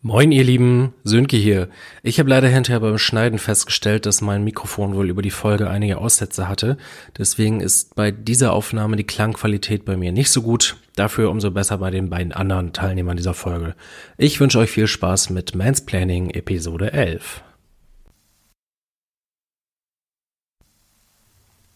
Moin 0.00 0.30
ihr 0.30 0.44
Lieben, 0.44 0.94
Sönke 1.02 1.36
hier. 1.36 1.68
Ich 2.04 2.20
habe 2.20 2.30
leider 2.30 2.46
hinterher 2.46 2.78
beim 2.78 2.98
Schneiden 2.98 3.40
festgestellt, 3.40 4.06
dass 4.06 4.20
mein 4.20 4.44
Mikrofon 4.44 4.94
wohl 4.94 5.10
über 5.10 5.22
die 5.22 5.32
Folge 5.32 5.68
einige 5.68 5.98
Aussätze 5.98 6.48
hatte. 6.48 6.76
Deswegen 7.18 7.60
ist 7.60 7.96
bei 7.96 8.12
dieser 8.12 8.52
Aufnahme 8.52 8.94
die 8.94 9.02
Klangqualität 9.02 9.84
bei 9.84 9.96
mir 9.96 10.12
nicht 10.12 10.30
so 10.30 10.42
gut. 10.42 10.76
Dafür 10.94 11.30
umso 11.30 11.50
besser 11.50 11.78
bei 11.78 11.90
den 11.90 12.10
beiden 12.10 12.32
anderen 12.32 12.72
Teilnehmern 12.72 13.16
dieser 13.16 13.34
Folge. 13.34 13.74
Ich 14.16 14.38
wünsche 14.38 14.60
euch 14.60 14.70
viel 14.70 14.86
Spaß 14.86 15.30
mit 15.30 15.56
Mansplaining 15.56 16.30
Episode 16.30 16.92
11. 16.92 17.42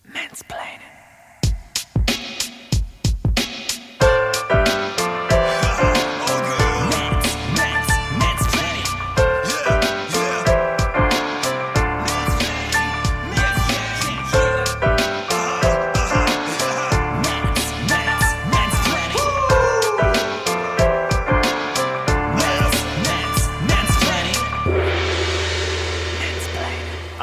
Mansplaining. 0.04 0.71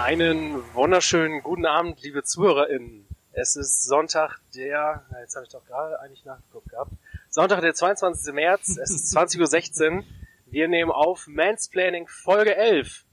Einen 0.10 0.56
wunderschönen 0.74 1.44
guten 1.44 1.68
Abend, 1.68 2.02
liebe 2.02 2.24
ZuhörerInnen. 2.24 3.06
Es 3.32 3.56
ist 3.56 3.84
Sonntag, 3.84 4.40
der, 4.56 5.06
na, 5.12 5.20
jetzt 5.22 5.36
habe 5.36 5.46
ich 5.46 5.52
doch 5.52 5.64
gerade 5.68 6.00
eigentlich 6.00 6.26
nachgeguckt 6.26 6.68
gehabt. 6.68 6.92
Sonntag, 7.30 7.62
der 7.62 7.76
22. 7.76 8.34
März, 8.34 8.70
es 8.70 8.90
ist 8.90 9.16
20.16 9.16 9.98
Uhr. 9.98 10.04
Wir 10.48 10.68
nehmen 10.68 10.90
auf 10.90 11.28
Mansplaining 11.28 12.08
Folge 12.08 12.56
11. 12.56 13.06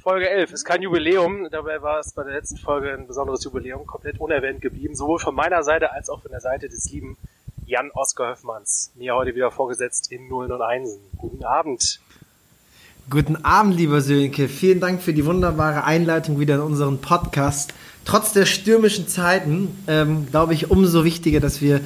Folge 0.00 0.30
11 0.30 0.52
ist 0.52 0.64
kein 0.64 0.82
Jubiläum, 0.82 1.48
dabei 1.50 1.82
war 1.82 1.98
es 1.98 2.12
bei 2.12 2.22
der 2.22 2.34
letzten 2.34 2.58
Folge 2.58 2.92
ein 2.92 3.08
besonderes 3.08 3.42
Jubiläum, 3.42 3.84
komplett 3.84 4.20
unerwähnt 4.20 4.62
geblieben, 4.62 4.94
sowohl 4.94 5.18
von 5.18 5.34
meiner 5.34 5.64
Seite 5.64 5.90
als 5.90 6.08
auch 6.08 6.22
von 6.22 6.30
der 6.30 6.40
Seite 6.40 6.68
des 6.68 6.88
lieben 6.92 7.18
Jan 7.64 7.90
Oskar 7.90 8.30
Höfmanns, 8.30 8.92
mir 8.94 9.16
heute 9.16 9.34
wieder 9.34 9.50
vorgesetzt 9.50 10.12
in 10.12 10.28
Nullen 10.28 10.52
und 10.52 10.62
Einsen. 10.62 11.10
Guten 11.18 11.42
Abend. 11.42 12.00
Guten 13.08 13.36
Abend, 13.44 13.76
lieber 13.76 14.00
Sönke. 14.00 14.48
Vielen 14.48 14.80
Dank 14.80 15.00
für 15.00 15.14
die 15.14 15.24
wunderbare 15.24 15.84
Einleitung 15.84 16.40
wieder 16.40 16.56
in 16.56 16.60
unseren 16.60 17.00
Podcast. 17.00 17.72
Trotz 18.04 18.32
der 18.32 18.46
stürmischen 18.46 19.06
Zeiten, 19.06 19.68
ähm, 19.86 20.26
glaube 20.28 20.54
ich, 20.54 20.72
umso 20.72 21.04
wichtiger, 21.04 21.38
dass 21.38 21.60
wir 21.60 21.82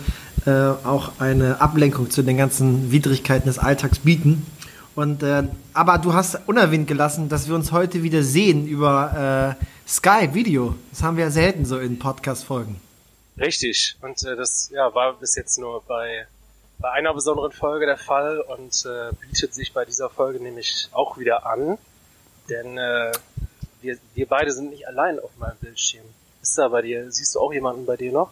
äh, 0.46 0.50
auch 0.50 1.20
eine 1.20 1.60
Ablenkung 1.60 2.08
zu 2.08 2.22
den 2.22 2.38
ganzen 2.38 2.90
Widrigkeiten 2.90 3.48
des 3.48 3.58
Alltags 3.58 3.98
bieten. 3.98 4.46
Und, 4.94 5.22
äh, 5.22 5.42
aber 5.74 5.98
du 5.98 6.14
hast 6.14 6.38
unerwähnt 6.46 6.88
gelassen, 6.88 7.28
dass 7.28 7.48
wir 7.48 7.54
uns 7.54 7.70
heute 7.70 8.02
wieder 8.02 8.22
sehen 8.22 8.66
über 8.66 9.56
äh, 9.60 9.64
Skype 9.86 10.32
Video. 10.32 10.74
Das 10.90 11.02
haben 11.02 11.18
wir 11.18 11.24
ja 11.24 11.30
selten 11.30 11.66
so 11.66 11.78
in 11.78 11.98
Podcast-Folgen. 11.98 12.80
Richtig. 13.38 13.98
Und 14.00 14.22
äh, 14.24 14.36
das 14.36 14.70
ja, 14.72 14.94
war 14.94 15.12
bis 15.20 15.36
jetzt 15.36 15.58
nur 15.58 15.82
bei 15.86 16.26
bei 16.80 16.90
einer 16.90 17.12
besonderen 17.14 17.52
Folge 17.52 17.86
der 17.86 17.98
Fall 17.98 18.40
und 18.40 18.84
äh, 18.86 19.14
bietet 19.20 19.54
sich 19.54 19.72
bei 19.72 19.84
dieser 19.84 20.08
Folge 20.08 20.42
nämlich 20.42 20.88
auch 20.92 21.18
wieder 21.18 21.46
an, 21.46 21.78
denn 22.48 22.78
äh, 22.78 23.12
wir, 23.82 23.98
wir 24.14 24.26
beide 24.26 24.52
sind 24.52 24.70
nicht 24.70 24.88
allein 24.88 25.18
auf 25.18 25.30
meinem 25.38 25.56
Bildschirm. 25.60 26.04
Ist 26.42 26.56
da 26.56 26.68
bei 26.68 26.82
dir, 26.82 27.10
siehst 27.12 27.34
du 27.34 27.40
auch 27.40 27.52
jemanden 27.52 27.84
bei 27.84 27.96
dir 27.96 28.12
noch? 28.12 28.30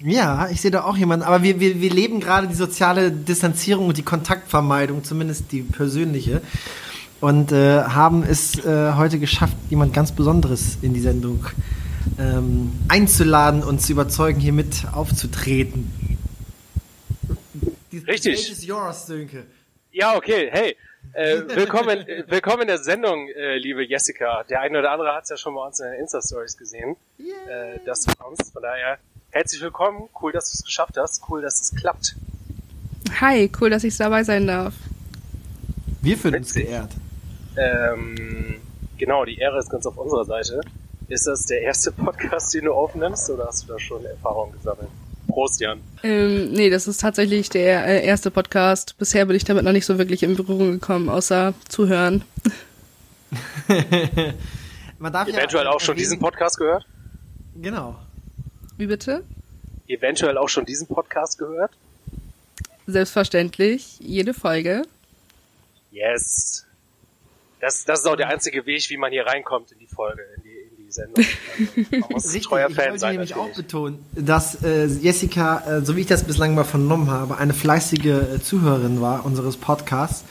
Ja, 0.00 0.48
ich 0.48 0.60
sehe 0.60 0.70
da 0.70 0.84
auch 0.84 0.96
jemanden, 0.96 1.24
aber 1.24 1.42
wir, 1.42 1.60
wir, 1.60 1.80
wir 1.80 1.90
leben 1.90 2.20
gerade 2.20 2.48
die 2.48 2.54
soziale 2.54 3.12
Distanzierung 3.12 3.86
und 3.86 3.96
die 3.96 4.02
Kontaktvermeidung, 4.02 5.04
zumindest 5.04 5.52
die 5.52 5.62
persönliche. 5.62 6.42
Und 7.20 7.52
äh, 7.52 7.82
haben 7.84 8.24
es 8.24 8.58
äh, 8.64 8.94
heute 8.94 9.20
geschafft, 9.20 9.56
jemand 9.70 9.94
ganz 9.94 10.10
Besonderes 10.10 10.78
in 10.82 10.92
die 10.92 11.00
Sendung 11.00 11.46
ähm, 12.18 12.72
einzuladen 12.88 13.62
und 13.62 13.80
zu 13.80 13.92
überzeugen, 13.92 14.40
hier 14.40 14.52
mit 14.52 14.86
aufzutreten. 14.92 16.18
Die 17.92 17.98
Richtig. 17.98 18.50
is 18.50 18.64
yours, 18.64 19.06
Sönke. 19.06 19.44
Ja, 19.90 20.16
okay. 20.16 20.48
Hey, 20.50 20.76
äh, 21.12 21.42
willkommen, 21.46 22.02
willkommen 22.26 22.62
in 22.62 22.68
der 22.68 22.78
Sendung, 22.78 23.28
äh, 23.28 23.58
liebe 23.58 23.84
Jessica. 23.84 24.44
Der 24.44 24.62
eine 24.62 24.78
oder 24.78 24.92
andere 24.92 25.14
hat 25.14 25.24
es 25.24 25.28
ja 25.28 25.36
schon 25.36 25.54
bei 25.54 25.66
uns 25.66 25.78
in 25.78 25.90
den 25.90 26.00
Insta-Stories 26.00 26.56
gesehen, 26.56 26.96
yeah. 27.20 27.74
äh, 27.74 27.80
dass 27.84 28.04
du 28.04 28.12
kommst. 28.16 28.50
Von 28.50 28.62
daher, 28.62 28.96
herzlich 29.30 29.60
willkommen. 29.60 30.08
Cool, 30.18 30.32
dass 30.32 30.50
du 30.50 30.56
es 30.56 30.64
geschafft 30.64 30.96
hast. 30.96 31.22
Cool, 31.28 31.42
dass 31.42 31.60
es 31.60 31.74
klappt. 31.74 32.16
Hi, 33.20 33.52
cool, 33.60 33.68
dass 33.68 33.84
ich 33.84 33.94
dabei 33.94 34.24
sein 34.24 34.46
darf. 34.46 34.72
Wir 36.00 36.16
fühlen 36.16 36.36
uns 36.36 36.54
geehrt. 36.54 36.92
Ähm, 37.58 38.62
genau, 38.96 39.26
die 39.26 39.36
Ehre 39.36 39.58
ist 39.58 39.68
ganz 39.68 39.84
auf 39.84 39.98
unserer 39.98 40.24
Seite. 40.24 40.62
Ist 41.08 41.26
das 41.26 41.44
der 41.44 41.60
erste 41.60 41.92
Podcast, 41.92 42.54
den 42.54 42.64
du 42.64 42.72
aufnimmst, 42.72 43.28
oder 43.28 43.48
hast 43.48 43.64
du 43.64 43.68
da 43.74 43.78
schon 43.78 44.02
Erfahrung 44.06 44.50
gesammelt? 44.52 44.88
Prost, 45.32 45.60
Jan. 45.60 45.80
Ähm, 46.02 46.52
nee, 46.52 46.70
das 46.70 46.86
ist 46.86 47.00
tatsächlich 47.00 47.48
der 47.48 47.86
äh, 47.86 48.04
erste 48.04 48.30
Podcast. 48.30 48.96
Bisher 48.98 49.24
bin 49.24 49.34
ich 49.34 49.44
damit 49.44 49.64
noch 49.64 49.72
nicht 49.72 49.86
so 49.86 49.98
wirklich 49.98 50.22
in 50.22 50.36
Berührung 50.36 50.72
gekommen, 50.72 51.08
außer 51.08 51.54
zuhören. 51.68 52.22
Man 54.98 55.12
darf 55.12 55.26
Eventuell 55.28 55.64
ja 55.64 55.70
auch 55.70 55.80
schon 55.80 55.96
diesen 55.96 56.18
Podcast 56.18 56.58
gehört? 56.58 56.86
Genau. 57.56 57.98
Wie 58.76 58.86
bitte? 58.86 59.24
Eventuell 59.88 60.36
auch 60.38 60.48
schon 60.48 60.64
diesen 60.64 60.86
Podcast 60.86 61.38
gehört? 61.38 61.72
Selbstverständlich, 62.86 63.98
jede 64.00 64.34
Folge. 64.34 64.82
Yes. 65.90 66.66
Das, 67.60 67.84
das 67.84 68.00
ist 68.00 68.06
auch 68.06 68.16
der 68.16 68.28
einzige 68.28 68.66
Weg, 68.66 68.88
wie 68.90 68.96
man 68.96 69.12
hier 69.12 69.26
reinkommt 69.26 69.72
in 69.72 69.78
die 69.78 69.86
Folge, 69.86 70.22
in 70.36 70.41
die 70.92 71.24
Sendung. 71.72 71.90
Man 72.00 72.10
muss 72.10 72.26
Richtig, 72.26 72.42
treuer 72.44 72.70
Fan 72.70 72.94
ich 72.94 73.00
sein. 73.00 73.12
nämlich 73.12 73.34
auch 73.34 73.50
betonen, 73.54 73.98
dass 74.14 74.62
äh, 74.62 74.86
Jessica, 74.86 75.62
äh, 75.78 75.84
so 75.84 75.96
wie 75.96 76.00
ich 76.00 76.06
das 76.06 76.24
bislang 76.24 76.54
mal 76.54 76.64
vernommen 76.64 77.10
habe, 77.10 77.38
eine 77.38 77.54
fleißige 77.54 78.06
äh, 78.06 78.42
Zuhörerin 78.42 79.00
war 79.00 79.24
unseres 79.24 79.56
Podcasts. 79.56 80.24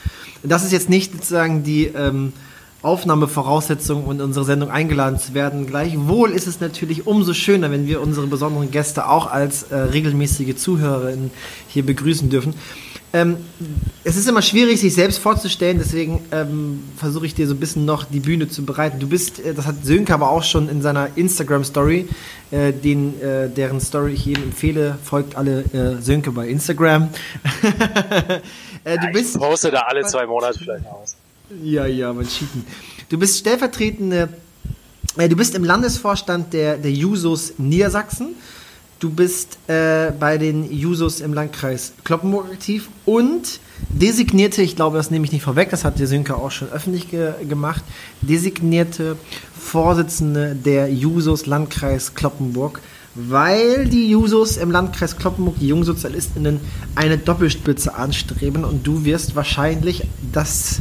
Das 0.44 0.64
ist 0.64 0.72
jetzt 0.72 0.90
nicht 0.90 1.14
sozusagen 1.14 1.64
die 1.64 1.86
ähm, 1.86 2.34
Aufnahmevoraussetzung, 2.82 4.06
um 4.06 4.12
in 4.12 4.22
unsere 4.22 4.44
Sendung 4.44 4.72
eingeladen 4.72 5.20
zu 5.20 5.34
werden. 5.36 5.68
Gleichwohl 5.68 6.32
ist 6.32 6.48
es 6.48 6.60
natürlich 6.60 7.06
umso 7.06 7.34
schöner, 7.34 7.70
wenn 7.70 7.86
wir 7.86 8.02
unsere 8.02 8.26
besonderen 8.26 8.72
Gäste 8.72 9.08
auch 9.08 9.30
als 9.30 9.64
äh, 9.64 9.76
regelmäßige 9.76 10.56
Zuhörerin 10.56 11.30
hier 11.68 11.86
begrüßen 11.86 12.30
dürfen. 12.30 12.56
Ähm, 13.14 13.38
es 14.06 14.16
ist 14.16 14.28
immer 14.30 14.42
schwierig, 14.42 14.80
sich 14.80 14.94
selbst 14.94 15.18
vorzustellen, 15.18 15.78
deswegen 15.80 16.24
ähm, 16.32 16.82
versuche 16.96 17.26
ich 17.26 17.36
dir 17.36 17.46
so 17.46 17.54
ein 17.54 17.60
bisschen 17.60 17.84
noch 17.84 18.06
die 18.06 18.22
Bühne 18.22 18.48
zu 18.48 18.64
bereiten. 18.64 19.00
Du 19.00 19.08
bist, 19.08 19.40
äh, 19.40 19.54
das 19.54 19.66
hat 19.66 19.84
Sönke 19.84 20.14
aber 20.14 20.30
auch 20.30 20.44
schon 20.44 20.70
in 20.70 20.82
seiner 20.82 21.10
Instagram-Story, 21.16 22.08
äh, 22.52 22.72
den, 22.72 23.20
äh, 23.22 23.50
deren 23.50 23.82
Story 23.82 24.14
ich 24.14 24.26
jedem 24.26 24.44
empfehle, 24.44 24.98
folgt 25.04 25.36
alle 25.36 25.64
äh, 25.74 26.02
Sönke 26.02 26.32
bei 26.32 26.48
Instagram. 26.48 27.10
äh, 28.86 28.98
du 28.98 29.06
ja, 29.06 29.12
bist, 29.12 29.36
ich 29.36 29.42
poste 29.42 29.72
da 29.72 29.82
alle 29.82 30.06
zwei 30.06 30.26
Monate 30.26 30.58
vielleicht 30.58 30.86
aus. 30.88 31.16
Ja, 31.62 31.86
ja, 31.86 32.14
man 32.14 32.26
cheaten. 32.26 32.66
Du 33.10 33.20
bist 33.20 33.40
stellvertretende, 33.40 34.30
äh, 35.18 35.28
du 35.28 35.36
bist 35.36 35.54
im 35.54 35.66
Landesvorstand 35.66 36.54
der, 36.54 36.78
der 36.78 36.92
Jusos 36.92 37.56
Niedersachsen 37.58 38.36
Du 39.02 39.10
bist 39.10 39.58
äh, 39.66 40.12
bei 40.12 40.38
den 40.38 40.72
Jusos 40.72 41.22
im 41.22 41.34
Landkreis 41.34 41.94
Kloppenburg 42.04 42.46
aktiv 42.52 42.88
und 43.04 43.60
designierte, 43.90 44.62
ich 44.62 44.76
glaube, 44.76 44.98
das 44.98 45.10
nehme 45.10 45.26
ich 45.26 45.32
nicht 45.32 45.42
vorweg, 45.42 45.72
das 45.72 45.84
hat 45.84 45.98
der 45.98 46.06
Sönke 46.06 46.36
auch 46.36 46.52
schon 46.52 46.70
öffentlich 46.70 47.10
ge 47.10 47.32
gemacht, 47.50 47.84
designierte 48.22 49.18
Vorsitzende 49.60 50.54
der 50.54 50.94
Jusos 50.94 51.48
Landkreis 51.48 52.14
Kloppenburg, 52.14 52.80
weil 53.16 53.88
die 53.88 54.08
Jusos 54.08 54.58
im 54.58 54.70
Landkreis 54.70 55.18
Kloppenburg, 55.18 55.58
die 55.58 55.70
Jungsozialistinnen, 55.70 56.60
eine 56.94 57.18
Doppelspitze 57.18 57.96
anstreben 57.96 58.64
und 58.64 58.86
du 58.86 59.04
wirst 59.04 59.36
wahrscheinlich 59.36 60.04
das 60.32 60.80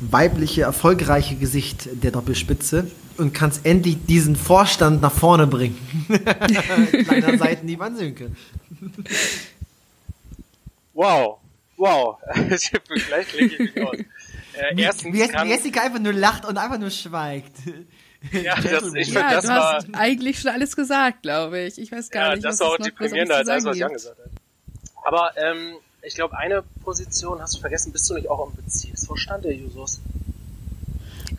weibliche, 0.00 0.62
erfolgreiche 0.62 1.36
Gesicht 1.36 1.88
der 2.02 2.10
Doppelspitze 2.10 2.90
und 3.16 3.34
kannst 3.34 3.66
endlich 3.66 3.98
diesen 4.06 4.36
Vorstand 4.36 5.02
nach 5.02 5.12
vorne 5.12 5.46
bringen. 5.46 5.78
Kleiner 7.04 7.38
Seitenhieb 7.38 7.80
an 7.80 7.96
Sönke. 7.96 8.30
Wow, 10.94 11.38
wow. 11.76 12.16
Gleich 12.34 13.28
klinge 13.28 13.52
ich 13.52 13.74
mich 13.74 13.86
aus. 13.86 13.96
Äh, 14.52 14.82
erstens 14.82 15.14
wie, 15.14 15.28
kann, 15.28 15.48
Jessica 15.48 15.82
einfach 15.82 16.00
nur 16.00 16.12
lacht 16.12 16.44
und 16.44 16.58
einfach 16.58 16.78
nur 16.78 16.90
schweigt. 16.90 17.56
Ja, 18.32 18.54
das, 18.60 18.94
ich 18.94 19.08
ja, 19.08 19.30
das 19.32 19.44
du 19.44 19.48
war, 19.48 19.74
hast 19.74 19.88
eigentlich 19.94 20.40
schon 20.40 20.50
alles 20.50 20.76
gesagt, 20.76 21.22
glaube 21.22 21.60
ich. 21.60 21.78
Ich 21.78 21.90
weiß 21.90 22.10
gar 22.10 22.28
ja, 22.28 22.34
nicht, 22.34 22.44
das 22.44 22.60
was 22.60 22.66
war 22.66 22.74
auch 22.74 22.76
deprimierender 22.76 23.36
als 23.36 23.48
alles, 23.48 23.64
was 23.64 23.78
Jan 23.78 23.92
gesagt 23.92 24.18
hat. 24.18 24.30
Aber 25.04 25.32
ähm, 25.38 25.76
ich 26.02 26.14
glaube, 26.14 26.36
eine 26.36 26.62
Position 26.84 27.40
hast 27.40 27.56
du 27.56 27.60
vergessen, 27.60 27.92
bist 27.92 28.08
du 28.10 28.14
nicht 28.14 28.28
auch 28.28 28.46
im 28.46 28.54
Bezirksvorstand 29.10 29.44
der 29.44 29.54
Jusos? 29.54 30.00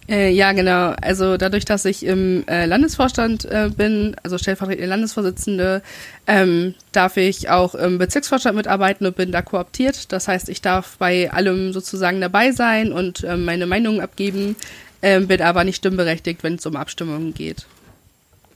Äh, 0.09 0.31
ja, 0.31 0.51
genau. 0.51 0.93
Also 1.01 1.37
dadurch, 1.37 1.65
dass 1.65 1.85
ich 1.85 2.05
im 2.05 2.45
äh, 2.47 2.65
Landesvorstand 2.65 3.45
äh, 3.45 3.69
bin, 3.75 4.15
also 4.23 4.37
stellvertretende 4.37 4.87
Landesvorsitzende, 4.87 5.81
ähm, 6.27 6.75
darf 6.91 7.17
ich 7.17 7.49
auch 7.49 7.75
im 7.75 7.97
Bezirksvorstand 7.97 8.55
mitarbeiten 8.55 9.05
und 9.05 9.15
bin 9.15 9.31
da 9.31 9.41
kooptiert. 9.41 10.11
Das 10.11 10.27
heißt, 10.27 10.49
ich 10.49 10.61
darf 10.61 10.97
bei 10.97 11.31
allem 11.31 11.71
sozusagen 11.71 12.19
dabei 12.19 12.51
sein 12.51 12.91
und 12.91 13.23
ähm, 13.23 13.45
meine 13.45 13.65
Meinung 13.65 14.01
abgeben, 14.01 14.55
ähm, 15.01 15.27
bin 15.27 15.41
aber 15.41 15.63
nicht 15.63 15.77
stimmberechtigt, 15.77 16.43
wenn 16.43 16.55
es 16.55 16.65
um 16.65 16.75
Abstimmungen 16.75 17.33
geht. 17.33 17.65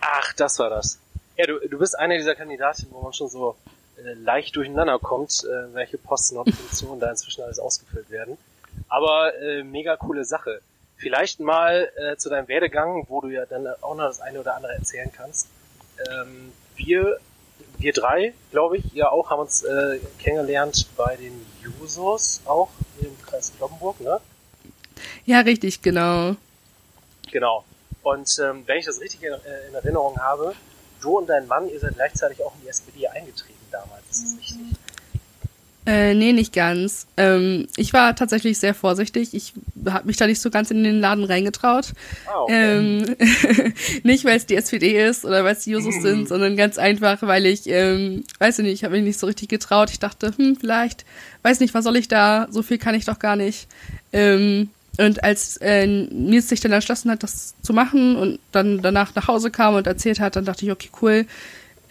Ach, 0.01 0.33
das 0.33 0.59
war 0.59 0.69
das. 0.69 0.99
Ja, 1.37 1.47
du, 1.47 1.59
du 1.67 1.77
bist 1.77 1.97
eine 1.97 2.17
dieser 2.17 2.35
Kandidaten, 2.35 2.87
wo 2.91 3.01
man 3.01 3.13
schon 3.13 3.29
so 3.29 3.55
äh, 3.97 4.13
leicht 4.13 4.55
durcheinander 4.55 4.99
kommt, 4.99 5.43
äh, 5.43 5.73
welche 5.73 5.97
Posten 5.97 6.37
und 6.37 6.53
Funktionen 6.53 6.99
da 6.99 7.09
inzwischen 7.09 7.43
alles 7.43 7.59
ausgefüllt 7.59 8.09
werden. 8.09 8.37
Aber 8.87 9.33
äh, 9.41 9.63
mega 9.63 9.97
coole 9.97 10.25
Sache. 10.25 10.61
Vielleicht 10.97 11.39
mal 11.39 11.91
äh, 11.97 12.15
zu 12.17 12.29
deinem 12.29 12.47
Werdegang, 12.47 13.05
wo 13.09 13.21
du 13.21 13.27
ja 13.27 13.45
dann 13.45 13.67
auch 13.81 13.95
noch 13.95 14.05
das 14.05 14.21
eine 14.21 14.39
oder 14.39 14.55
andere 14.55 14.73
erzählen 14.73 15.11
kannst. 15.11 15.49
Ähm, 16.11 16.53
wir, 16.75 17.19
wir 17.77 17.93
drei, 17.93 18.33
glaube 18.51 18.77
ich, 18.77 18.93
ja 18.93 19.09
auch, 19.09 19.29
haben 19.29 19.41
uns 19.41 19.63
äh, 19.63 19.99
kennengelernt 20.19 20.87
bei 20.95 21.15
den 21.15 21.45
Jusos, 21.61 22.41
auch 22.45 22.69
im 23.01 23.21
Kreis 23.21 23.51
Kloppenburg, 23.57 23.99
ne? 24.01 24.19
Ja, 25.25 25.41
richtig, 25.41 25.81
genau. 25.81 26.35
Genau. 27.31 27.65
Und 28.03 28.37
ähm, 28.39 28.63
wenn 28.67 28.77
ich 28.77 28.85
das 28.85 29.01
richtig 29.01 29.23
in, 29.23 29.33
äh, 29.33 29.67
in 29.67 29.73
Erinnerung 29.73 30.17
habe, 30.19 30.53
du 31.01 31.17
und 31.17 31.27
dein 31.27 31.47
Mann, 31.47 31.67
ihr 31.69 31.79
seid 31.79 31.95
gleichzeitig 31.95 32.43
auch 32.43 32.53
in 32.55 32.61
die 32.61 32.67
SPD 32.69 33.07
eingetreten 33.07 33.65
damals, 33.71 34.03
ist 34.11 34.23
das 34.23 34.37
richtig? 34.39 34.77
Äh, 35.87 36.15
nee, 36.15 36.33
nicht 36.33 36.51
ganz. 36.51 37.05
Ähm, 37.15 37.67
ich 37.77 37.93
war 37.93 38.15
tatsächlich 38.15 38.57
sehr 38.57 38.73
vorsichtig. 38.73 39.33
Ich 39.35 39.53
habe 39.87 40.07
mich 40.07 40.17
da 40.17 40.25
nicht 40.25 40.41
so 40.41 40.49
ganz 40.49 40.71
in 40.71 40.83
den 40.83 40.99
Laden 40.99 41.23
reingetraut. 41.23 41.89
Ah, 42.25 42.39
okay. 42.39 42.77
Ähm, 42.77 43.15
nicht, 44.03 44.25
weil 44.25 44.37
es 44.37 44.47
die 44.47 44.55
SPD 44.55 45.05
ist 45.05 45.25
oder 45.25 45.43
weil 45.43 45.53
es 45.55 45.63
die 45.63 45.71
Jusos 45.71 45.95
Mhm. 45.97 46.01
sind, 46.01 46.27
sondern 46.27 46.57
ganz 46.57 46.79
einfach, 46.79 47.21
weil 47.21 47.45
ich, 47.45 47.67
ähm, 47.67 48.23
weiß 48.39 48.59
ich 48.59 48.63
nicht, 48.63 48.73
ich 48.73 48.83
habe 48.83 48.95
mich 48.95 49.03
nicht 49.03 49.19
so 49.19 49.27
richtig 49.27 49.49
getraut. 49.49 49.91
Ich 49.91 49.99
dachte, 49.99 50.33
hm, 50.35 50.55
vielleicht, 50.59 51.05
weiß 51.43 51.59
nicht, 51.59 51.73
was 51.75 51.83
soll 51.83 51.97
ich 51.97 52.07
da? 52.07 52.47
So 52.49 52.63
viel 52.63 52.79
kann 52.79 52.95
ich 52.95 53.05
doch 53.05 53.19
gar 53.19 53.35
nicht. 53.35 53.67
Ähm, 54.11 54.69
und 54.97 55.23
als 55.23 55.57
äh, 55.57 55.85
Nils 55.85 56.49
sich 56.49 56.61
dann 56.61 56.71
entschlossen 56.71 57.11
hat, 57.11 57.21
das 57.21 57.53
zu 57.61 57.73
machen 57.73 58.15
und 58.15 58.39
dann 58.51 58.81
danach 58.81 59.13
nach 59.13 59.27
Hause 59.27 59.51
kam 59.51 59.75
und 59.75 59.85
erzählt 59.85 60.19
hat, 60.19 60.35
dann 60.35 60.45
dachte 60.45 60.65
ich, 60.65 60.71
okay, 60.71 60.89
cool. 61.01 61.25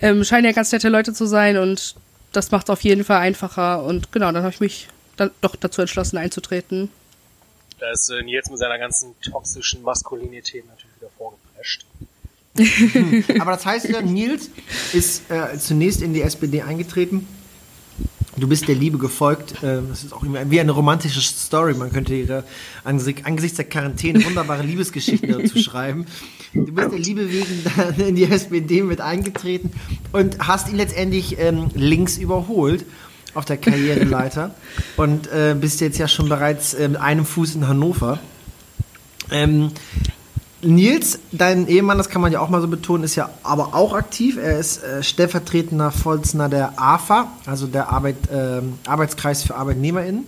Ähm, 0.00 0.24
scheinen 0.24 0.46
ja 0.46 0.52
ganz 0.52 0.72
nette 0.72 0.88
Leute 0.88 1.12
zu 1.12 1.26
sein 1.26 1.56
und 1.58 1.94
das 2.36 2.50
macht 2.50 2.66
es 2.66 2.70
auf 2.70 2.82
jeden 2.82 3.04
Fall 3.04 3.18
einfacher. 3.18 3.84
Und 3.84 4.12
genau, 4.12 4.30
dann 4.32 4.42
habe 4.42 4.52
ich 4.52 4.60
mich 4.60 4.88
dann 5.16 5.30
doch 5.40 5.56
dazu 5.56 5.80
entschlossen, 5.80 6.18
einzutreten. 6.18 6.90
Da 7.78 7.90
ist 7.90 8.08
äh, 8.10 8.22
Nils 8.22 8.48
mit 8.50 8.58
seiner 8.58 8.78
ganzen 8.78 9.14
toxischen 9.20 9.82
Maskulinität 9.82 10.66
natürlich 10.68 10.96
wieder 10.96 11.10
vorgeprescht. 11.16 11.86
Aber 13.40 13.52
das 13.52 13.66
heißt 13.66 13.88
ja, 13.88 14.00
Nils 14.00 14.50
ist 14.92 15.30
äh, 15.30 15.58
zunächst 15.58 16.02
in 16.02 16.14
die 16.14 16.22
SPD 16.22 16.62
eingetreten. 16.62 17.26
Du 18.36 18.48
bist 18.48 18.66
der 18.66 18.74
Liebe 18.74 18.98
gefolgt. 18.98 19.62
Äh, 19.62 19.80
das 19.88 20.04
ist 20.04 20.12
auch 20.12 20.22
wie 20.24 20.60
eine 20.60 20.72
romantische 20.72 21.20
Story. 21.20 21.74
Man 21.74 21.92
könnte 21.92 22.14
ihre 22.14 22.44
angesichts, 22.82 23.24
angesichts 23.24 23.56
der 23.56 23.66
Quarantäne 23.66 24.24
wunderbare 24.24 24.62
Liebesgeschichten 24.64 25.30
dazu 25.30 25.58
schreiben. 25.58 26.06
Du 26.52 26.72
bist 26.72 26.90
der 26.90 26.98
Liebe 26.98 27.30
wegen 27.30 27.64
dann 27.76 28.08
in 28.08 28.16
die 28.16 28.24
SPD 28.24 28.82
mit 28.82 29.00
eingetreten 29.00 29.72
und 30.12 30.38
hast 30.46 30.68
ihn 30.68 30.76
letztendlich 30.76 31.38
ähm, 31.38 31.68
links 31.74 32.18
überholt 32.18 32.84
auf 33.34 33.44
der 33.44 33.56
Karriereleiter 33.56 34.54
und 34.96 35.26
äh, 35.28 35.56
bist 35.60 35.80
jetzt 35.80 35.98
ja 35.98 36.08
schon 36.08 36.28
bereits 36.28 36.74
äh, 36.74 36.88
mit 36.88 37.00
einem 37.00 37.24
Fuß 37.24 37.56
in 37.56 37.68
Hannover. 37.68 38.20
Ähm, 39.30 39.70
Nils, 40.64 41.18
dein 41.32 41.68
Ehemann, 41.68 41.98
das 41.98 42.08
kann 42.08 42.22
man 42.22 42.32
ja 42.32 42.40
auch 42.40 42.48
mal 42.48 42.60
so 42.60 42.68
betonen, 42.68 43.04
ist 43.04 43.16
ja 43.16 43.30
aber 43.42 43.74
auch 43.74 43.94
aktiv. 43.94 44.36
Er 44.36 44.58
ist 44.58 44.82
äh, 44.82 45.02
stellvertretender 45.02 45.90
Vorsitzender 45.90 46.48
der 46.48 46.80
AFA, 46.80 47.28
also 47.46 47.66
der 47.66 47.92
Arbeit, 47.92 48.16
ähm, 48.32 48.74
Arbeitskreis 48.86 49.42
für 49.42 49.56
ArbeitnehmerInnen. 49.56 50.24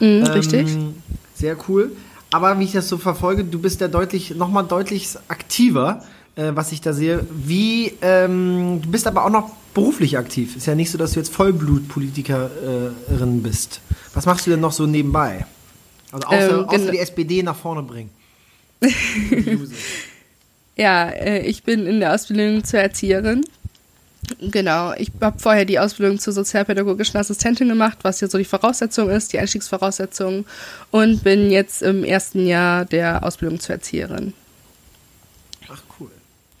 Richtig. 0.00 0.72
Ähm, 0.72 0.94
sehr 1.34 1.56
cool. 1.68 1.92
Aber 2.30 2.58
wie 2.58 2.64
ich 2.64 2.72
das 2.72 2.88
so 2.88 2.96
verfolge, 2.96 3.44
du 3.44 3.58
bist 3.58 3.80
ja 3.80 3.88
deutlich, 3.88 4.34
nochmal 4.34 4.64
deutlich 4.64 5.08
aktiver, 5.28 6.02
äh, 6.36 6.52
was 6.54 6.72
ich 6.72 6.80
da 6.80 6.92
sehe. 6.92 7.26
Wie, 7.30 7.92
ähm, 8.02 8.80
du 8.82 8.90
bist 8.90 9.06
aber 9.06 9.24
auch 9.24 9.30
noch 9.30 9.50
beruflich 9.74 10.16
aktiv. 10.16 10.56
Ist 10.56 10.66
ja 10.66 10.74
nicht 10.74 10.90
so, 10.90 10.98
dass 10.98 11.12
du 11.12 11.20
jetzt 11.20 11.34
Vollblutpolitikerin 11.34 13.42
bist. 13.42 13.80
Was 14.14 14.26
machst 14.26 14.46
du 14.46 14.50
denn 14.50 14.60
noch 14.60 14.72
so 14.72 14.86
nebenbei? 14.86 15.44
Also 16.12 16.26
außer, 16.26 16.58
Ähm, 16.60 16.68
außer 16.68 16.90
die 16.90 16.98
SPD 16.98 17.42
nach 17.42 17.56
vorne 17.56 17.82
bringen. 17.82 18.10
Ja, 20.80 21.10
äh, 21.10 21.40
ich 21.40 21.62
bin 21.62 21.86
in 21.86 22.00
der 22.00 22.14
Ausbildung 22.14 22.64
zur 22.64 22.80
Erzieherin. 22.80 23.44
Genau, 24.40 24.94
ich 24.94 25.10
habe 25.20 25.38
vorher 25.38 25.66
die 25.66 25.78
Ausbildung 25.78 26.18
zur 26.18 26.32
sozialpädagogischen 26.32 27.18
Assistentin 27.20 27.68
gemacht, 27.68 27.98
was 28.00 28.22
ja 28.22 28.28
so 28.28 28.38
die 28.38 28.46
Voraussetzung 28.46 29.10
ist, 29.10 29.34
die 29.34 29.38
Einstiegsvoraussetzung, 29.38 30.46
und 30.90 31.22
bin 31.22 31.50
jetzt 31.50 31.82
im 31.82 32.02
ersten 32.02 32.46
Jahr 32.46 32.86
der 32.86 33.24
Ausbildung 33.24 33.60
zur 33.60 33.74
Erzieherin. 33.74 34.32
Ach 35.68 35.82
cool. 35.98 36.10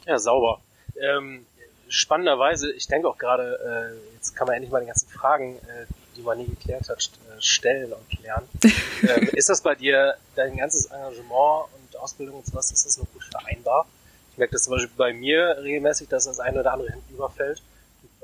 Ja, 0.06 0.18
sauber. 0.18 0.60
Ähm, 1.00 1.46
spannenderweise, 1.88 2.72
ich 2.72 2.88
denke 2.88 3.08
auch 3.08 3.16
gerade, 3.16 3.94
äh, 3.94 4.14
jetzt 4.16 4.36
kann 4.36 4.48
man 4.48 4.56
endlich 4.56 4.70
mal 4.70 4.80
die 4.80 4.86
ganzen 4.86 5.08
Fragen, 5.08 5.56
äh, 5.56 5.86
die 6.16 6.22
man 6.22 6.36
nie 6.36 6.46
geklärt 6.46 6.90
hat, 6.90 6.98
äh, 6.98 7.40
stellen 7.40 7.90
und 7.92 8.10
klären. 8.10 8.44
ähm, 9.02 9.28
ist 9.32 9.48
das 9.48 9.62
bei 9.62 9.74
dir, 9.74 10.16
dein 10.34 10.58
ganzes 10.58 10.86
Engagement 10.86 11.68
und 11.74 11.79
Ausbildung 12.00 12.36
und 12.36 12.46
sowas, 12.46 12.72
ist 12.72 12.86
das 12.86 12.98
noch 12.98 13.06
gut 13.12 13.24
vereinbar? 13.24 13.86
Ich 14.32 14.38
merke 14.38 14.52
das 14.52 14.64
zum 14.64 14.72
Beispiel 14.72 14.90
bei 14.96 15.12
mir 15.12 15.58
regelmäßig, 15.62 16.08
dass 16.08 16.24
das 16.24 16.40
eine 16.40 16.60
oder 16.60 16.72
andere 16.72 16.92
hinten 16.92 17.14
überfällt. 17.14 17.62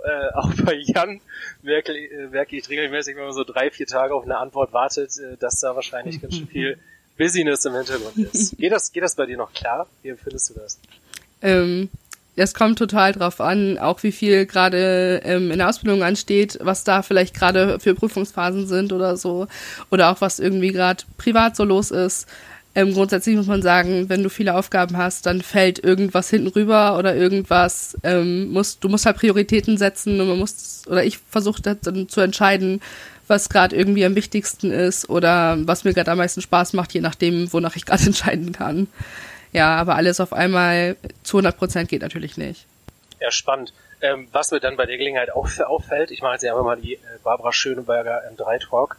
Äh, 0.04 0.32
auch 0.34 0.50
bei 0.64 0.74
Jan 0.74 1.20
merke, 1.62 1.92
äh, 1.92 2.28
merke 2.28 2.56
ich 2.56 2.68
regelmäßig, 2.68 3.16
wenn 3.16 3.24
man 3.24 3.32
so 3.32 3.44
drei, 3.44 3.70
vier 3.70 3.86
Tage 3.86 4.14
auf 4.14 4.24
eine 4.24 4.38
Antwort 4.38 4.72
wartet, 4.72 5.16
äh, 5.18 5.36
dass 5.36 5.60
da 5.60 5.74
wahrscheinlich 5.74 6.20
ganz 6.20 6.36
schön 6.36 6.48
viel 6.48 6.78
Busyness 7.18 7.64
im 7.64 7.74
Hintergrund 7.74 8.18
ist. 8.18 8.58
Geht 8.58 8.72
das, 8.72 8.92
geht 8.92 9.02
das 9.02 9.14
bei 9.14 9.26
dir 9.26 9.36
noch 9.36 9.52
klar? 9.52 9.86
Wie 10.02 10.10
empfindest 10.10 10.50
du 10.50 10.54
das? 10.54 10.78
Ähm, 11.42 11.88
das 12.36 12.52
kommt 12.52 12.78
total 12.78 13.12
drauf 13.12 13.40
an, 13.40 13.78
auch 13.78 14.02
wie 14.02 14.12
viel 14.12 14.44
gerade 14.44 15.22
ähm, 15.24 15.50
in 15.50 15.58
der 15.58 15.70
Ausbildung 15.70 16.02
ansteht, 16.02 16.58
was 16.60 16.84
da 16.84 17.00
vielleicht 17.02 17.34
gerade 17.34 17.80
für 17.80 17.94
Prüfungsphasen 17.94 18.66
sind 18.66 18.92
oder 18.92 19.16
so. 19.16 19.46
Oder 19.90 20.10
auch 20.10 20.20
was 20.20 20.38
irgendwie 20.38 20.72
gerade 20.72 21.04
privat 21.16 21.56
so 21.56 21.64
los 21.64 21.90
ist. 21.90 22.28
Ähm, 22.76 22.92
grundsätzlich 22.92 23.34
muss 23.36 23.46
man 23.46 23.62
sagen, 23.62 24.10
wenn 24.10 24.22
du 24.22 24.28
viele 24.28 24.54
Aufgaben 24.54 24.98
hast, 24.98 25.24
dann 25.24 25.40
fällt 25.40 25.82
irgendwas 25.82 26.28
hinten 26.28 26.48
rüber 26.48 26.98
oder 26.98 27.16
irgendwas, 27.16 27.96
ähm, 28.02 28.50
musst, 28.50 28.84
du 28.84 28.90
musst 28.90 29.06
halt 29.06 29.16
Prioritäten 29.16 29.78
setzen 29.78 30.20
und 30.20 30.28
man 30.28 30.38
muss, 30.38 30.82
oder 30.86 31.02
ich 31.02 31.16
versuche 31.16 31.62
dann 31.62 32.06
zu 32.10 32.20
entscheiden, 32.20 32.82
was 33.28 33.48
gerade 33.48 33.74
irgendwie 33.74 34.04
am 34.04 34.14
wichtigsten 34.14 34.70
ist 34.70 35.08
oder 35.08 35.56
was 35.60 35.84
mir 35.84 35.94
gerade 35.94 36.10
am 36.10 36.18
meisten 36.18 36.42
Spaß 36.42 36.74
macht, 36.74 36.92
je 36.92 37.00
nachdem, 37.00 37.50
wonach 37.50 37.76
ich 37.76 37.86
gerade 37.86 38.02
entscheiden 38.06 38.52
kann. 38.52 38.88
Ja, 39.52 39.74
aber 39.76 39.94
alles 39.94 40.20
auf 40.20 40.34
einmal 40.34 40.96
zu 41.22 41.38
100 41.38 41.56
Prozent 41.56 41.88
geht 41.88 42.02
natürlich 42.02 42.36
nicht. 42.36 42.66
Ja, 43.20 43.30
spannend. 43.30 43.72
Ähm, 44.02 44.28
was 44.32 44.50
mir 44.50 44.60
dann 44.60 44.76
bei 44.76 44.84
der 44.84 44.98
Gelegenheit 44.98 45.30
auch 45.32 45.48
auffällt, 45.66 46.10
ich 46.10 46.20
mache 46.20 46.34
jetzt 46.34 46.44
einfach 46.44 46.62
mal 46.62 46.76
die 46.76 46.96
äh, 46.96 46.98
Barbara 47.24 47.54
Schöneberger 47.54 48.20
M3-Talk, 48.36 48.98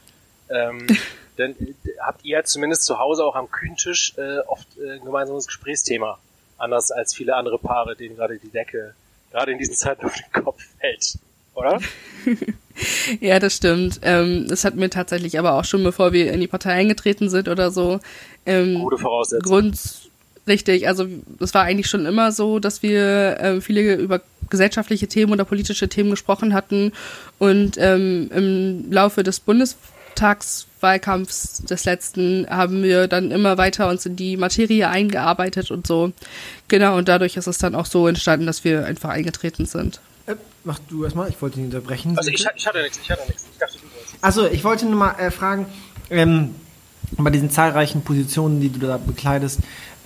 ähm, 0.49 0.87
dann 1.37 1.51
äh, 1.51 1.73
habt 1.99 2.25
ihr 2.25 2.43
zumindest 2.43 2.85
zu 2.85 2.99
Hause 2.99 3.23
auch 3.25 3.35
am 3.35 3.49
Küchentisch 3.49 4.13
äh, 4.17 4.39
oft 4.47 4.67
äh, 4.77 4.93
ein 4.93 5.05
gemeinsames 5.05 5.47
Gesprächsthema. 5.47 6.17
Anders 6.57 6.91
als 6.91 7.13
viele 7.13 7.35
andere 7.35 7.59
Paare, 7.59 7.95
denen 7.95 8.15
gerade 8.15 8.37
die 8.37 8.49
Decke 8.49 8.93
gerade 9.31 9.51
in 9.51 9.57
diesen 9.57 9.75
Zeiten 9.75 10.05
auf 10.05 10.15
den 10.15 10.43
Kopf 10.43 10.61
fällt. 10.79 11.17
Oder? 11.53 11.79
Ja, 13.21 13.39
das 13.39 13.55
stimmt. 13.55 14.01
Ähm, 14.03 14.45
das 14.47 14.63
hatten 14.63 14.79
wir 14.79 14.89
tatsächlich 14.89 15.39
aber 15.39 15.53
auch 15.53 15.65
schon, 15.65 15.83
bevor 15.83 16.13
wir 16.13 16.31
in 16.31 16.39
die 16.39 16.47
Partei 16.47 16.73
eingetreten 16.73 17.29
sind 17.29 17.47
oder 17.47 17.71
so. 17.71 17.99
Ähm, 18.45 18.75
Gute 18.75 18.99
Voraussetzung. 18.99 19.49
Grund, 19.49 19.79
richtig, 20.47 20.87
also 20.87 21.07
es 21.39 21.53
war 21.53 21.63
eigentlich 21.63 21.87
schon 21.87 22.05
immer 22.05 22.31
so, 22.31 22.59
dass 22.59 22.83
wir 22.83 23.37
ähm, 23.39 23.61
viele 23.61 23.95
über 23.95 24.21
gesellschaftliche 24.49 25.07
Themen 25.07 25.33
oder 25.33 25.43
politische 25.43 25.89
Themen 25.89 26.11
gesprochen 26.11 26.53
hatten 26.53 26.93
und 27.39 27.77
ähm, 27.77 28.29
im 28.33 28.91
Laufe 28.91 29.23
des 29.23 29.39
Bundestagswahlkampfs 30.17 31.63
des 31.63 31.85
letzten 31.85 32.47
haben 32.49 32.83
wir 32.83 33.07
dann 33.07 33.31
immer 33.31 33.57
weiter 33.57 33.87
uns 33.89 34.05
in 34.05 34.15
die 34.15 34.37
Materie 34.37 34.89
eingearbeitet 34.89 35.71
und 35.71 35.85
so. 35.85 36.11
Genau, 36.67 36.97
und 36.97 37.07
dadurch 37.07 37.37
ist 37.37 37.47
es 37.47 37.57
dann 37.57 37.75
auch 37.75 37.85
so 37.85 38.07
entstanden, 38.07 38.45
dass 38.45 38.63
wir 38.63 38.85
einfach 38.85 39.09
eingetreten 39.09 39.65
sind. 39.65 40.01
Äh, 40.25 40.35
mach 40.63 40.79
du 40.89 41.03
erstmal, 41.03 41.29
ich 41.29 41.41
wollte 41.41 41.59
ihn 41.59 41.65
unterbrechen. 41.65 42.17
Also 42.17 42.29
ich, 42.29 42.45
ich 42.55 42.67
hatte 42.67 42.81
nichts, 42.81 42.99
ich 43.01 43.11
hatte 43.11 43.27
nichts. 43.27 43.45
Ich 43.51 43.57
dachte, 43.57 43.77
du 43.77 43.83
wolltest. 43.95 44.15
Achso, 44.23 44.47
ich 44.47 44.63
wollte 44.63 44.85
nur 44.85 44.95
mal 44.95 45.15
äh, 45.19 45.31
fragen, 45.31 45.67
ähm, 46.09 46.55
bei 47.11 47.29
diesen 47.29 47.49
zahlreichen 47.49 48.01
Positionen, 48.01 48.59
die 48.59 48.69
du 48.69 48.79
da 48.79 48.97
bekleidest, 48.97 49.59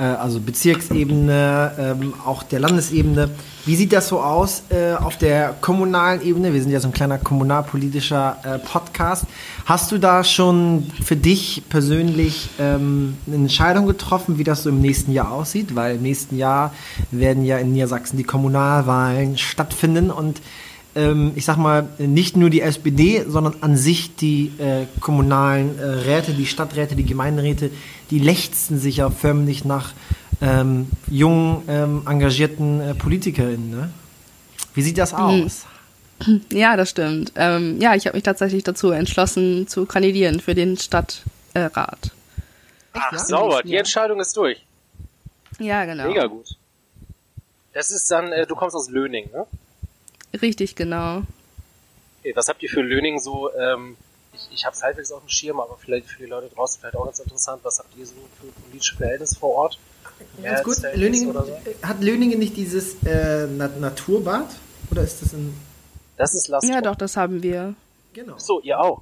also 0.03 0.39
Bezirksebene, 0.39 1.71
ähm, 1.77 2.13
auch 2.25 2.43
der 2.43 2.59
Landesebene. 2.59 3.29
Wie 3.65 3.75
sieht 3.75 3.93
das 3.93 4.07
so 4.07 4.19
aus 4.19 4.63
äh, 4.69 4.93
auf 4.93 5.17
der 5.17 5.53
kommunalen 5.61 6.21
Ebene? 6.23 6.53
Wir 6.53 6.61
sind 6.61 6.71
ja 6.71 6.79
so 6.79 6.87
ein 6.87 6.93
kleiner 6.93 7.19
kommunalpolitischer 7.19 8.37
äh, 8.43 8.59
Podcast. 8.59 9.25
Hast 9.65 9.91
du 9.91 9.99
da 9.99 10.23
schon 10.23 10.91
für 11.03 11.15
dich 11.15 11.63
persönlich 11.69 12.49
ähm, 12.59 13.17
eine 13.27 13.35
Entscheidung 13.35 13.85
getroffen, 13.85 14.37
wie 14.37 14.43
das 14.43 14.63
so 14.63 14.69
im 14.69 14.81
nächsten 14.81 15.11
Jahr 15.11 15.31
aussieht? 15.31 15.75
Weil 15.75 15.97
im 15.97 16.01
nächsten 16.01 16.37
Jahr 16.37 16.73
werden 17.11 17.45
ja 17.45 17.57
in 17.59 17.71
Niedersachsen 17.71 18.17
die 18.17 18.23
Kommunalwahlen 18.23 19.37
stattfinden 19.37 20.09
und 20.09 20.41
ich 20.93 21.45
sag 21.45 21.55
mal, 21.55 21.87
nicht 21.99 22.35
nur 22.35 22.49
die 22.49 22.59
SPD, 22.59 23.23
sondern 23.25 23.55
an 23.61 23.77
sich 23.77 24.15
die 24.17 24.51
äh, 24.57 24.87
kommunalen 24.99 25.79
äh, 25.79 25.83
Räte, 25.83 26.33
die 26.33 26.45
Stadträte, 26.45 26.95
die 26.95 27.05
Gemeinderäte, 27.05 27.71
die 28.09 28.19
lechzen 28.19 28.77
sich 28.77 28.97
ja 28.97 29.09
förmlich 29.09 29.63
nach 29.63 29.93
ähm, 30.41 30.87
jungen, 31.07 31.63
ähm, 31.69 32.03
engagierten 32.05 32.81
äh, 32.81 32.93
PolitikerInnen. 32.93 33.69
Ne? 33.69 33.89
Wie 34.73 34.81
sieht 34.81 34.97
das 34.97 35.13
aus? 35.13 35.65
Ja, 36.51 36.77
das 36.77 36.91
stimmt. 36.91 37.31
Ähm, 37.35 37.81
ja, 37.81 37.95
ich 37.95 38.05
habe 38.05 38.15
mich 38.15 38.23
tatsächlich 38.23 38.63
dazu 38.63 38.91
entschlossen, 38.91 39.67
zu 39.67 39.87
kandidieren 39.87 40.39
für 40.39 40.53
den 40.53 40.77
Stadtrat. 40.77 42.11
Ach, 42.93 43.17
sauber, 43.17 43.63
die 43.63 43.75
Entscheidung 43.75 44.19
ist 44.19 44.37
durch. 44.37 44.63
Ja, 45.57 45.83
genau. 45.85 46.07
Mega 46.07 46.27
gut. 46.27 46.45
Das 47.73 47.89
ist 47.89 48.11
dann, 48.11 48.31
äh, 48.31 48.45
du 48.45 48.53
kommst 48.55 48.75
aus 48.75 48.87
Löning, 48.91 49.31
ne? 49.33 49.47
Richtig, 50.39 50.75
genau. 50.75 51.23
Okay, 52.19 52.33
was 52.35 52.47
habt 52.47 52.61
ihr 52.63 52.69
für 52.69 52.81
Löning 52.81 53.19
so, 53.19 53.53
ähm, 53.55 53.97
ich, 54.33 54.47
ich 54.53 54.65
habe 54.65 54.75
es 54.75 54.83
halbwegs 54.83 55.11
auf 55.11 55.21
dem 55.21 55.29
Schirm, 55.29 55.59
aber 55.59 55.77
vielleicht 55.77 56.07
für 56.07 56.23
die 56.23 56.29
Leute 56.29 56.53
draußen 56.53 56.79
vielleicht 56.79 56.95
auch 56.95 57.05
ganz 57.05 57.19
interessant, 57.19 57.61
was 57.63 57.79
habt 57.79 57.95
ihr 57.97 58.05
so 58.05 58.15
für 58.39 58.47
politische 58.63 58.95
Verhältnisse 58.95 59.35
vor 59.35 59.55
Ort? 59.55 59.79
Ganz 60.41 60.63
gut, 60.63 60.77
Löningen, 60.93 61.33
so? 61.33 61.57
hat 61.81 62.01
Löningen 62.01 62.39
nicht 62.39 62.55
dieses 62.55 63.03
äh, 63.03 63.47
Naturbad? 63.47 64.47
Oder 64.91 65.03
ist 65.03 65.21
das 65.21 65.33
ein... 65.33 65.55
Das 66.17 66.35
ist 66.35 66.47
Last 66.47 66.67
Ja, 66.69 66.81
doch, 66.81 66.95
das 66.95 67.17
haben 67.17 67.41
wir. 67.41 67.73
Genau. 68.13 68.37
So, 68.37 68.61
ihr 68.61 68.79
auch? 68.79 69.01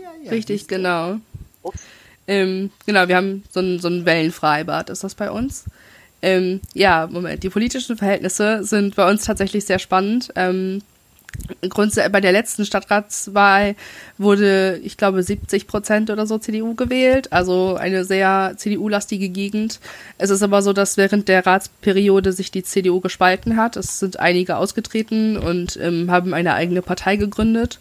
Ja, 0.00 0.10
ja, 0.22 0.30
Richtig, 0.30 0.68
genau. 0.68 1.16
Ähm, 2.28 2.70
genau, 2.86 3.08
wir 3.08 3.16
haben 3.16 3.42
so 3.50 3.60
ein, 3.60 3.80
so 3.80 3.88
ein 3.88 4.06
Wellenfreibad, 4.06 4.90
ist 4.90 5.02
das 5.02 5.14
bei 5.14 5.30
uns. 5.30 5.64
Ähm, 6.22 6.60
ja, 6.72 7.08
Moment, 7.10 7.42
die 7.42 7.50
politischen 7.50 7.96
Verhältnisse 7.96 8.62
sind 8.62 8.94
bei 8.94 9.10
uns 9.10 9.24
tatsächlich 9.24 9.64
sehr 9.64 9.80
spannend. 9.80 10.32
Ähm, 10.36 10.82
bei 12.10 12.20
der 12.20 12.32
letzten 12.32 12.64
Stadtratswahl 12.64 13.74
wurde, 14.18 14.78
ich 14.84 14.96
glaube, 14.96 15.22
70 15.22 15.66
Prozent 15.66 16.10
oder 16.10 16.26
so 16.26 16.38
CDU 16.38 16.74
gewählt, 16.74 17.32
also 17.32 17.74
eine 17.74 18.04
sehr 18.04 18.52
CDU-lastige 18.56 19.30
Gegend. 19.30 19.80
Es 20.18 20.30
ist 20.30 20.42
aber 20.42 20.62
so, 20.62 20.72
dass 20.72 20.96
während 20.96 21.28
der 21.28 21.44
Ratsperiode 21.44 22.32
sich 22.32 22.50
die 22.50 22.62
CDU 22.62 23.00
gespalten 23.00 23.56
hat. 23.56 23.76
Es 23.76 23.98
sind 23.98 24.20
einige 24.20 24.56
ausgetreten 24.56 25.36
und 25.36 25.76
ähm, 25.78 26.10
haben 26.10 26.34
eine 26.34 26.54
eigene 26.54 26.82
Partei 26.82 27.16
gegründet. 27.16 27.80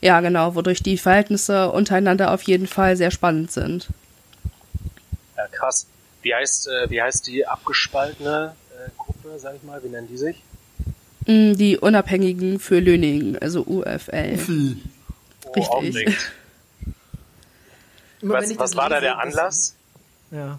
Ja, 0.00 0.20
genau, 0.20 0.54
wodurch 0.54 0.82
die 0.82 0.96
Verhältnisse 0.96 1.72
untereinander 1.72 2.32
auf 2.32 2.42
jeden 2.42 2.68
Fall 2.68 2.96
sehr 2.96 3.10
spannend 3.10 3.50
sind. 3.50 3.88
Ja, 5.36 5.46
krass. 5.50 5.86
Wie 6.22 6.34
heißt, 6.34 6.68
äh, 6.68 6.90
wie 6.90 7.00
heißt 7.00 7.26
die 7.26 7.46
abgespaltene 7.46 8.54
äh, 8.72 8.90
Gruppe, 8.96 9.38
sag 9.38 9.56
ich 9.56 9.62
mal? 9.62 9.82
Wie 9.82 9.88
nennen 9.88 10.08
die 10.08 10.16
sich? 10.16 10.42
Mm, 11.26 11.54
die 11.54 11.76
Unabhängigen 11.76 12.58
für 12.58 12.80
Löning, 12.80 13.36
also 13.38 13.62
UFL. 13.66 14.38
UFL. 14.38 14.76
Oh, 15.56 15.78
Richtig. 15.78 16.16
was 18.20 18.58
was 18.58 18.76
war 18.76 18.90
da 18.90 19.00
der 19.00 19.18
Anlass? 19.18 19.74
Ja. 20.30 20.58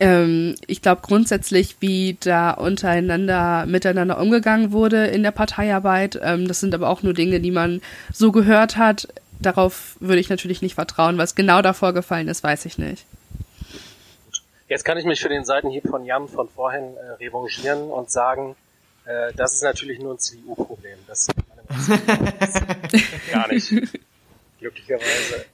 Ähm, 0.00 0.54
ich 0.66 0.82
glaube 0.82 1.02
grundsätzlich, 1.02 1.76
wie 1.80 2.16
da 2.20 2.52
untereinander 2.52 3.66
miteinander 3.66 4.20
umgegangen 4.20 4.72
wurde 4.72 5.06
in 5.06 5.22
der 5.22 5.32
Parteiarbeit. 5.32 6.18
Ähm, 6.22 6.46
das 6.46 6.60
sind 6.60 6.74
aber 6.74 6.88
auch 6.88 7.02
nur 7.02 7.14
Dinge, 7.14 7.40
die 7.40 7.50
man 7.50 7.80
so 8.12 8.30
gehört 8.30 8.76
hat. 8.76 9.08
Darauf 9.40 9.96
würde 10.00 10.20
ich 10.20 10.28
natürlich 10.28 10.62
nicht 10.62 10.74
vertrauen. 10.74 11.18
Was 11.18 11.34
genau 11.34 11.62
da 11.62 11.72
vorgefallen 11.72 12.28
ist, 12.28 12.42
weiß 12.42 12.64
ich 12.66 12.78
nicht. 12.78 13.06
Jetzt 14.68 14.84
kann 14.84 14.98
ich 14.98 15.06
mich 15.06 15.20
für 15.20 15.30
den 15.30 15.44
Seitenhieb 15.46 15.88
von 15.88 16.04
Jan 16.04 16.28
von 16.28 16.48
vorhin 16.48 16.96
äh, 16.96 17.12
revanchieren 17.24 17.90
und 17.90 18.10
sagen, 18.10 18.54
äh, 19.06 19.32
das 19.34 19.54
ist 19.54 19.62
natürlich 19.62 19.98
nur 19.98 20.14
ein 20.14 20.18
CDU-Problem. 20.18 20.98
Das 21.06 21.26
gar 23.32 23.48
nicht. 23.48 23.70
Glücklicherweise. 24.60 25.46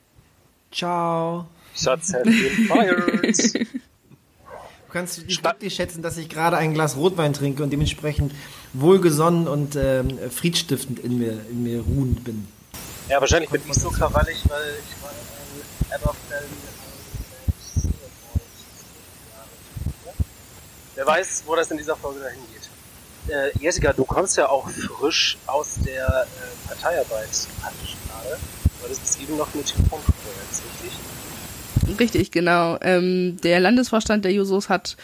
Ciao. 0.73 1.47
Shots 1.76 2.12
have 2.12 2.25
been 2.25 2.66
fired. 2.66 3.54
Du 3.54 4.92
kannst 4.92 5.26
nicht 5.26 5.75
schätzen, 5.75 6.02
dass 6.02 6.16
ich 6.16 6.28
gerade 6.28 6.56
ein 6.56 6.73
Glas 6.73 6.97
Rotwein 6.97 7.33
trinke 7.33 7.62
und 7.62 7.71
dementsprechend 7.71 8.33
wohlgesonnen 8.73 9.49
und 9.49 9.76
ähm, 9.76 10.18
friedstiftend 10.30 11.00
in 11.00 11.18
mir, 11.18 11.33
in 11.50 11.64
mir 11.64 11.80
ruhend 11.80 12.23
bin. 12.23 12.47
Ja, 13.09 13.21
wahrscheinlich 13.21 13.50
bin 13.50 13.61
ich 13.68 13.75
so 13.75 13.90
krawallig, 13.90 14.38
weil 14.49 14.75
ich 14.78 15.02
war 15.02 15.11
ein 15.11 16.00
Everfell 16.00 16.44
Wer 20.94 21.06
weiß, 21.06 21.42
wo 21.46 21.56
das 21.56 21.70
in 21.70 21.78
dieser 21.78 21.96
Folge 21.96 22.20
dahin 22.20 22.40
geht. 22.52 23.34
Äh, 23.34 23.50
Jessica, 23.58 23.92
du 23.92 24.04
kommst 24.04 24.36
ja 24.36 24.48
auch 24.48 24.68
frisch 24.68 25.38
aus 25.46 25.76
der 25.84 26.06
äh, 26.06 26.68
Parteiarbeit 26.68 27.30
praktisch 27.60 27.96
gerade, 28.06 28.38
weil 28.80 28.90
du 28.90 28.96
bist 29.00 29.20
eben 29.20 29.36
noch 29.36 29.52
mit 29.54 29.66
Telefonkonferenz, 29.66 30.62
richtig? 30.82 31.98
Richtig, 31.98 32.30
genau. 32.30 32.78
Ähm, 32.80 33.38
der 33.42 33.60
Landesvorstand 33.60 34.24
der 34.24 34.32
Jusos 34.32 34.68
hat 34.68 34.96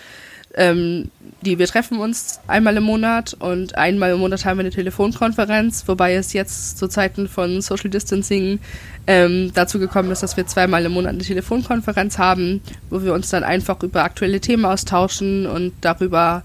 ähm, 0.54 1.10
die, 1.42 1.58
wir 1.58 1.66
treffen 1.66 1.98
uns 1.98 2.40
einmal 2.46 2.76
im 2.76 2.82
Monat 2.82 3.34
und 3.38 3.76
einmal 3.76 4.12
im 4.12 4.18
Monat 4.18 4.44
haben 4.44 4.58
wir 4.58 4.62
eine 4.62 4.70
Telefonkonferenz, 4.70 5.86
wobei 5.86 6.14
es 6.14 6.32
jetzt 6.32 6.78
zu 6.78 6.88
Zeiten 6.88 7.28
von 7.28 7.62
Social 7.62 7.88
Distancing 7.88 8.58
ähm, 9.06 9.52
dazu 9.54 9.78
gekommen 9.78 10.10
ist, 10.10 10.22
dass 10.22 10.36
wir 10.36 10.46
zweimal 10.46 10.84
im 10.84 10.92
Monat 10.92 11.14
eine 11.14 11.22
Telefonkonferenz 11.22 12.18
haben, 12.18 12.62
wo 12.90 13.02
wir 13.02 13.14
uns 13.14 13.30
dann 13.30 13.44
einfach 13.44 13.82
über 13.82 14.02
aktuelle 14.02 14.40
Themen 14.40 14.64
austauschen 14.64 15.46
und 15.46 15.72
darüber, 15.80 16.42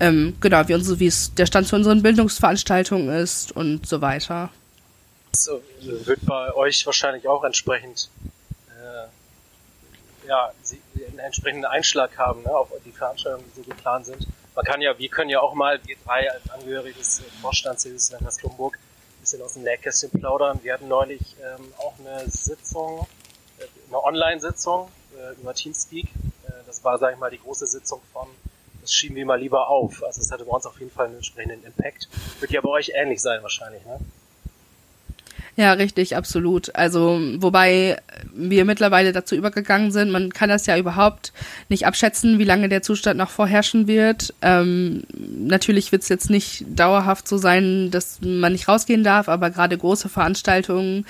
ähm, 0.00 0.34
genau, 0.40 0.66
wie, 0.66 0.74
uns, 0.74 0.98
wie 0.98 1.06
es 1.06 1.34
der 1.34 1.46
Stand 1.46 1.68
zu 1.68 1.76
unseren 1.76 2.02
Bildungsveranstaltungen 2.02 3.10
ist 3.10 3.52
und 3.52 3.86
so 3.86 4.00
weiter. 4.00 4.50
Das 5.30 5.50
wird 5.80 6.24
bei 6.26 6.52
euch 6.54 6.84
wahrscheinlich 6.84 7.28
auch 7.28 7.44
entsprechend 7.44 8.08
äh, 8.70 10.28
ja, 10.28 10.52
entsprechenden 11.22 11.64
Einschlag 11.64 12.16
haben 12.18 12.42
ne, 12.42 12.54
auf 12.54 12.68
die 12.84 12.92
Veranstaltungen, 12.92 13.44
die 13.50 13.60
so 13.60 13.68
geplant 13.68 14.06
sind. 14.06 14.26
Man 14.54 14.64
kann 14.64 14.80
ja, 14.82 14.98
wir 14.98 15.08
können 15.08 15.30
ja 15.30 15.40
auch 15.40 15.54
mal, 15.54 15.80
wir 15.86 15.96
drei 16.04 16.30
als 16.30 16.48
Angehörige 16.50 16.98
des 16.98 17.22
Vorstands 17.40 17.84
des 17.84 18.10
Länders 18.10 18.38
Klumburg, 18.38 18.76
ein 18.76 19.20
bisschen 19.20 19.42
aus 19.42 19.54
dem 19.54 19.62
Nähkästchen 19.62 20.10
plaudern. 20.10 20.60
Wir 20.62 20.74
hatten 20.74 20.88
neulich 20.88 21.36
ähm, 21.42 21.72
auch 21.78 21.94
eine 21.98 22.28
Sitzung, 22.28 23.06
äh, 23.58 23.64
eine 23.88 24.04
Online-Sitzung 24.04 24.88
äh, 25.16 25.40
über 25.40 25.54
Teamspeak. 25.54 26.06
Äh, 26.46 26.52
das 26.66 26.84
war, 26.84 26.98
sag 26.98 27.14
ich 27.14 27.18
mal, 27.18 27.30
die 27.30 27.38
große 27.38 27.66
Sitzung 27.66 28.00
von 28.12 28.28
das 28.82 28.92
schieben 28.92 29.16
wir 29.16 29.24
mal 29.24 29.40
lieber 29.40 29.68
auf. 29.68 30.02
Also 30.02 30.20
es 30.20 30.30
hatte 30.30 30.44
bei 30.44 30.50
uns 30.50 30.66
auf 30.66 30.78
jeden 30.80 30.90
Fall 30.90 31.06
einen 31.06 31.16
entsprechenden 31.16 31.64
Impact. 31.64 32.08
Wird 32.40 32.50
ja 32.50 32.60
bei 32.60 32.68
euch 32.68 32.90
ähnlich 32.94 33.22
sein 33.22 33.40
wahrscheinlich, 33.42 33.84
ne? 33.86 33.98
Ja, 35.54 35.72
richtig, 35.74 36.16
absolut. 36.16 36.74
Also, 36.74 37.20
wobei 37.36 38.00
wir 38.34 38.64
mittlerweile 38.64 39.12
dazu 39.12 39.34
übergegangen 39.34 39.90
sind, 39.90 40.10
man 40.10 40.32
kann 40.32 40.48
das 40.48 40.66
ja 40.66 40.76
überhaupt 40.76 41.32
nicht 41.68 41.86
abschätzen, 41.86 42.38
wie 42.38 42.44
lange 42.44 42.68
der 42.68 42.82
Zustand 42.82 43.18
noch 43.18 43.30
vorherrschen 43.30 43.86
wird. 43.86 44.34
Ähm, 44.42 45.04
natürlich 45.12 45.92
wird 45.92 46.02
es 46.02 46.08
jetzt 46.08 46.30
nicht 46.30 46.64
dauerhaft 46.68 47.28
so 47.28 47.36
sein, 47.36 47.90
dass 47.90 48.20
man 48.22 48.52
nicht 48.52 48.68
rausgehen 48.68 49.04
darf, 49.04 49.28
aber 49.28 49.50
gerade 49.50 49.76
große 49.76 50.08
Veranstaltungen 50.08 51.04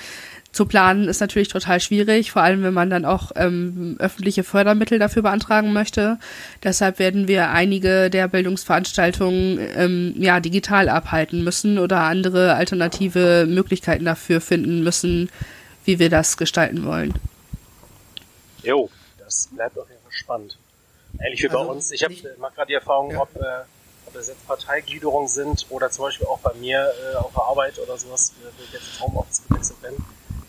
zu 0.53 0.67
planen 0.67 1.07
ist 1.07 1.19
natürlich 1.19 1.47
total 1.47 1.79
schwierig, 1.79 2.31
vor 2.31 2.43
allem 2.43 2.61
wenn 2.61 2.75
man 2.75 2.89
dann 2.89 3.05
auch 3.05 3.31
ähm, 3.35 3.95
öffentliche 3.97 4.43
Fördermittel 4.43 4.99
dafür 4.99 5.23
beantragen 5.23 5.73
möchte. 5.73 6.19
Deshalb 6.63 6.99
werden 6.99 7.27
wir 7.27 7.49
einige 7.49 8.11
der 8.11 8.27
Bildungsveranstaltungen 8.27 9.59
ähm, 9.75 10.13
ja 10.17 10.39
digital 10.39 10.89
abhalten 10.89 11.43
müssen 11.43 11.79
oder 11.79 12.01
andere 12.01 12.53
alternative 12.53 13.47
Möglichkeiten 13.49 14.05
dafür 14.05 14.41
finden 14.41 14.83
müssen, 14.83 15.29
wie 15.85 15.99
wir 15.99 16.09
das 16.09 16.37
gestalten 16.37 16.85
wollen. 16.85 17.13
Jo, 18.61 18.89
das 19.17 19.49
bleibt 19.51 19.77
auf 19.77 19.89
jeden 19.89 20.01
Fall 20.01 20.11
spannend. 20.11 20.57
Ähnlich 21.19 21.43
wie 21.43 21.49
also, 21.49 21.59
bei 21.59 21.65
uns. 21.65 21.91
Ich 21.91 22.03
habe 22.03 22.15
mache 22.39 22.55
gerade 22.55 22.67
die 22.67 22.73
Erfahrung, 22.73 23.11
ja. 23.11 23.21
ob, 23.21 23.35
äh, 23.35 23.63
ob 24.05 24.13
das 24.13 24.27
jetzt 24.27 24.47
Parteigliederungen 24.47 25.27
sind 25.27 25.65
oder 25.69 25.91
zum 25.91 26.05
Beispiel 26.05 26.27
auch 26.27 26.39
bei 26.39 26.53
mir 26.55 26.91
äh, 27.11 27.15
auf 27.17 27.33
der 27.33 27.43
Arbeit 27.43 27.79
oder 27.79 27.97
sowas, 27.97 28.33
äh, 28.41 28.45
wo 28.57 28.63
ich 28.63 28.71
jetzt 28.71 28.87
ins 28.87 29.01
Homeoffice 29.01 29.41
gewechselt 29.47 29.81
bin 29.81 29.95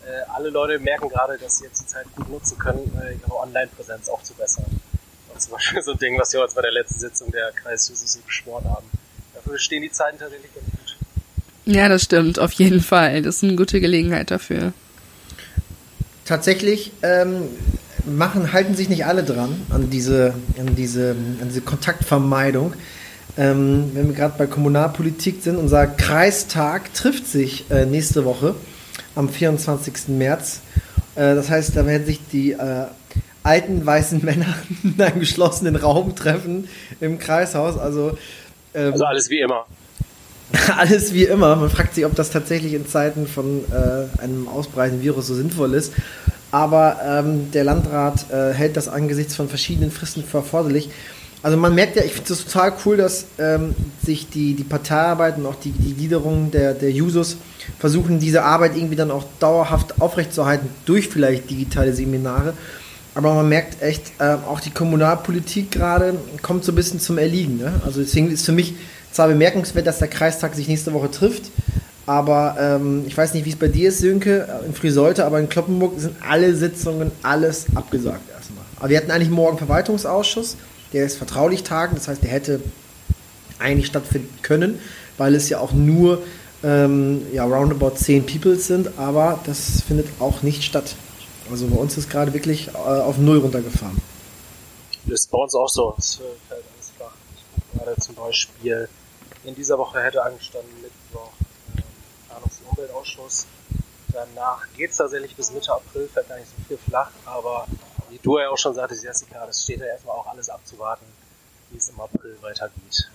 äh, 0.07 0.23
alle 0.35 0.51
Leute 0.51 0.79
merken 0.79 1.09
gerade, 1.09 1.39
dass 1.39 1.59
sie 1.59 1.65
jetzt 1.65 1.83
die 1.83 1.87
Zeit 1.87 2.07
gut 2.15 2.29
nutzen 2.29 2.59
können, 2.59 2.93
äh, 3.03 3.15
ihre 3.15 3.37
Online-Präsenz 3.37 4.09
auch 4.09 4.23
zu 4.23 4.35
bessern. 4.35 4.65
Und 5.33 5.41
zum 5.41 5.53
Beispiel 5.53 5.83
so 5.83 5.93
ein 5.93 5.99
Ding, 5.99 6.19
was 6.19 6.33
wir 6.33 6.41
jetzt 6.41 6.55
bei 6.55 6.63
der 6.63 6.73
letzten 6.73 6.99
Sitzung 6.99 7.31
der 7.31 7.53
Kreis 7.53 7.89
Jususi 7.89 8.21
beschworen 8.21 8.65
haben. 8.65 8.87
Dafür 9.35 9.59
stehen 9.59 9.83
die 9.83 9.91
Zeiten 9.91 10.19
tatsächlich 10.19 10.53
ganz 10.55 10.67
gut. 10.67 10.97
Ja, 11.67 11.89
das 11.89 12.03
stimmt, 12.03 12.39
auf 12.39 12.53
jeden 12.53 12.81
Fall. 12.81 13.23
Das 13.23 13.37
ist 13.37 13.45
eine 13.45 13.57
gute 13.57 13.81
Gelegenheit 13.81 14.31
dafür. 14.31 14.73
Tatsächlich 16.25 16.93
ähm, 17.03 17.49
machen, 18.07 18.53
halten 18.53 18.75
sich 18.75 18.89
nicht 18.89 19.07
alle 19.07 19.23
dran 19.23 19.61
an 19.71 19.91
diese, 19.91 20.35
an 20.59 20.75
diese, 20.75 21.11
an 21.11 21.49
diese 21.49 21.61
Kontaktvermeidung. 21.61 22.75
Ähm, 23.37 23.91
wenn 23.95 24.09
wir 24.09 24.15
gerade 24.15 24.35
bei 24.39 24.47
Kommunalpolitik 24.47 25.43
sind, 25.43 25.57
unser 25.57 25.87
Kreistag 25.87 26.95
trifft 26.95 27.27
sich 27.27 27.71
äh, 27.71 27.85
nächste 27.85 28.25
Woche 28.25 28.55
am 29.17 29.29
24. 29.29 30.09
März. 30.09 30.61
Äh, 31.17 31.35
das 31.35 31.51
heißt, 31.51 31.77
da 31.77 31.85
werden 31.87 32.07
sich 32.07 32.21
die 32.33 32.53
äh, 32.53 32.87
alten 33.43 33.85
weißen 33.85 34.25
Männer 34.25 34.55
in 34.83 35.01
einem 35.01 35.21
geschlossenen 35.21 35.77
Raum 35.77 36.15
treffen 36.15 36.69
im 37.01 37.19
Kreishaus. 37.19 37.79
Also, 37.79 38.17
ähm, 38.75 38.93
also 38.93 39.05
alles 39.05 39.31
wie 39.31 39.41
immer. 39.41 39.67
alles 40.77 41.13
wie 41.13 41.25
immer. 41.25 41.57
Man 41.57 41.71
fragt 41.71 41.95
sich, 41.95 42.05
ob 42.05 42.15
das 42.15 42.31
tatsächlich 42.31 42.75
in 42.75 42.87
Zeiten 42.87 43.27
von 43.27 43.65
äh, 43.71 44.23
einem 44.23 44.49
ausbreitenden 44.49 45.03
Virus 45.03 45.27
so 45.27 45.35
sinnvoll 45.35 45.75
ist. 45.75 45.93
Aber 46.51 46.99
ähm, 47.05 47.51
der 47.51 47.65
Landrat 47.65 48.31
äh, 48.31 48.53
hält 48.53 48.77
das 48.77 48.89
angesichts 48.89 49.35
von 49.35 49.49
verschiedenen 49.49 49.91
Fristen 49.91 50.23
für 50.23 50.39
erforderlich. 50.39 50.91
Also 51.43 51.59
man 51.59 51.75
merkt 51.75 51.97
ja, 51.97 52.05
ich 52.05 52.13
finde 52.13 52.33
es 52.33 52.45
total 52.45 52.73
cool, 52.87 52.97
dass 52.97 53.27
ähm, 53.39 53.75
sich 54.03 54.31
die, 54.31 54.55
die 54.55 54.65
Parteiarbeit 54.65 55.37
und 55.37 55.47
auch 55.47 55.57
die, 55.57 55.73
die 55.73 55.93
Gliederung 55.93 56.51
der, 56.51 56.73
der 56.73 56.91
Jusos 56.91 57.37
versuchen, 57.79 58.19
diese 58.19 58.45
Arbeit 58.45 58.77
irgendwie 58.77 58.97
dann 58.97 59.11
auch 59.11 59.25
dauerhaft 59.41 60.01
aufrechtzuerhalten 60.01 60.69
durch 60.87 61.09
vielleicht 61.09 61.51
digitale 61.51 61.93
Seminare. 61.93 62.55
Aber 63.15 63.35
man 63.35 63.49
merkt 63.49 63.83
echt, 63.83 64.13
äh, 64.21 64.37
auch 64.49 64.61
die 64.61 64.71
Kommunalpolitik 64.71 65.71
gerade 65.71 66.15
kommt 66.41 66.65
so 66.65 66.73
ein 66.73 66.77
bisschen 66.77 66.99
zum 66.99 67.19
Erliegen. 67.19 67.59
Ne? 67.59 67.73
Also 67.85 68.01
deswegen 68.01 68.31
ist 68.31 68.47
für 68.47 68.53
mich 68.53 68.75
zwar 69.15 69.29
bemerkenswert, 69.29 69.87
dass 69.87 69.99
der 69.99 70.09
Kreistag 70.09 70.55
sich 70.55 70.67
nächste 70.67 70.93
Woche 70.93 71.11
trifft, 71.11 71.45
aber 72.05 72.57
ähm, 72.59 73.05
ich 73.07 73.17
weiß 73.17 73.33
nicht, 73.33 73.47
wie 73.47 73.51
es 73.51 73.57
bei 73.57 73.69
dir 73.69 73.89
ist, 73.89 74.01
Sönke, 74.01 74.49
äh, 74.49 74.67
in 74.67 74.75
Friseute, 74.75 75.25
aber 75.25 75.39
in 75.39 75.49
Kloppenburg 75.49 75.99
sind 75.99 76.17
alle 76.29 76.55
Sitzungen, 76.55 77.13
alles 77.23 77.67
abgesagt 77.75 78.29
erstmal. 78.31 78.65
Aber 78.79 78.89
wir 78.89 78.97
hatten 78.97 79.13
eigentlich 79.13 79.31
morgen 79.31 79.57
Verwaltungsausschuss, 79.57 80.57
der 80.93 81.07
ist 81.07 81.17
vertraulich 81.17 81.63
tagen, 81.63 81.95
das 81.95 82.09
heißt, 82.09 82.23
der 82.23 82.31
hätte 82.31 82.61
eigentlich 83.61 83.87
stattfinden 83.87 84.37
können, 84.43 84.81
weil 85.17 85.35
es 85.37 85.49
ja 85.49 85.61
auch 85.61 85.73
nur 85.73 86.23
ähm, 86.65 87.23
ja, 87.33 87.45
roundabout 87.45 87.97
10 87.97 88.27
People 88.27 88.57
sind, 88.57 88.99
aber 88.99 89.39
das 89.47 89.83
findet 89.87 90.09
auch 90.19 90.43
nicht 90.43 90.65
statt. 90.65 90.97
Also 91.51 91.69
bei 91.69 91.77
uns 91.77 91.97
ist 91.97 92.11
gerade 92.11 92.35
wirklich 92.35 92.69
äh, 92.69 92.79
auf 92.79 93.19
Null 93.19 93.39
runtergefahren. 93.39 93.97
Das 95.07 95.21
ist 95.21 95.31
bei 95.31 95.39
uns 95.39 95.55
auch 95.55 95.69
so. 95.69 95.95
Es 95.99 96.15
fällt 96.15 96.31
alles 96.51 96.93
flach. 96.97 97.13
Ich 97.37 97.45
gucke 97.55 97.85
gerade 97.85 98.01
zum 98.01 98.15
Beispiel, 98.17 98.89
in 99.45 99.55
dieser 99.55 99.79
Woche 99.79 100.03
hätte 100.03 100.23
angestanden 100.23 100.71
Mittwoch 100.81 101.33
ähm, 101.77 101.83
Planungs- 102.29 102.61
und 102.63 102.71
Umweltausschuss. 102.71 103.47
Danach 104.13 104.67
geht 104.77 104.91
es 104.91 104.97
tatsächlich 104.97 105.35
bis 105.37 105.53
Mitte 105.53 105.73
April, 105.73 106.09
fällt 106.13 106.29
gar 106.29 106.39
nicht 106.39 106.49
so 106.49 106.63
viel 106.69 106.79
flach, 106.79 107.11
aber 107.25 107.67
wie 108.11 108.19
du 108.23 108.39
ja 108.39 108.49
auch 108.49 108.59
schon 108.59 108.75
sagtest, 108.75 109.03
Jessica, 109.03 109.45
das 109.47 109.63
steht 109.63 109.81
ja 109.81 109.87
erstmal 109.87 110.17
auch 110.17 110.27
alles 110.29 110.49
abzuwarten, 110.49 111.05
wie 111.71 111.79
es 111.79 111.89
im 111.89 112.01
April 112.01 112.37
weitergeht. 112.41 113.11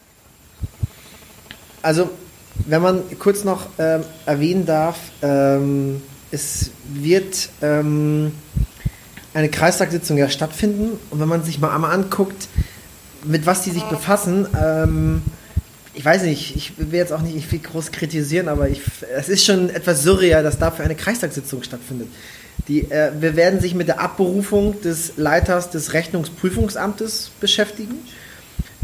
Also, 1.81 2.09
wenn 2.65 2.81
man 2.81 3.17
kurz 3.17 3.45
noch 3.45 3.67
ähm, 3.77 4.03
erwähnen 4.25 4.65
darf, 4.65 4.97
ähm, 5.21 6.01
es 6.31 6.71
wird 6.89 7.49
ähm, 7.61 8.37
eine 9.33 9.49
Kreistagssitzung 9.49 10.17
ja 10.17 10.29
stattfinden 10.29 10.99
und 11.09 11.19
wenn 11.19 11.29
man 11.29 11.43
sich 11.43 11.59
mal 11.59 11.73
einmal 11.73 11.93
anguckt, 11.93 12.49
mit 13.23 13.45
was 13.45 13.63
die 13.63 13.71
sich 13.71 13.83
befassen, 13.83 14.47
ähm, 14.61 15.21
ich 15.99 16.05
weiß 16.05 16.23
nicht, 16.23 16.55
ich 16.55 16.77
will 16.77 16.97
jetzt 16.97 17.11
auch 17.11 17.19
nicht 17.19 17.45
viel 17.45 17.59
groß 17.59 17.91
kritisieren, 17.91 18.47
aber 18.47 18.69
ich, 18.69 18.79
es 19.17 19.27
ist 19.27 19.43
schon 19.43 19.69
etwas 19.69 20.01
surreal, 20.01 20.43
dass 20.43 20.57
dafür 20.57 20.85
eine 20.85 20.95
Kreistagssitzung 20.95 21.61
stattfindet. 21.61 22.07
Die, 22.69 22.89
äh, 22.89 23.11
wir 23.19 23.35
werden 23.35 23.59
sich 23.59 23.75
mit 23.75 23.89
der 23.89 23.99
Abberufung 23.99 24.79
des 24.79 25.17
Leiters 25.17 25.71
des 25.71 25.91
Rechnungsprüfungsamtes 25.91 27.31
beschäftigen, 27.41 27.95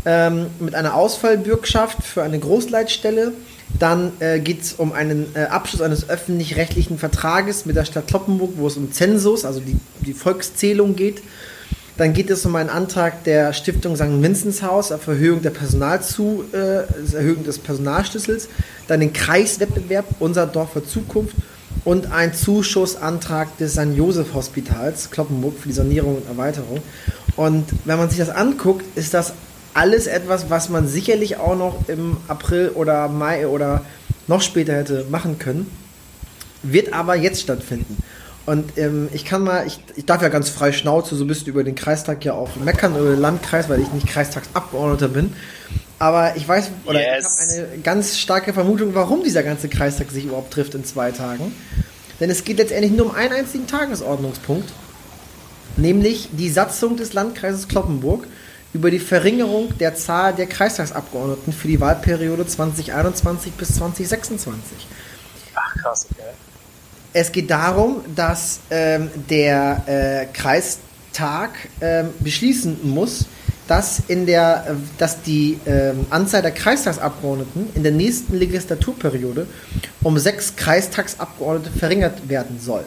ähm, 0.06 0.48
mit 0.60 0.76
einer 0.76 0.94
Ausfallbürgschaft 0.94 2.04
für 2.04 2.22
eine 2.22 2.38
Großleitstelle, 2.38 3.32
dann 3.80 4.12
äh, 4.20 4.42
geht 4.42 4.64
es 4.64 4.74
um 4.74 4.92
einen 4.92 5.34
äh, 5.36 5.44
Abschluss 5.44 5.82
eines 5.82 6.10
öffentlich-rechtlichen 6.10 6.98
Vertrages 6.98 7.66
mit 7.66 7.78
der 7.78 7.86
Stadt 7.86 8.08
Kloppenburg, 8.08 8.56
wo 8.58 8.68
es 8.68 8.76
um 8.76 8.92
Zensus, 8.92 9.46
also 9.46 9.62
die, 9.62 9.78
die 10.06 10.14
Volkszählung 10.14 10.98
geht. 10.98 11.22
Dann 11.98 12.14
geht 12.14 12.30
es 12.30 12.46
um 12.46 12.56
einen 12.56 12.70
Antrag 12.70 13.24
der 13.24 13.54
Stiftung 13.54 13.96
St. 13.96 14.22
Vinzenshaus 14.22 14.92
auf 14.92 15.08
Erhöhung 15.08 15.42
der 15.42 15.52
Personalzu, 15.52 16.44
äh, 16.52 17.16
Erhöhung 17.16 17.46
des 17.46 17.58
Personalschlüssels. 17.60 18.50
Dann 18.88 19.00
den 19.00 19.14
Kreiswettbewerb 19.14 20.06
Unser 20.20 20.46
Dorf 20.46 20.74
für 20.74 20.84
Zukunft 20.84 21.36
und 21.86 22.12
ein 22.12 22.34
Zuschussantrag 22.34 23.58
des 23.60 23.74
St. 23.74 23.96
Josef 23.96 24.34
Hospitals 24.34 25.10
Kloppenburg 25.10 25.58
für 25.58 25.70
die 25.70 25.74
Sanierung 25.74 26.18
und 26.18 26.28
Erweiterung. 26.28 26.82
Und 27.38 27.66
wenn 27.86 27.98
man 27.98 28.10
sich 28.10 28.20
das 28.20 28.30
anguckt, 28.30 28.84
ist 28.98 29.14
das 29.14 29.34
alles 29.74 30.08
etwas, 30.08 30.50
was 30.50 30.70
man 30.70 30.88
sicherlich 30.88 31.38
auch 31.38 31.58
noch 31.58 31.88
im 31.88 32.18
April 32.28 32.70
oder 32.70 33.08
Mai 33.08 33.48
oder 33.48 33.86
noch 34.28 34.42
später 34.42 34.74
hätte 34.74 35.06
machen 35.10 35.38
können, 35.38 35.70
wird 36.64 36.94
aber 36.94 37.16
jetzt 37.16 37.42
stattfinden. 37.42 37.98
Und 38.46 38.78
ähm, 38.78 39.10
ich 39.12 39.26
kann 39.26 39.44
mal, 39.44 39.66
ich, 39.66 39.80
ich 39.96 40.06
darf 40.06 40.22
ja 40.22 40.30
ganz 40.30 40.50
frei 40.50 40.72
Schnauze 40.72 41.16
so 41.16 41.24
ein 41.24 41.28
bisschen 41.28 41.48
über 41.48 41.64
den 41.64 41.76
Kreistag 41.76 42.24
ja 42.26 42.34
auch 42.34 42.56
meckern, 42.58 42.96
über 42.96 43.10
den 43.10 43.20
Landkreis, 43.20 43.70
weil 43.70 43.82
ich 43.82 43.92
nicht 43.92 44.08
Kreistagsabgeordneter 44.08 45.08
bin. 45.08 45.34
Aber 45.98 46.36
ich 46.36 46.48
weiß, 46.48 46.70
oder 46.86 47.00
yes. 47.00 47.48
ich 47.50 47.58
habe 47.58 47.70
eine 47.72 47.82
ganz 47.82 48.18
starke 48.20 48.54
Vermutung, 48.54 48.94
warum 48.94 49.24
dieser 49.24 49.44
ganze 49.44 49.70
Kreistag 49.70 50.12
sich 50.12 50.26
überhaupt 50.26 50.54
trifft 50.54 50.76
in 50.76 50.86
zwei 50.86 51.12
Tagen. 51.12 51.56
Denn 52.20 52.30
es 52.30 52.44
geht 52.44 52.58
letztendlich 52.58 52.92
nur 52.92 53.08
um 53.08 53.16
einen 53.16 53.34
einzigen 53.34 53.66
Tagesordnungspunkt, 53.66 54.72
nämlich 55.78 56.30
die 56.32 56.50
Satzung 56.50 56.98
des 56.98 57.14
Landkreises 57.14 57.68
Kloppenburg 57.68 58.28
über 58.74 58.92
die 58.92 59.00
Verringerung 59.00 59.76
der 59.78 59.96
Zahl 59.96 60.34
der 60.34 60.48
Kreistagsabgeordneten 60.48 61.54
für 61.54 61.68
die 61.68 61.80
Wahlperiode 61.80 62.46
2021 62.46 63.54
bis 63.54 63.76
2026. 63.76 64.86
Ach 65.56 65.76
krass, 65.82 66.08
okay. 66.12 66.32
Es 67.18 67.32
geht 67.32 67.50
darum, 67.50 68.02
dass 68.14 68.60
ähm, 68.70 69.10
der 69.30 69.84
äh, 69.86 70.26
Kreistag 70.34 71.52
ähm, 71.80 72.10
beschließen 72.20 72.80
muss, 72.84 73.28
dass, 73.70 74.02
in 74.10 74.26
der, 74.26 74.66
äh, 74.68 74.74
dass 74.98 75.22
die 75.22 75.58
ähm, 75.66 76.08
Anzahl 76.10 76.42
der 76.42 76.52
Kreistagsabgeordneten 76.52 77.70
in 77.74 77.84
der 77.84 77.94
nächsten 77.94 78.38
Legislaturperiode 78.38 79.48
um 80.04 80.18
sechs 80.18 80.58
Kreistagsabgeordnete 80.58 81.80
verringert 81.80 82.28
werden 82.28 82.60
soll. 82.60 82.84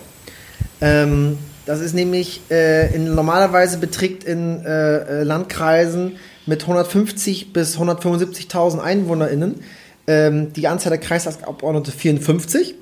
Ähm, 0.83 1.39
das 1.65 1.81
ist 1.81 1.95
nämlich 1.95 2.43
äh, 2.51 2.95
in, 2.95 3.15
normalerweise 3.15 3.79
beträgt 3.79 4.25
in 4.25 4.63
äh, 4.63 5.21
äh 5.21 5.23
Landkreisen 5.23 6.17
mit 6.45 6.61
150 6.65 7.55
bis 7.55 7.79
175.000 7.79 8.79
EinwohnerInnen 8.79 9.63
ähm, 10.07 10.53
die 10.53 10.69
Anzahl 10.69 10.91
der 10.91 11.01
Kreistagsabgeordnete 11.01 11.93
54. 11.93 12.75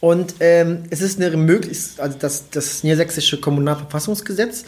Und 0.00 0.36
ähm, 0.40 0.84
es 0.90 1.02
ist 1.02 1.20
eine 1.20 1.36
Möglichkeit, 1.36 2.00
also 2.00 2.16
das, 2.18 2.50
das 2.50 2.82
Niedersächsische 2.82 3.40
Kommunalverfassungsgesetz 3.40 4.64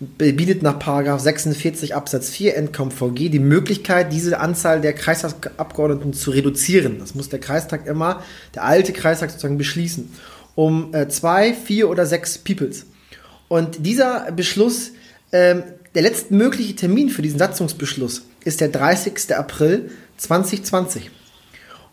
bietet 0.00 0.62
nach 0.62 0.78
46 1.18 1.96
Absatz 1.96 2.30
4 2.30 2.56
NKVG 2.56 3.30
die 3.30 3.40
Möglichkeit, 3.40 4.12
diese 4.12 4.38
Anzahl 4.38 4.80
der 4.80 4.92
Kreistagsabgeordneten 4.92 6.12
zu 6.12 6.30
reduzieren. 6.30 7.00
Das 7.00 7.16
muss 7.16 7.28
der 7.28 7.40
Kreistag 7.40 7.86
immer, 7.86 8.22
der 8.54 8.62
alte 8.62 8.92
Kreistag 8.92 9.30
sozusagen 9.30 9.58
beschließen 9.58 10.08
um 10.58 10.92
äh, 10.92 11.06
zwei, 11.06 11.54
vier 11.54 11.88
oder 11.88 12.04
sechs 12.04 12.36
Peoples. 12.36 12.86
Und 13.46 13.86
dieser 13.86 14.32
Beschluss, 14.32 14.90
ähm, 15.30 15.62
der 15.94 16.02
letzte 16.02 16.34
mögliche 16.34 16.74
Termin 16.74 17.10
für 17.10 17.22
diesen 17.22 17.38
Satzungsbeschluss 17.38 18.22
ist 18.42 18.60
der 18.60 18.66
30. 18.66 19.36
April 19.36 19.92
2020. 20.16 21.12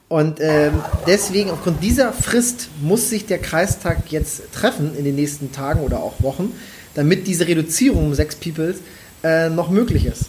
Und 0.08 0.40
ähm, 0.40 0.82
deswegen, 1.08 1.50
aufgrund 1.50 1.82
dieser 1.82 2.14
Frist, 2.14 2.70
muss 2.82 3.10
sich 3.10 3.26
der 3.26 3.40
Kreistag 3.40 4.12
jetzt 4.12 4.52
treffen 4.54 4.96
in 4.96 5.04
den 5.04 5.16
nächsten 5.16 5.52
Tagen 5.52 5.80
oder 5.80 6.00
auch 6.00 6.22
Wochen, 6.22 6.52
damit 6.94 7.26
diese 7.26 7.48
Reduzierung 7.48 8.06
um 8.06 8.14
sechs 8.14 8.36
Peoples 8.36 8.78
äh, 9.24 9.50
noch 9.50 9.70
möglich 9.70 10.06
ist. 10.06 10.26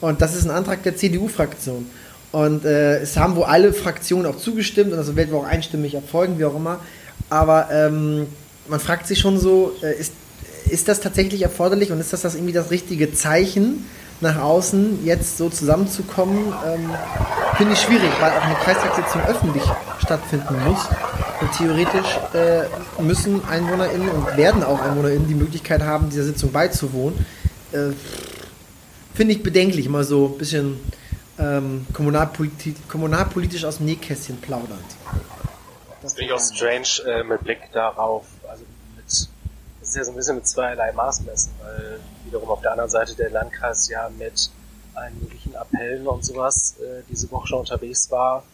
Und 0.00 0.22
das 0.22 0.34
ist 0.34 0.44
ein 0.44 0.50
Antrag 0.50 0.82
der 0.82 0.96
CDU-Fraktion. 0.96 1.86
Und 2.32 2.64
äh, 2.64 3.00
es 3.00 3.16
haben 3.16 3.36
wohl 3.36 3.44
alle 3.44 3.72
Fraktionen 3.72 4.26
auch 4.26 4.36
zugestimmt 4.36 4.92
und 4.92 4.98
das 4.98 5.14
wird 5.14 5.30
wohl 5.30 5.40
auch 5.40 5.46
einstimmig 5.46 5.94
erfolgen, 5.94 6.38
wie 6.38 6.44
auch 6.44 6.56
immer. 6.56 6.80
Aber 7.30 7.68
ähm, 7.70 8.26
man 8.68 8.80
fragt 8.80 9.06
sich 9.06 9.18
schon 9.18 9.38
so, 9.38 9.72
äh, 9.82 9.98
ist, 9.98 10.12
ist 10.68 10.88
das 10.88 11.00
tatsächlich 11.00 11.42
erforderlich 11.42 11.92
und 11.92 12.00
ist 12.00 12.12
das, 12.12 12.22
das 12.22 12.34
irgendwie 12.34 12.52
das 12.52 12.70
richtige 12.70 13.12
Zeichen 13.12 13.84
nach 14.20 14.40
außen, 14.40 15.04
jetzt 15.04 15.38
so 15.38 15.48
zusammenzukommen? 15.48 16.52
Ähm, 16.66 16.90
Finde 17.56 17.72
ich 17.72 17.80
schwierig, 17.80 18.10
weil 18.20 18.32
auch 18.32 18.42
eine 18.42 18.54
Kreistagssitzung 18.54 19.22
öffentlich 19.22 19.62
stattfinden 20.00 20.56
muss. 20.64 20.88
Und 21.40 21.52
theoretisch 21.56 22.18
äh, 22.34 23.02
müssen 23.02 23.46
EinwohnerInnen 23.48 24.08
und 24.08 24.36
werden 24.36 24.62
auch 24.64 24.80
EinwohnerInnen 24.80 25.28
die 25.28 25.34
Möglichkeit 25.34 25.82
haben, 25.82 26.10
dieser 26.10 26.24
Sitzung 26.24 26.52
beizuwohnen. 26.52 27.24
Äh, 27.72 27.90
Finde 29.14 29.34
ich 29.34 29.42
bedenklich, 29.42 29.88
mal 29.88 30.04
so 30.04 30.26
ein 30.26 30.38
bisschen 30.38 30.80
ähm, 31.38 31.86
kommunalpolitisch, 31.92 32.74
kommunalpolitisch 32.88 33.64
aus 33.64 33.78
dem 33.78 33.86
Nähkästchen 33.86 34.40
plaudernd. 34.40 34.84
Das 36.02 36.14
finde 36.14 36.32
ich 36.32 36.32
auch 36.32 36.40
strange 36.40 37.06
äh, 37.06 37.24
mit 37.24 37.42
Blick 37.42 37.58
darauf, 37.72 38.26
ist 39.88 39.96
ja 39.96 40.04
so 40.04 40.12
ein 40.12 40.16
bisschen 40.16 40.36
mit 40.36 40.46
zweierlei 40.46 40.92
Maß 40.92 41.22
messen, 41.22 41.52
weil 41.62 42.00
wiederum 42.24 42.50
auf 42.50 42.60
der 42.60 42.72
anderen 42.72 42.90
Seite 42.90 43.14
der 43.14 43.30
Landkreis 43.30 43.88
ja 43.88 44.10
mit 44.10 44.50
allen 44.94 45.18
möglichen 45.20 45.56
Appellen 45.56 46.06
und 46.06 46.24
sowas 46.24 46.74
äh, 46.80 47.02
diese 47.08 47.30
Woche 47.30 47.46
schon 47.46 47.60
unterwegs 47.60 48.10
war, 48.10 48.44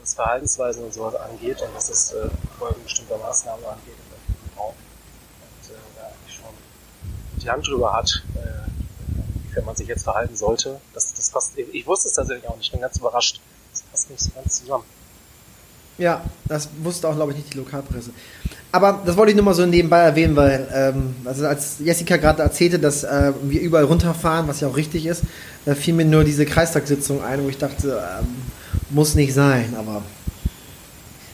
was 0.00 0.14
Verhaltensweisen 0.14 0.84
und 0.84 0.92
sowas 0.92 1.14
angeht 1.14 1.62
und 1.62 1.74
was 1.74 1.88
das 1.88 2.12
äh, 2.12 2.28
Folgen 2.58 2.82
bestimmter 2.82 3.16
Maßnahmen 3.18 3.64
angeht 3.64 3.94
im 3.94 4.14
öffentlichen 4.14 4.58
Raum. 4.58 4.74
Und 4.74 5.70
äh, 5.70 5.78
da 5.96 6.06
eigentlich 6.08 6.34
schon 6.34 7.40
die 7.42 7.50
Hand 7.50 7.66
drüber 7.66 7.92
hat, 7.94 8.22
äh, 8.34 9.56
wie 9.56 9.64
man 9.64 9.76
sich 9.76 9.88
jetzt 9.88 10.04
verhalten 10.04 10.36
sollte. 10.36 10.80
Das, 10.92 11.14
das 11.14 11.30
passt, 11.30 11.56
ich 11.56 11.86
wusste 11.86 12.08
es 12.08 12.14
tatsächlich 12.14 12.48
auch 12.48 12.56
nicht, 12.56 12.66
ich 12.66 12.72
bin 12.72 12.80
ganz 12.80 12.98
überrascht. 12.98 13.40
Das 13.70 13.82
passt 13.82 14.10
nicht 14.10 14.20
so 14.20 14.30
ganz 14.34 14.58
zusammen. 14.58 14.84
Ja, 16.02 16.20
das 16.48 16.68
wusste 16.82 17.08
auch, 17.08 17.14
glaube 17.14 17.30
ich, 17.30 17.38
nicht 17.38 17.54
die 17.54 17.58
Lokalpresse. 17.58 18.10
Aber 18.72 19.00
das 19.06 19.16
wollte 19.16 19.30
ich 19.30 19.36
nur 19.36 19.44
mal 19.44 19.54
so 19.54 19.64
nebenbei 19.64 20.00
erwähnen, 20.00 20.34
weil, 20.34 20.66
ähm, 20.74 21.14
also 21.24 21.46
als 21.46 21.76
Jessica 21.78 22.16
gerade 22.16 22.42
erzählte, 22.42 22.80
dass 22.80 23.04
äh, 23.04 23.32
wir 23.44 23.60
überall 23.60 23.84
runterfahren, 23.84 24.48
was 24.48 24.60
ja 24.60 24.66
auch 24.66 24.76
richtig 24.76 25.06
ist, 25.06 25.22
da 25.64 25.76
fiel 25.76 25.94
mir 25.94 26.04
nur 26.04 26.24
diese 26.24 26.44
Kreistagssitzung 26.44 27.22
ein, 27.22 27.44
wo 27.44 27.48
ich 27.48 27.58
dachte, 27.58 28.02
ähm, 28.18 28.26
muss 28.90 29.14
nicht 29.14 29.32
sein, 29.32 29.76
aber 29.78 30.02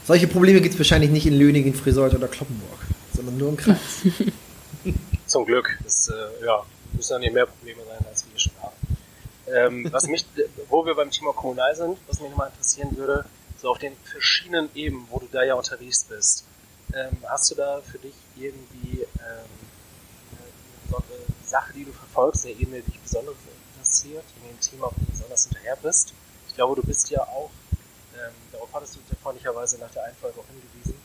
solche 0.05 0.27
Probleme 0.27 0.61
gibt 0.61 0.75
es 0.75 0.79
wahrscheinlich 0.79 1.09
nicht 1.09 1.25
in 1.25 1.33
Löningen, 1.33 1.73
Friseut 1.73 2.13
oder 2.13 2.27
Kloppenburg, 2.27 2.79
sondern 3.15 3.37
nur 3.37 3.49
im 3.49 3.57
Kreis. 3.57 4.03
Zum 5.25 5.45
Glück. 5.45 5.79
Das, 5.83 6.09
äh, 6.09 6.45
ja, 6.45 6.61
müssen 6.93 7.13
ja 7.13 7.19
nicht 7.19 7.33
mehr 7.33 7.47
Probleme 7.47 7.81
sein, 7.87 8.05
als 8.07 8.23
wir 8.31 8.39
schon 8.39 8.53
haben. 8.61 8.75
Ähm, 9.47 9.91
was 9.91 10.05
mich, 10.05 10.27
wo 10.69 10.85
wir 10.85 10.93
beim 10.93 11.09
Thema 11.09 11.33
Kommunal 11.33 11.75
sind, 11.75 11.97
was 12.07 12.21
mich 12.21 12.35
mal 12.35 12.49
interessieren 12.49 12.95
würde, 12.95 13.25
so 13.61 13.71
auf 13.71 13.77
den 13.77 13.95
verschiedenen 14.03 14.69
Ebenen, 14.75 15.07
wo 15.09 15.19
du 15.19 15.27
da 15.31 15.43
ja 15.43 15.55
unterwegs 15.55 16.05
bist. 16.05 16.45
Ähm, 16.93 17.17
hast 17.27 17.51
du 17.51 17.55
da 17.55 17.81
für 17.81 17.99
dich 17.99 18.15
irgendwie 18.35 19.01
ähm, 19.01 19.49
eine, 20.31 20.97
eine 20.97 21.45
Sache, 21.45 21.73
die 21.73 21.85
du 21.85 21.91
verfolgst, 21.91 22.45
eine 22.45 22.55
Ebene, 22.55 22.81
die 22.81 22.91
dich 22.91 23.01
besonders 23.01 23.35
interessiert, 23.73 24.23
in 24.37 24.49
dem 24.49 24.59
Thema, 24.59 24.87
wo 24.87 24.99
du 24.99 25.11
besonders 25.11 25.43
hinterher 25.43 25.75
bist? 25.75 26.13
Ich 26.47 26.55
glaube, 26.55 26.81
du 26.81 26.87
bist 26.87 27.09
ja 27.09 27.21
auch, 27.21 27.51
ähm, 28.15 28.33
darauf 28.51 28.69
hattest 28.73 28.95
du 28.95 28.99
freundlicherweise 29.21 29.77
nach 29.77 29.91
der 29.91 30.05
Einfolge 30.05 30.39
auch 30.39 30.47
hingewiesen, 30.47 30.95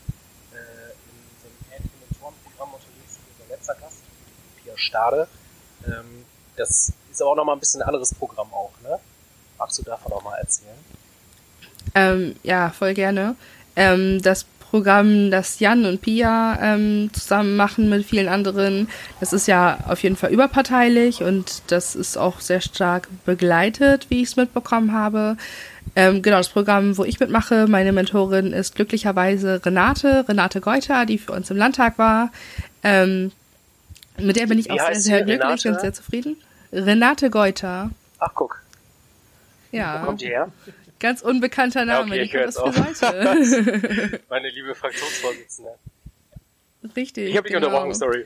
äh, 0.53 0.91
in 0.91 1.19
so 1.41 1.47
einem 1.47 1.71
ähnlichen 1.71 1.99
Mentorenprogramm 2.09 2.73
unterwegs 2.73 3.19
wie 3.19 3.43
unser 3.43 3.53
letzter 3.53 3.75
Gast, 3.75 3.97
Pia 4.63 4.77
Stade. 4.77 5.27
Ähm, 5.85 6.25
das 6.55 6.93
ist 7.11 7.21
aber 7.21 7.31
auch 7.31 7.35
nochmal 7.35 7.57
ein 7.57 7.59
bisschen 7.59 7.81
ein 7.81 7.87
anderes 7.87 8.13
Programm 8.15 8.51
auch, 8.53 8.71
ne? 8.81 8.99
Magst 9.57 9.77
du 9.77 9.83
davon 9.83 10.11
auch 10.13 10.23
mal 10.23 10.37
erzählen? 10.37 10.77
Ähm, 11.93 12.35
ja, 12.43 12.69
voll 12.71 12.93
gerne. 12.93 13.35
Ähm, 13.75 14.21
das 14.21 14.45
Programm, 14.71 15.31
das 15.31 15.59
Jan 15.59 15.85
und 15.85 16.01
Pia 16.01 16.57
ähm, 16.61 17.09
zusammen 17.13 17.55
machen 17.55 17.87
mit 17.89 18.05
vielen 18.05 18.27
anderen, 18.27 18.89
das 19.21 19.31
ist 19.31 19.47
ja 19.47 19.77
auf 19.87 20.03
jeden 20.03 20.17
Fall 20.17 20.31
überparteilich 20.31 21.21
und 21.23 21.61
das 21.67 21.95
ist 21.95 22.17
auch 22.17 22.41
sehr 22.41 22.59
stark 22.59 23.07
begleitet, 23.25 24.07
wie 24.09 24.21
ich 24.21 24.29
es 24.29 24.35
mitbekommen 24.35 24.91
habe. 24.91 25.37
Ähm, 25.95 26.21
genau, 26.21 26.37
das 26.37 26.49
Programm, 26.49 26.97
wo 26.97 27.05
ich 27.05 27.21
mitmache, 27.21 27.67
meine 27.67 27.93
Mentorin 27.93 28.51
ist 28.51 28.75
glücklicherweise 28.75 29.61
Renate, 29.65 30.25
Renate 30.27 30.59
Geuter, 30.59 31.05
die 31.05 31.19
für 31.19 31.31
uns 31.31 31.49
im 31.49 31.55
Landtag 31.57 31.97
war. 31.97 32.31
Ähm, 32.83 33.31
mit 34.17 34.35
der 34.35 34.47
bin 34.47 34.59
ich 34.59 34.65
Wie 34.65 34.71
auch 34.71 34.85
sehr, 34.87 34.95
sehr 34.95 35.21
glücklich 35.23 35.41
Renate? 35.41 35.69
und 35.69 35.79
sehr 35.79 35.93
zufrieden. 35.93 36.35
Renate 36.73 37.29
Geuter. 37.29 37.91
Ach, 38.19 38.31
guck, 38.33 38.61
Ja, 39.71 40.01
wo 40.01 40.07
kommt 40.07 40.21
die 40.21 40.27
her? 40.27 40.49
Ganz 40.99 41.21
unbekannter 41.21 41.81
Ja, 41.81 41.85
Name. 41.85 42.07
okay, 42.07 42.19
die 42.19 42.25
ich 42.25 42.33
höre 42.33 42.45
jetzt 42.45 42.57
auf. 42.57 42.75
Friseute. 42.75 44.21
Meine 44.29 44.49
liebe 44.49 44.75
Fraktionsvorsitzende. 44.75 45.71
Richtig. 46.95 47.29
Ich 47.29 47.37
habe 47.37 47.47
dich 47.47 47.55
genau. 47.55 47.67
unterbrochen, 47.67 47.93
sorry. 47.95 48.25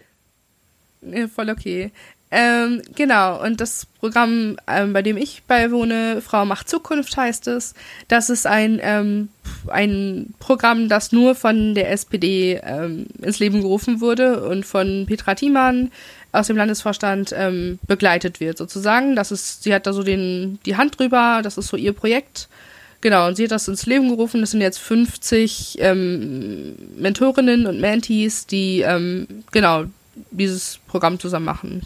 Ja, 1.01 1.27
voll 1.27 1.49
okay. 1.49 1.91
Ähm, 2.32 2.84
genau, 2.95 3.43
und 3.43 3.60
das 3.60 3.88
Programm, 3.99 4.58
ähm, 4.67 4.93
bei 4.93 5.01
dem 5.01 5.17
ich 5.17 5.41
beiwohne, 5.47 6.21
Frau 6.21 6.45
macht 6.45 6.69
Zukunft 6.69 7.17
heißt 7.17 7.47
es, 7.47 7.73
das 8.08 8.29
ist 8.29 8.45
ein, 8.45 8.79
ähm, 8.84 9.29
ein 9.67 10.36
Programm, 10.38 10.89
das 10.89 11.12
nur 11.12 11.34
von 11.34 11.73
der 11.73 11.91
SPD 11.91 12.62
ähm, 12.63 13.08
ins 13.19 13.39
Leben 13.39 13.62
gerufen 13.62 13.99
wurde 13.99 14.47
und 14.47 14.63
von 14.63 15.05
Petra 15.08 15.34
Thiemann 15.34 15.91
aus 16.32 16.48
dem 16.48 16.58
Landesvorstand 16.58 17.34
ähm, 17.36 17.80
begleitet 17.88 18.39
wird, 18.39 18.58
sozusagen. 18.58 19.15
Das 19.15 19.32
ist, 19.32 19.63
sie 19.63 19.74
hat 19.74 19.88
da 19.88 19.94
so 19.94 20.04
den, 20.04 20.60
die 20.65 20.78
Hand 20.78 21.00
drüber, 21.00 21.42
das 21.44 21.58
ist 21.58 21.68
so 21.68 21.78
ihr 21.78 21.94
Projekt. 21.94 22.48
Genau, 23.02 23.28
und 23.28 23.36
sie 23.36 23.46
hat 23.46 23.52
das 23.52 23.68
ins 23.68 23.86
Leben 23.86 24.10
gerufen. 24.10 24.42
Das 24.42 24.52
sind 24.52 24.62
jetzt 24.62 24.80
50 24.80 25.78
ähm, 25.80 26.76
Mentorinnen 26.98 27.65
und 27.65 27.80
Mentees, 27.80 28.46
die 28.46 28.82
ähm, 28.82 29.44
genau 29.52 29.86
dieses 30.32 30.80
Programm 30.88 31.20
zusammen 31.20 31.46
machen. 31.46 31.86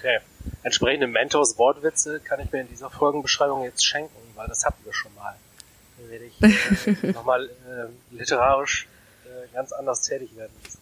Okay. 0.00 0.18
Entsprechende 0.62 1.06
Mentors-Wortwitze 1.06 2.20
kann 2.20 2.40
ich 2.40 2.50
mir 2.52 2.60
in 2.60 2.68
dieser 2.68 2.90
Folgenbeschreibung 2.90 3.64
jetzt 3.64 3.84
schenken, 3.84 4.16
weil 4.34 4.48
das 4.48 4.64
hatten 4.64 4.84
wir 4.84 4.92
schon 4.92 5.14
mal. 5.14 5.36
Dann 5.98 6.10
werde 6.10 6.24
ich 6.24 7.06
äh, 7.06 7.12
nochmal 7.12 7.46
äh, 7.46 8.16
literarisch 8.16 8.88
äh, 9.24 9.54
ganz 9.54 9.72
anders 9.72 10.02
tätig 10.02 10.36
werden 10.36 10.52
müssen. 10.62 10.75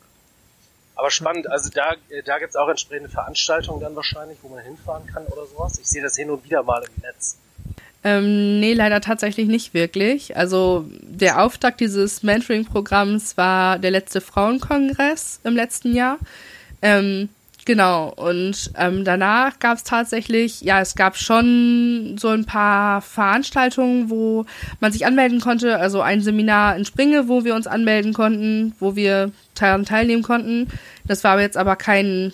Aber 0.96 1.10
spannend, 1.10 1.50
also 1.50 1.70
da, 1.70 1.94
äh, 2.08 2.22
da 2.22 2.38
gibt's 2.38 2.56
auch 2.56 2.68
entsprechende 2.68 3.10
Veranstaltungen 3.10 3.80
dann 3.80 3.96
wahrscheinlich, 3.96 4.38
wo 4.42 4.48
man 4.48 4.62
hinfahren 4.62 5.06
kann 5.06 5.26
oder 5.26 5.46
sowas. 5.46 5.78
Ich 5.78 5.88
sehe 5.88 6.02
das 6.02 6.16
hin 6.16 6.30
und 6.30 6.44
wieder 6.44 6.62
mal 6.62 6.82
im 6.82 7.02
Netz. 7.02 7.36
Ähm, 8.04 8.60
nee, 8.60 8.74
leider 8.74 9.00
tatsächlich 9.00 9.48
nicht 9.48 9.72
wirklich. 9.72 10.36
Also 10.36 10.84
der 11.00 11.42
Auftakt 11.42 11.80
dieses 11.80 12.22
Mentoring-Programms 12.22 13.36
war 13.38 13.78
der 13.78 13.90
letzte 13.90 14.20
Frauenkongress 14.20 15.40
im 15.42 15.56
letzten 15.56 15.94
Jahr. 15.94 16.18
Ähm, 16.82 17.30
genau, 17.64 18.12
und 18.14 18.70
ähm, 18.76 19.04
danach 19.04 19.58
gab 19.58 19.76
es 19.76 19.84
tatsächlich, 19.84 20.60
ja, 20.60 20.80
es 20.80 20.94
gab 20.94 21.16
schon 21.16 22.16
so 22.18 22.28
ein 22.28 22.44
paar 22.44 23.00
Veranstaltungen, 23.00 24.10
wo 24.10 24.46
man 24.80 24.92
sich 24.92 25.06
anmelden 25.06 25.40
konnte. 25.40 25.78
Also 25.78 26.00
ein 26.00 26.20
Seminar 26.20 26.76
in 26.76 26.84
Springe, 26.84 27.28
wo 27.28 27.44
wir 27.44 27.54
uns 27.54 27.66
anmelden 27.66 28.12
konnten, 28.12 28.74
wo 28.80 28.96
wir 28.96 29.32
daran 29.54 29.84
teilnehmen 29.84 30.22
konnten. 30.22 30.68
Das 31.06 31.24
war 31.24 31.40
jetzt 31.40 31.56
aber 31.56 31.76
kein 31.76 32.32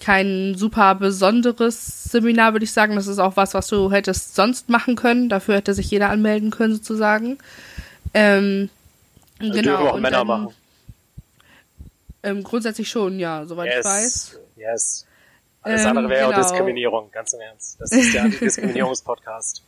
kein 0.00 0.54
super 0.56 0.94
besonderes 0.96 2.04
Seminar, 2.04 2.52
würde 2.52 2.64
ich 2.64 2.72
sagen. 2.72 2.96
Das 2.96 3.06
ist 3.06 3.18
auch 3.18 3.36
was, 3.36 3.54
was 3.54 3.68
du 3.68 3.90
hättest 3.92 4.34
sonst 4.34 4.68
machen 4.68 4.96
können. 4.96 5.28
Dafür 5.28 5.56
hätte 5.56 5.74
sich 5.74 5.90
jeder 5.90 6.10
anmelden 6.10 6.50
können, 6.50 6.74
sozusagen. 6.74 7.38
Ähm, 8.14 8.70
Also 9.38 9.52
genau. 9.52 9.62
dürfen 9.62 9.86
auch 9.86 9.94
und 9.94 10.02
Männer 10.02 10.18
dann, 10.18 10.26
machen. 10.26 10.48
Ähm, 12.22 12.42
grundsätzlich 12.42 12.88
schon, 12.88 13.18
ja, 13.18 13.46
soweit 13.46 13.72
ich 13.78 13.84
weiß. 13.84 14.38
Yes. 14.58 15.06
Alles 15.62 15.82
Ähm, 15.82 15.88
andere 15.88 16.08
wäre 16.08 16.26
genau. 16.30 16.38
auch 16.38 16.42
Diskriminierung, 16.42 17.10
ganz 17.10 17.32
im 17.32 17.40
Ernst. 17.40 17.80
Das 17.80 17.92
ist 17.92 18.14
der 18.14 18.24
Antidiskriminierungspodcast. 18.24 19.62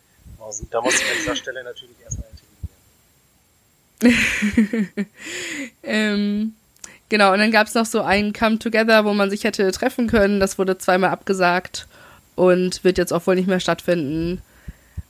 Da 0.70 0.81
muss 0.81 0.94
ich 0.94 1.05
an 1.05 1.16
dieser 1.18 1.37
Stelle 1.37 1.62
natürlich 1.64 1.96
erstmal 2.03 2.29
intervenieren. 4.00 5.07
Ähm, 5.83 6.55
genau, 7.09 7.33
und 7.33 7.38
dann 7.38 7.50
gab 7.50 7.66
es 7.66 7.74
noch 7.74 7.87
so 7.87 8.03
ein 8.03 8.33
Come 8.33 8.59
Together, 8.59 9.05
wo 9.05 9.12
man 9.12 9.31
sich 9.31 9.44
hätte 9.44 9.70
treffen 9.72 10.07
können. 10.07 10.40
Das 10.40 10.59
wurde 10.59 10.79
zweimal 10.79 11.11
abgesagt 11.11 11.87
und 12.37 12.85
wird 12.85 12.98
jetzt 12.98 13.12
auch 13.12 13.26
wohl 13.26 13.35
nicht 13.35 13.48
mehr 13.48 13.61
stattfinden. 13.61 14.40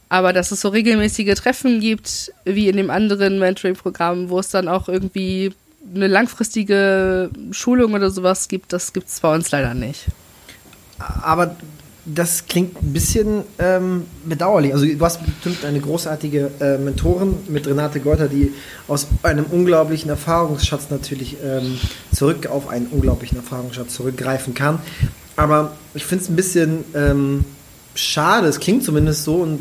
Aber 0.09 0.33
dass 0.33 0.51
es 0.51 0.61
so 0.61 0.69
regelmäßige 0.71 1.35
Treffen 1.35 1.81
gibt, 1.81 2.33
wie 2.45 2.69
in 2.69 2.77
dem 2.77 2.90
anderen 2.90 3.38
Mentoring-Programm, 3.38 4.29
wo 4.29 4.40
es 4.40 4.49
dann 4.51 4.66
auch 4.66 4.88
irgendwie 4.88 5.53
eine 5.95 6.07
langfristige 6.07 7.31
Schulung 7.51 7.95
oder 7.95 8.11
sowas 8.11 8.49
gibt, 8.49 8.73
das 8.73 8.93
gibt 8.93 9.09
es 9.09 9.21
bei 9.21 9.35
uns 9.35 9.51
leider 9.51 9.75
nicht. 9.75 10.07
Aber 10.99 11.57
das 12.05 12.47
klingt 12.47 12.83
ein 12.83 12.93
bisschen 12.93 13.43
ähm, 13.59 14.07
bedauerlich. 14.25 14.73
Also 14.73 14.87
du 14.87 15.05
hast 15.05 15.25
bestimmt 15.25 15.64
eine 15.64 15.81
großartige 15.81 16.51
äh, 16.61 16.79
Mentorin 16.79 17.35
mit 17.49 17.66
Renate 17.66 18.01
Geuter, 18.01 18.29
die 18.29 18.53
aus 18.88 19.07
einem 19.23 19.45
unglaublichen 19.45 20.11
Erfahrungsschatz 20.11 20.90
natürlich 20.90 21.37
ähm, 21.45 21.79
zurück 22.14 22.47
auf 22.47 22.69
einen 22.69 22.87
unglaublichen 22.87 23.37
Erfahrungsschatz 23.37 23.95
zurückgreifen 23.95 24.55
kann. 24.55 24.81
Aber 25.37 25.73
ich 25.95 26.05
finde 26.05 26.25
es 26.25 26.31
ein 26.31 26.37
bisschen 26.37 26.85
ähm, 26.95 27.45
schade, 27.95 28.49
es 28.49 28.61
klingt 28.61 28.85
zumindest 28.85 29.25
so 29.25 29.37
und 29.37 29.61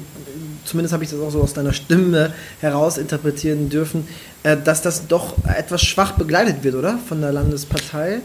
zumindest 0.66 0.94
habe 0.94 1.04
ich 1.04 1.10
das 1.10 1.20
auch 1.20 1.32
so 1.32 1.42
aus 1.42 1.54
deiner 1.54 1.74
Stimme 1.74 2.34
heraus 2.62 2.98
interpretieren 2.98 3.70
dürfen, 3.70 4.08
äh, 4.08 4.29
dass 4.44 4.82
das 4.82 5.08
doch 5.08 5.36
etwas 5.46 5.82
schwach 5.82 6.14
begleitet 6.14 6.64
wird, 6.64 6.76
oder? 6.76 6.98
Von 6.98 7.22
der 7.22 7.32
Landespartei. 7.32 8.22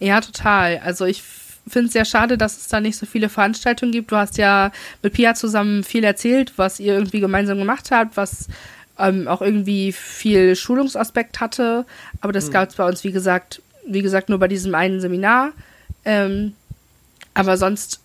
Ja, 0.00 0.20
total. 0.20 0.80
Also 0.84 1.04
ich 1.06 1.22
finde 1.66 1.86
es 1.86 1.92
sehr 1.92 2.04
schade, 2.04 2.36
dass 2.36 2.56
es 2.56 2.68
da 2.68 2.80
nicht 2.80 2.98
so 2.98 3.06
viele 3.06 3.28
Veranstaltungen 3.28 3.92
gibt. 3.92 4.10
Du 4.10 4.16
hast 4.16 4.36
ja 4.36 4.72
mit 5.02 5.14
Pia 5.14 5.34
zusammen 5.34 5.84
viel 5.84 6.04
erzählt, 6.04 6.52
was 6.56 6.80
ihr 6.80 6.94
irgendwie 6.94 7.20
gemeinsam 7.20 7.58
gemacht 7.58 7.90
habt, 7.90 8.16
was 8.16 8.48
ähm, 8.98 9.28
auch 9.28 9.40
irgendwie 9.42 9.92
viel 9.92 10.56
Schulungsaspekt 10.56 11.40
hatte. 11.40 11.86
Aber 12.20 12.32
das 12.32 12.50
gab 12.50 12.68
es 12.68 12.76
bei 12.76 12.86
uns, 12.86 13.04
wie 13.04 13.12
gesagt, 13.12 13.62
wie 13.86 14.02
gesagt, 14.02 14.28
nur 14.28 14.38
bei 14.38 14.48
diesem 14.48 14.74
einen 14.74 15.00
Seminar. 15.00 15.52
Ähm, 16.04 16.54
aber 17.34 17.56
sonst 17.56 18.00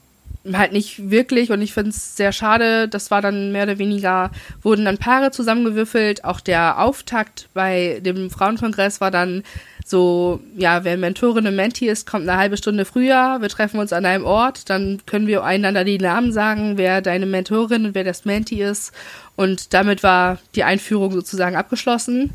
halt 0.54 0.72
nicht 0.72 1.10
wirklich 1.10 1.52
und 1.52 1.62
ich 1.62 1.74
finde 1.74 1.90
es 1.90 2.16
sehr 2.16 2.32
schade. 2.32 2.88
Das 2.88 3.12
war 3.12 3.22
dann 3.22 3.52
mehr 3.52 3.64
oder 3.64 3.78
weniger, 3.78 4.32
wurden 4.62 4.86
dann 4.86 4.98
Paare 4.98 5.32
zusammengewürfelt. 5.32 6.24
Auch 6.24 6.40
der 6.40 6.80
Auftakt 6.80 7.50
bei 7.54 8.00
dem 8.02 8.30
Frauenkongress 8.30 9.02
war 9.02 9.12
dann 9.12 9.44
so, 9.86 10.42
ja, 10.58 10.84
wer 10.84 10.98
Mentorin 10.98 11.48
und 11.48 11.56
Mentee 11.56 11.88
ist, 11.88 12.06
kommt 12.06 12.28
eine 12.28 12.38
halbe 12.38 12.58
Stunde 12.58 12.84
früher. 12.84 13.38
Wir 13.40 13.50
treffen 13.50 13.80
uns 13.80 13.94
an 13.94 14.06
einem 14.06 14.26
Ort, 14.26 14.70
dann 14.70 15.02
können 15.06 15.28
wir 15.28 15.44
einander 15.44 15.84
die 15.86 15.98
Namen 15.98 16.34
sagen, 16.34 16.78
wer 16.78 17.02
deine 17.02 17.26
Mentorin 17.26 17.86
und 17.86 17.96
wer 17.96 18.04
das 18.04 18.26
Mentee 18.26 18.64
ist. 18.64 18.92
Und 19.38 19.74
damit 19.74 20.04
war 20.04 20.40
die 20.56 20.64
Einführung 20.64 21.14
sozusagen 21.14 21.56
abgeschlossen. 21.56 22.32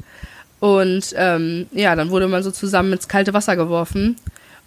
Und 0.61 1.13
ähm, 1.17 1.67
ja, 1.73 1.95
dann 1.97 2.11
wurde 2.11 2.29
man 2.29 2.43
so 2.43 2.51
zusammen 2.51 2.93
ins 2.93 3.09
kalte 3.09 3.35
Wasser 3.35 3.57
geworfen. 3.57 4.17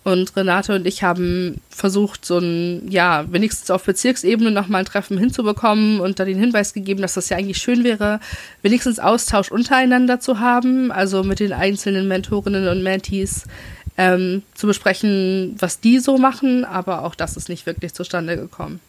Und 0.05 0.35
Renate 0.35 0.75
und 0.75 0.85
ich 0.85 1.01
haben 1.01 1.59
versucht, 1.71 2.25
so 2.25 2.37
ein, 2.37 2.91
ja, 2.91 3.25
wenigstens 3.31 3.71
auf 3.71 3.83
Bezirksebene 3.85 4.51
nochmal 4.51 4.83
ein 4.83 4.85
Treffen 4.85 5.17
hinzubekommen 5.17 5.99
und 5.99 6.19
da 6.19 6.25
den 6.25 6.37
Hinweis 6.37 6.73
gegeben, 6.73 7.01
dass 7.01 7.15
das 7.15 7.29
ja 7.29 7.37
eigentlich 7.37 7.57
schön 7.57 7.83
wäre, 7.83 8.19
wenigstens 8.61 8.99
Austausch 8.99 9.49
untereinander 9.49 10.19
zu 10.19 10.39
haben, 10.39 10.91
also 10.91 11.23
mit 11.23 11.39
den 11.39 11.53
einzelnen 11.53 12.07
Mentorinnen 12.07 12.67
und 12.67 12.83
Mentees 12.83 13.45
ähm, 13.97 14.43
zu 14.53 14.67
besprechen, 14.67 15.55
was 15.57 15.79
die 15.79 15.97
so 15.97 16.19
machen, 16.19 16.65
aber 16.65 17.03
auch 17.03 17.15
das 17.15 17.35
ist 17.35 17.49
nicht 17.49 17.65
wirklich 17.65 17.95
zustande 17.95 18.37
gekommen. 18.37 18.81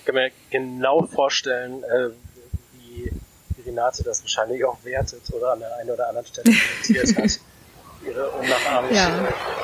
Ich 0.00 0.06
kann 0.06 0.16
mir 0.16 0.32
genau 0.50 1.04
vorstellen, 1.06 1.84
äh, 1.84 2.08
wie 2.80 3.12
Renate 3.64 4.02
das 4.02 4.22
wahrscheinlich 4.22 4.64
auch 4.64 4.78
wertet 4.82 5.22
oder 5.32 5.52
an 5.52 5.60
der 5.60 5.76
einen 5.76 5.90
oder 5.90 6.08
anderen 6.08 6.26
Stelle 6.26 6.52
kommentiert 6.82 7.16
hat. 7.16 7.40
Ihre 8.08 8.30
unnachahmliche, 8.30 8.94
ja. 8.94 9.10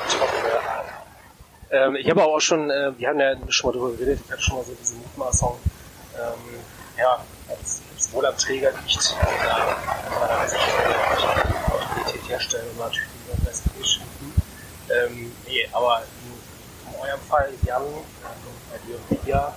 trockene 0.09 0.59
Art. 0.69 0.85
Ähm, 1.71 1.95
ich 1.95 2.09
habe 2.09 2.23
auch 2.23 2.39
schon, 2.39 2.69
äh, 2.69 2.97
wir 2.97 3.09
haben 3.09 3.19
ja 3.19 3.35
schon 3.49 3.71
mal 3.71 3.77
darüber 3.77 3.97
geredet, 3.97 4.19
ich 4.25 4.31
hatte 4.31 4.41
schon 4.41 4.57
mal 4.57 4.63
so 4.63 4.73
diese 4.79 4.95
Mutmaßung, 4.95 5.57
ähm, 6.15 6.59
ja, 6.97 7.23
als 7.49 7.81
es 7.97 8.13
wohl 8.13 8.25
am 8.25 8.37
Träger 8.37 8.71
liegt, 8.71 9.15
äh, 9.19 9.25
Autorität 11.71 12.29
herstellen 12.29 12.69
und 12.71 12.79
natürlich 12.79 13.09
über 13.27 13.45
das 13.45 13.63
schimpfen. 13.83 14.33
Ähm, 14.89 15.31
nee, 15.47 15.67
aber 15.71 16.03
in, 16.23 16.93
in 16.93 16.99
eurem 16.99 17.21
Fall, 17.21 17.49
Jan, 17.65 17.81
äh, 17.81 17.87
bei 18.71 18.77
dir 18.85 18.95
und 18.95 19.23
Pia, 19.23 19.55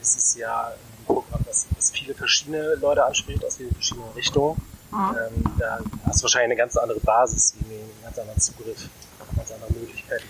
ist 0.00 0.16
es 0.16 0.34
ja 0.36 0.68
ein 0.68 1.04
Programm, 1.06 1.40
das, 1.46 1.66
das 1.76 1.90
viele 1.90 2.14
verschiedene 2.14 2.74
Leute 2.76 3.04
anspricht 3.04 3.44
aus 3.44 3.56
vielen 3.56 3.72
verschiedenen 3.74 4.10
Richtungen. 4.12 4.60
Ähm, 4.92 5.44
da 5.58 5.78
hast 6.06 6.20
du 6.20 6.24
wahrscheinlich 6.24 6.50
eine 6.52 6.56
ganz 6.56 6.76
andere 6.76 7.00
Basis, 7.00 7.54
einen 7.60 7.80
ganz 8.02 8.18
anderen 8.18 8.40
Zugriff, 8.40 8.88
ganz 9.36 9.52
andere 9.52 9.72
Möglichkeiten. 9.72 10.24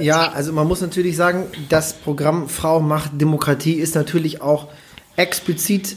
Ja, 0.00 0.32
also 0.32 0.52
man 0.52 0.66
muss 0.66 0.80
natürlich 0.80 1.16
sagen, 1.16 1.46
das 1.68 1.92
Programm 1.92 2.48
Frau 2.48 2.80
macht 2.80 3.12
Demokratie 3.20 3.74
ist 3.74 3.94
natürlich 3.94 4.42
auch 4.42 4.68
explizit, 5.16 5.96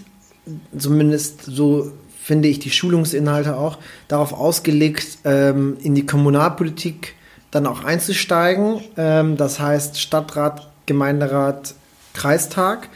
zumindest 0.77 1.43
so 1.43 1.91
finde 2.21 2.47
ich 2.47 2.59
die 2.59 2.71
Schulungsinhalte 2.71 3.57
auch, 3.57 3.77
darauf 4.07 4.33
ausgelegt, 4.33 5.19
ähm, 5.23 5.77
in 5.81 5.95
die 5.95 6.05
Kommunalpolitik 6.05 7.15
dann 7.51 7.65
auch 7.65 7.83
einzusteigen. 7.83 8.81
Ähm, 8.97 9.37
das 9.37 9.59
heißt 9.59 9.99
Stadtrat, 9.99 10.69
Gemeinderat, 10.85 11.73
Kreistag. 12.13 12.89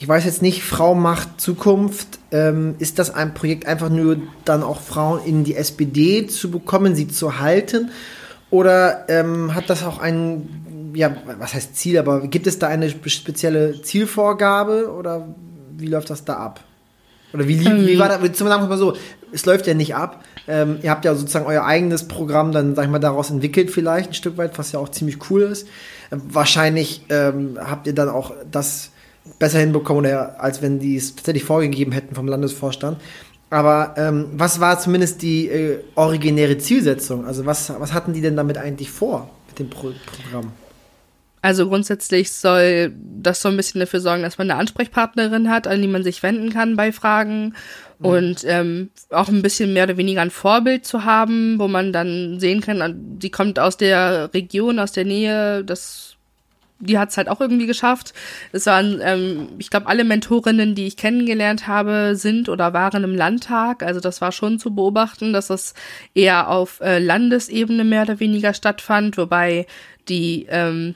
Ich 0.00 0.06
weiß 0.06 0.24
jetzt 0.24 0.42
nicht, 0.42 0.62
Frau 0.62 0.94
macht 0.94 1.40
Zukunft. 1.40 2.20
Ähm, 2.30 2.76
ist 2.78 2.98
das 2.98 3.12
ein 3.12 3.34
Projekt 3.34 3.66
einfach 3.66 3.90
nur 3.90 4.18
dann 4.44 4.62
auch 4.62 4.80
Frauen 4.80 5.20
in 5.24 5.42
die 5.42 5.56
SPD 5.56 6.26
zu 6.28 6.50
bekommen, 6.50 6.94
sie 6.94 7.08
zu 7.08 7.40
halten? 7.40 7.90
Oder 8.50 9.06
ähm, 9.08 9.54
hat 9.54 9.68
das 9.68 9.82
auch 9.84 9.98
ein, 9.98 10.92
ja, 10.94 11.14
was 11.38 11.52
heißt 11.52 11.76
Ziel, 11.76 11.98
aber 11.98 12.28
gibt 12.28 12.46
es 12.46 12.58
da 12.58 12.68
eine 12.68 12.88
spezielle 12.90 13.82
Zielvorgabe 13.82 14.92
oder 14.92 15.28
wie 15.76 15.86
läuft 15.86 16.10
das 16.10 16.24
da 16.24 16.34
ab? 16.34 16.60
Oder 17.34 17.48
wie, 17.48 17.56
ähm. 17.66 17.86
wie 17.86 17.98
war 17.98 18.08
das, 18.08 18.20
zum 18.32 18.46
Beispiel 18.46 18.68
mal 18.68 18.78
so, 18.78 18.96
es 19.32 19.44
läuft 19.46 19.66
ja 19.66 19.74
nicht 19.74 19.96
ab. 19.96 20.24
Ähm, 20.46 20.78
ihr 20.80 20.90
habt 20.90 21.04
ja 21.04 21.14
sozusagen 21.14 21.44
euer 21.44 21.64
eigenes 21.64 22.08
Programm 22.08 22.52
dann, 22.52 22.74
sag 22.74 22.84
ich 22.84 22.90
mal, 22.90 23.00
daraus 23.00 23.30
entwickelt 23.30 23.70
vielleicht 23.70 24.10
ein 24.10 24.14
Stück 24.14 24.38
weit, 24.38 24.58
was 24.58 24.72
ja 24.72 24.78
auch 24.78 24.88
ziemlich 24.88 25.30
cool 25.30 25.42
ist. 25.42 25.66
Ähm, 26.10 26.22
wahrscheinlich 26.28 27.02
ähm, 27.10 27.58
habt 27.60 27.86
ihr 27.86 27.94
dann 27.94 28.08
auch 28.08 28.32
das 28.50 28.92
besser 29.38 29.58
hinbekommen, 29.58 30.04
oder, 30.04 30.42
als 30.42 30.62
wenn 30.62 30.78
die 30.78 30.96
es 30.96 31.14
tatsächlich 31.14 31.44
vorgegeben 31.44 31.92
hätten 31.92 32.14
vom 32.14 32.28
Landesvorstand. 32.28 32.98
Aber 33.50 33.94
ähm, 33.96 34.26
was 34.34 34.60
war 34.60 34.78
zumindest 34.78 35.22
die 35.22 35.48
äh, 35.48 35.78
originäre 35.94 36.58
Zielsetzung? 36.58 37.24
Also 37.24 37.46
was, 37.46 37.72
was 37.78 37.92
hatten 37.92 38.12
die 38.12 38.20
denn 38.20 38.36
damit 38.36 38.58
eigentlich 38.58 38.90
vor 38.90 39.30
mit 39.48 39.58
dem 39.58 39.70
Pro 39.70 39.92
Programm? 40.04 40.52
Also 41.40 41.68
grundsätzlich 41.68 42.32
soll 42.32 42.92
das 42.94 43.40
so 43.40 43.48
ein 43.48 43.56
bisschen 43.56 43.80
dafür 43.80 44.00
sorgen, 44.00 44.22
dass 44.22 44.38
man 44.38 44.50
eine 44.50 44.60
Ansprechpartnerin 44.60 45.48
hat, 45.48 45.66
an 45.66 45.80
die 45.80 45.88
man 45.88 46.02
sich 46.02 46.22
wenden 46.22 46.52
kann 46.52 46.76
bei 46.76 46.90
Fragen 46.90 47.54
mhm. 48.00 48.06
und 48.06 48.44
ähm, 48.44 48.90
auch 49.10 49.28
ein 49.28 49.42
bisschen 49.42 49.72
mehr 49.72 49.84
oder 49.84 49.96
weniger 49.96 50.20
ein 50.20 50.30
Vorbild 50.30 50.84
zu 50.84 51.04
haben, 51.04 51.58
wo 51.58 51.68
man 51.68 51.92
dann 51.92 52.40
sehen 52.40 52.60
kann, 52.60 53.18
die 53.18 53.30
kommt 53.30 53.58
aus 53.58 53.76
der 53.76 54.34
Region, 54.34 54.78
aus 54.78 54.92
der 54.92 55.04
Nähe, 55.04 55.64
das 55.64 56.16
die 56.80 56.98
hat 56.98 57.10
es 57.10 57.16
halt 57.16 57.28
auch 57.28 57.40
irgendwie 57.40 57.66
geschafft. 57.66 58.14
Es 58.52 58.66
waren, 58.66 59.00
ähm, 59.02 59.48
ich 59.58 59.70
glaube, 59.70 59.86
alle 59.86 60.04
Mentorinnen, 60.04 60.74
die 60.74 60.86
ich 60.86 60.96
kennengelernt 60.96 61.66
habe, 61.66 62.14
sind 62.14 62.48
oder 62.48 62.72
waren 62.72 63.04
im 63.04 63.14
Landtag. 63.14 63.82
Also 63.82 64.00
das 64.00 64.20
war 64.20 64.32
schon 64.32 64.58
zu 64.58 64.74
beobachten, 64.74 65.32
dass 65.32 65.50
es 65.50 65.74
eher 66.14 66.48
auf 66.48 66.80
äh, 66.80 66.98
Landesebene 66.98 67.84
mehr 67.84 68.02
oder 68.02 68.20
weniger 68.20 68.54
stattfand, 68.54 69.18
wobei 69.18 69.66
die 70.08 70.46
ähm, 70.48 70.94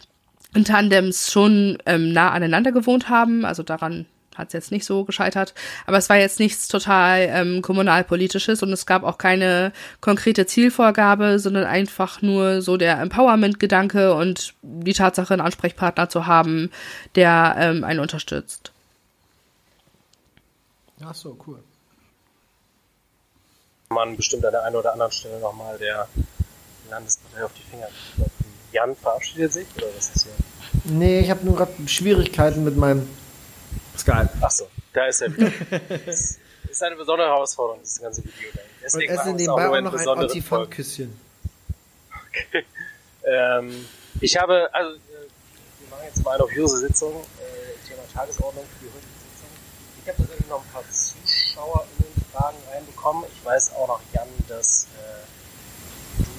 in 0.55 0.65
Tandems 0.65 1.33
schon 1.33 1.79
ähm, 1.87 2.13
nah 2.13 2.31
aneinander 2.31 2.73
gewohnt 2.73 3.09
haben. 3.09 3.45
Also 3.45 3.63
daran 3.63 4.07
hat 4.37 4.49
es 4.49 4.53
jetzt 4.53 4.71
nicht 4.73 4.85
so 4.85 5.05
gescheitert. 5.05 5.55
Aber 5.87 5.99
es 5.99 6.09
war 6.09 6.17
jetzt 6.17 6.41
nichts 6.41 6.69
total 6.69 7.29
ähm, 7.31 7.63
kommunalpolitisches 7.63 8.63
und 8.63 8.73
es 8.73 8.87
gab 8.87 9.03
auch 9.03 9.19
keine 9.19 9.73
konkrete 10.01 10.47
Zielvorgabe, 10.47 11.39
sondern 11.39 11.65
einfach 11.65 12.23
nur 12.23 12.63
so 12.63 12.77
der 12.77 12.99
Empowerment-Gedanke 13.01 14.15
und 14.15 14.55
die 14.63 14.93
Tatsache, 14.93 15.35
einen 15.35 15.43
Ansprechpartner 15.43 16.09
zu 16.09 16.27
haben, 16.27 16.71
der 17.15 17.55
ähm, 17.59 17.85
einen 17.85 18.01
unterstützt. 18.01 18.73
Ach 21.05 21.15
so, 21.15 21.37
cool. 21.47 21.59
Man 23.91 24.17
bestimmt 24.17 24.45
an 24.45 24.53
der 24.53 24.65
einen 24.65 24.77
oder 24.77 24.93
anderen 24.93 25.13
Stelle 25.13 25.39
nochmal 25.41 25.77
der 25.79 26.09
Landespartei 26.91 27.45
auf 27.45 27.53
die 27.55 27.71
Finger. 27.71 27.89
Jan 28.73 28.97
verabschiedet 28.97 29.53
sich 29.53 29.67
oder 29.77 29.87
was 29.97 30.15
ist 30.15 30.23
hier? 30.25 30.33
Nee, 30.85 31.21
ich 31.21 31.31
habe 31.31 31.45
nur 31.45 31.57
gerade 31.57 31.73
Schwierigkeiten 31.87 32.65
mit 32.65 32.77
meinem 32.77 33.09
Skype. 34.03 34.29
Achso, 34.41 34.69
da 34.93 35.07
ist 35.07 35.23
er 35.23 35.37
wieder. 35.37 35.51
das 36.07 36.39
ist 36.71 36.83
eine 36.83 36.97
besondere 36.97 37.29
Herausforderung, 37.29 37.81
das 37.83 38.01
ganze 38.01 38.25
Video. 38.25 38.49
Deswegen 38.83 39.13
Und 39.13 39.19
essen 39.19 39.37
nebenbei 39.37 39.69
auch, 39.69 39.77
auch 39.77 39.81
noch 39.81 39.95
ein 39.95 40.09
Antifan-Küsschen. 40.09 41.17
Okay. 42.29 42.65
Ähm, 43.25 43.87
ich 44.21 44.37
habe, 44.37 44.69
also, 44.73 44.97
äh, 44.97 44.99
wir 45.79 45.89
machen 45.91 46.03
jetzt 46.07 46.25
mal 46.25 46.35
eine 46.35 46.43
Obviose-Sitzung, 46.43 47.25
äh, 47.39 47.77
Thema 47.89 48.03
Tagesordnung 48.13 48.65
für 48.65 48.87
die 48.87 48.91
heutige 48.91 49.15
Sitzung. 49.15 49.47
Ich 50.03 50.09
habe 50.09 50.19
tatsächlich 50.19 50.49
noch 50.49 50.61
ein 50.61 50.69
paar 50.73 50.83
ZuschauerInnen-Fragen 50.91 52.59
reinbekommen. 52.73 53.23
Ich 53.33 53.45
weiß 53.45 53.75
auch 53.75 53.87
noch, 53.87 54.01
Jan, 54.13 54.27
dass 54.49 54.89
äh, 54.99 55.23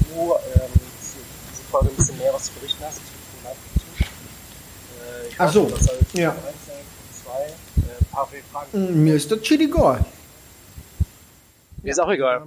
du 0.09 0.33
ähm, 0.33 0.71
diese 0.75 1.63
Folge 1.71 1.87
ein 1.87 1.95
bisschen 1.95 2.17
mehr 2.17 2.33
was 2.33 2.47
zu 2.47 2.51
berichten 2.55 2.83
hast. 2.83 2.99
Äh, 2.99 3.01
Ach 5.37 5.53
so, 5.53 5.71
ja 6.11 6.35
zwei 6.35 6.51
äh, 7.41 8.03
paar 8.11 8.27
Fragen. 8.51 8.69
Mm, 8.71 9.03
mir 9.03 9.15
ist 9.15 9.31
das 9.31 9.45
shit 9.45 9.61
egal. 9.61 10.05
Mir 11.81 11.91
ist 11.91 11.99
auch 11.99 12.09
egal. 12.09 12.43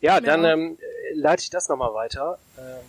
Ja, 0.00 0.20
dann 0.20 0.44
ähm, 0.44 0.78
leite 1.14 1.42
ich 1.42 1.50
das 1.50 1.68
nochmal 1.68 1.94
weiter. 1.94 2.38
Ähm, 2.58 2.84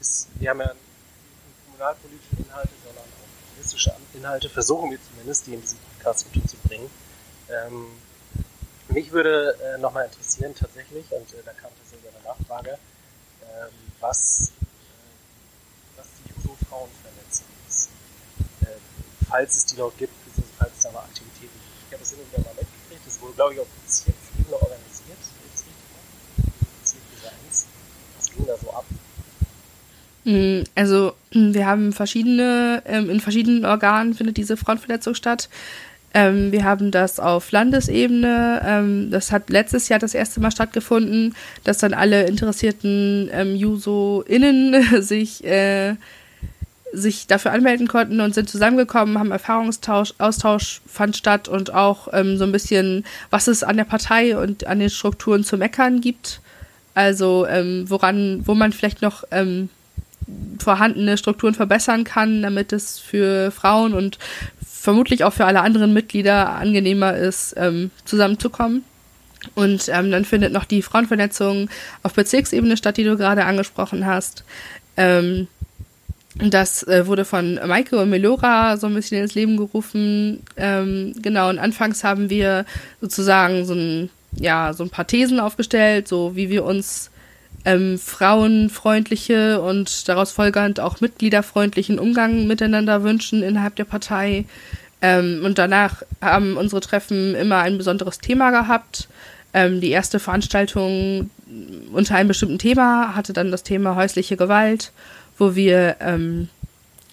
ist, 0.00 0.28
wir 0.34 0.50
haben 0.50 0.60
ja 0.60 0.66
nicht 0.66 0.76
nur 0.76 1.72
kommunalpolitische 1.72 2.36
Inhalte, 2.36 2.70
sondern 2.84 3.04
auch 3.04 3.56
juristische 3.56 3.94
Inhalte, 4.14 4.48
versuchen 4.48 4.90
wir 4.90 4.98
zumindest, 5.02 5.46
die 5.46 5.54
in 5.54 5.60
diesem 5.60 5.78
Podcast 5.78 6.26
unterzubringen. 6.26 6.90
Ähm, 7.48 7.86
mich 8.88 9.12
würde 9.12 9.56
äh, 9.62 9.78
nochmal 9.78 10.06
interessieren 10.06 10.54
tatsächlich, 10.54 11.10
und 11.10 11.32
äh, 11.32 11.42
da 11.44 11.52
kam 11.52 11.70
tatsächlich 11.78 12.10
eine 12.14 12.24
Nachfrage, 12.24 12.78
ähm, 13.42 13.72
was, 14.00 14.52
äh, 14.60 15.98
was 15.98 16.06
die 16.18 16.30
Juso-Frauenvernetzung 16.40 17.46
ist 17.66 17.88
falls 19.28 19.56
es 19.56 19.66
die 19.66 19.76
noch 19.76 19.92
gibt, 19.96 20.12
falls 20.58 20.72
es 20.76 20.82
da 20.82 20.92
noch 20.92 21.04
Aktivitäten 21.04 21.52
gibt. 21.52 21.88
Ich 21.88 21.92
habe 21.92 22.00
das 22.00 22.12
immer 22.12 22.22
wieder 22.30 22.42
mal 22.42 22.54
mitgekriegt, 22.54 23.06
das 23.06 23.20
wurde, 23.20 23.32
glaube 23.34 23.54
ich, 23.54 23.60
auf 23.60 23.66
Bezirksebene 23.84 24.54
organisiert, 24.54 25.18
Bezirk 25.50 25.74
Was 28.18 28.30
ging 28.30 28.46
da 28.46 28.56
so 28.56 28.70
ab? 28.70 28.84
Mm, 30.24 30.62
also 30.74 31.12
wir 31.30 31.66
haben 31.66 31.92
verschiedene, 31.92 32.82
ähm, 32.86 33.10
in 33.10 33.20
verschiedenen 33.20 33.64
Organen 33.64 34.14
findet 34.14 34.36
diese 34.36 34.56
Frauenverletzung 34.56 35.14
statt. 35.14 35.48
Ähm, 36.14 36.52
wir 36.52 36.64
haben 36.64 36.92
das 36.92 37.18
auf 37.18 37.50
Landesebene. 37.50 38.62
Ähm, 38.64 39.10
das 39.10 39.32
hat 39.32 39.50
letztes 39.50 39.88
Jahr 39.88 39.98
das 39.98 40.14
erste 40.14 40.40
Mal 40.40 40.52
stattgefunden, 40.52 41.34
dass 41.64 41.78
dann 41.78 41.92
alle 41.92 42.26
interessierten 42.26 43.28
ähm, 43.32 43.56
Juso-Innen 43.56 45.02
sich 45.02 45.44
äh, 45.44 45.96
sich 46.94 47.26
dafür 47.26 47.52
anmelden 47.52 47.88
konnten 47.88 48.20
und 48.20 48.34
sind 48.34 48.48
zusammengekommen, 48.48 49.18
haben 49.18 49.32
Erfahrungstausch, 49.32 50.14
Austausch 50.18 50.80
fand 50.86 51.16
statt 51.16 51.48
und 51.48 51.74
auch 51.74 52.08
ähm, 52.12 52.36
so 52.36 52.44
ein 52.44 52.52
bisschen, 52.52 53.04
was 53.30 53.48
es 53.48 53.62
an 53.62 53.76
der 53.76 53.84
Partei 53.84 54.36
und 54.36 54.66
an 54.66 54.78
den 54.78 54.90
Strukturen 54.90 55.44
zu 55.44 55.56
meckern 55.56 56.00
gibt. 56.00 56.40
Also 56.94 57.46
ähm, 57.46 57.84
woran, 57.88 58.42
wo 58.46 58.54
man 58.54 58.72
vielleicht 58.72 59.02
noch 59.02 59.24
ähm, 59.30 59.68
vorhandene 60.58 61.18
Strukturen 61.18 61.54
verbessern 61.54 62.04
kann, 62.04 62.42
damit 62.42 62.72
es 62.72 62.98
für 62.98 63.50
Frauen 63.50 63.94
und 63.94 64.18
vermutlich 64.66 65.24
auch 65.24 65.32
für 65.32 65.46
alle 65.46 65.60
anderen 65.60 65.92
Mitglieder 65.92 66.50
angenehmer 66.50 67.16
ist, 67.16 67.54
ähm, 67.56 67.90
zusammenzukommen. 68.04 68.84
Und 69.54 69.88
ähm, 69.88 70.10
dann 70.10 70.24
findet 70.24 70.52
noch 70.52 70.64
die 70.64 70.82
Frauenvernetzung 70.82 71.68
auf 72.02 72.14
Bezirksebene 72.14 72.76
statt, 72.76 72.96
die 72.96 73.04
du 73.04 73.16
gerade 73.16 73.44
angesprochen 73.44 74.06
hast. 74.06 74.44
Ähm, 74.96 75.48
das 76.36 76.82
äh, 76.84 77.06
wurde 77.06 77.24
von 77.24 77.60
Maike 77.66 77.96
und 77.98 78.10
Melora 78.10 78.76
so 78.76 78.88
ein 78.88 78.94
bisschen 78.94 79.22
ins 79.22 79.34
Leben 79.34 79.56
gerufen. 79.56 80.42
Ähm, 80.56 81.14
genau, 81.22 81.48
und 81.48 81.58
anfangs 81.58 82.02
haben 82.02 82.28
wir 82.28 82.64
sozusagen 83.00 83.64
so 83.64 83.74
ein, 83.74 84.10
ja, 84.32 84.72
so 84.72 84.82
ein 84.82 84.90
paar 84.90 85.06
Thesen 85.06 85.38
aufgestellt, 85.38 86.08
so 86.08 86.34
wie 86.34 86.50
wir 86.50 86.64
uns 86.64 87.10
ähm, 87.64 87.98
frauenfreundliche 87.98 89.60
und 89.60 90.08
daraus 90.08 90.32
folgernd 90.32 90.80
auch 90.80 91.00
mitgliederfreundlichen 91.00 91.98
Umgang 91.98 92.46
miteinander 92.46 93.02
wünschen 93.04 93.42
innerhalb 93.42 93.76
der 93.76 93.84
Partei. 93.84 94.44
Ähm, 95.02 95.42
und 95.44 95.58
danach 95.58 96.02
haben 96.20 96.56
unsere 96.56 96.80
Treffen 96.80 97.34
immer 97.34 97.58
ein 97.58 97.78
besonderes 97.78 98.18
Thema 98.18 98.50
gehabt. 98.50 99.08
Ähm, 99.52 99.80
die 99.80 99.90
erste 99.90 100.18
Veranstaltung 100.18 101.30
unter 101.92 102.16
einem 102.16 102.28
bestimmten 102.28 102.58
Thema 102.58 103.14
hatte 103.14 103.32
dann 103.32 103.52
das 103.52 103.62
Thema 103.62 103.94
häusliche 103.94 104.36
Gewalt, 104.36 104.92
wo 105.38 105.54
wir 105.54 105.96
ähm, 106.00 106.48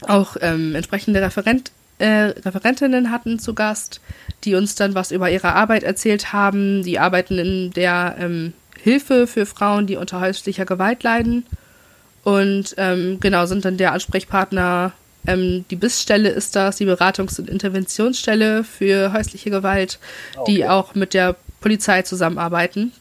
auch 0.08 0.38
ähm, 0.42 0.76
entsprechende 0.76 1.22
Referent, 1.22 1.72
äh, 2.00 2.34
Referentinnen 2.46 3.12
hatten 3.12 3.40
zu 3.40 3.54
Gast, 3.54 4.02
die 4.44 4.56
uns 4.56 4.76
dann 4.76 4.96
was 4.96 5.12
über 5.12 5.30
ihre 5.30 5.54
Arbeit 5.54 5.84
erzählt 5.84 6.34
haben. 6.34 6.84
Die 6.84 7.00
arbeiten 7.00 7.38
in 7.38 7.72
der 7.72 8.16
ähm, 8.20 8.54
Hilfe 8.82 9.28
für 9.28 9.46
Frauen, 9.46 9.88
die 9.88 9.96
unter 9.96 10.20
häuslicher 10.20 10.66
Gewalt 10.66 11.04
leiden. 11.04 11.46
Und 12.24 12.76
ähm, 12.78 13.20
genau, 13.20 13.46
sind 13.46 13.66
dann 13.66 13.78
der 13.78 13.94
Ansprechpartner. 13.94 14.94
Ähm, 15.28 15.66
die 15.70 15.76
BIS-Stelle 15.76 16.30
ist 16.30 16.56
das, 16.56 16.78
die 16.78 16.86
Beratungs- 16.86 17.40
und 17.40 17.50
Interventionsstelle 17.50 18.64
für 18.64 19.14
häusliche 19.14 19.52
Gewalt, 19.52 20.00
okay. 20.36 20.52
die 20.52 20.68
auch 20.68 20.96
mit 20.96 21.14
der 21.14 21.36
Polizei 21.60 22.02
zusammenarbeiten. 22.02 22.92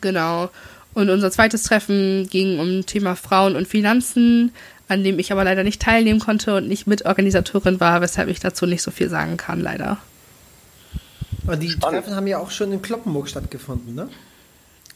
Genau. 0.00 0.50
Und 0.94 1.10
unser 1.10 1.30
zweites 1.30 1.64
Treffen 1.64 2.28
ging 2.30 2.58
um 2.60 2.86
Thema 2.86 3.16
Frauen 3.16 3.56
und 3.56 3.66
Finanzen, 3.66 4.52
an 4.88 5.02
dem 5.02 5.18
ich 5.18 5.32
aber 5.32 5.44
leider 5.44 5.64
nicht 5.64 5.82
teilnehmen 5.82 6.20
konnte 6.20 6.56
und 6.56 6.68
nicht 6.68 6.86
Mitorganisatorin 6.86 7.80
war, 7.80 8.00
weshalb 8.00 8.28
ich 8.28 8.40
dazu 8.40 8.66
nicht 8.66 8.82
so 8.82 8.90
viel 8.90 9.08
sagen 9.08 9.36
kann, 9.36 9.60
leider. 9.60 9.98
Aber 11.46 11.56
die 11.56 11.70
Spannend. 11.70 12.04
Treffen 12.04 12.16
haben 12.16 12.26
ja 12.26 12.38
auch 12.38 12.50
schon 12.50 12.72
in 12.72 12.80
Kloppenburg 12.80 13.28
stattgefunden, 13.28 13.94
ne? 13.94 14.08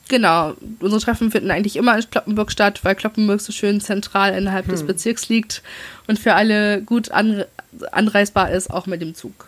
Genau, 0.08 0.54
unsere 0.80 1.02
Treffen 1.02 1.30
finden 1.30 1.50
eigentlich 1.50 1.76
immer 1.76 1.94
in 1.94 2.08
Kloppenburg 2.08 2.50
statt, 2.50 2.80
weil 2.82 2.94
Kloppenburg 2.94 3.42
so 3.42 3.52
schön 3.52 3.80
zentral 3.82 4.34
innerhalb 4.34 4.64
hm. 4.64 4.72
des 4.72 4.86
Bezirks 4.86 5.28
liegt 5.28 5.62
und 6.06 6.18
für 6.18 6.34
alle 6.34 6.80
gut 6.82 7.10
anre 7.10 7.46
anreisbar 7.90 8.50
ist, 8.50 8.70
auch 8.70 8.86
mit 8.86 9.02
dem 9.02 9.14
Zug. 9.14 9.46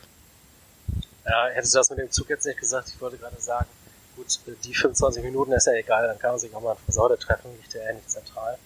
Ja, 1.24 1.46
hättest 1.54 1.74
du 1.74 1.78
das 1.78 1.88
mit 1.88 1.98
dem 2.00 2.10
Zug 2.10 2.28
jetzt 2.28 2.44
nicht 2.44 2.58
gesagt, 2.58 2.90
ich 2.94 3.00
wollte 3.00 3.16
gerade 3.16 3.40
sagen, 3.40 3.66
gut, 4.16 4.40
die 4.64 4.74
25 4.74 5.22
Minuten 5.22 5.52
ist 5.52 5.66
ja 5.66 5.74
egal, 5.74 6.06
dann 6.06 6.18
kann 6.18 6.30
man 6.30 6.38
sich 6.38 6.54
auch 6.54 6.60
mal 6.60 6.72
in 6.72 6.78
Frisaude 6.84 7.18
treffen, 7.18 7.50
liegt 7.56 7.74
ja 7.74 7.92
nicht 7.92 8.10
zentral. 8.10 8.58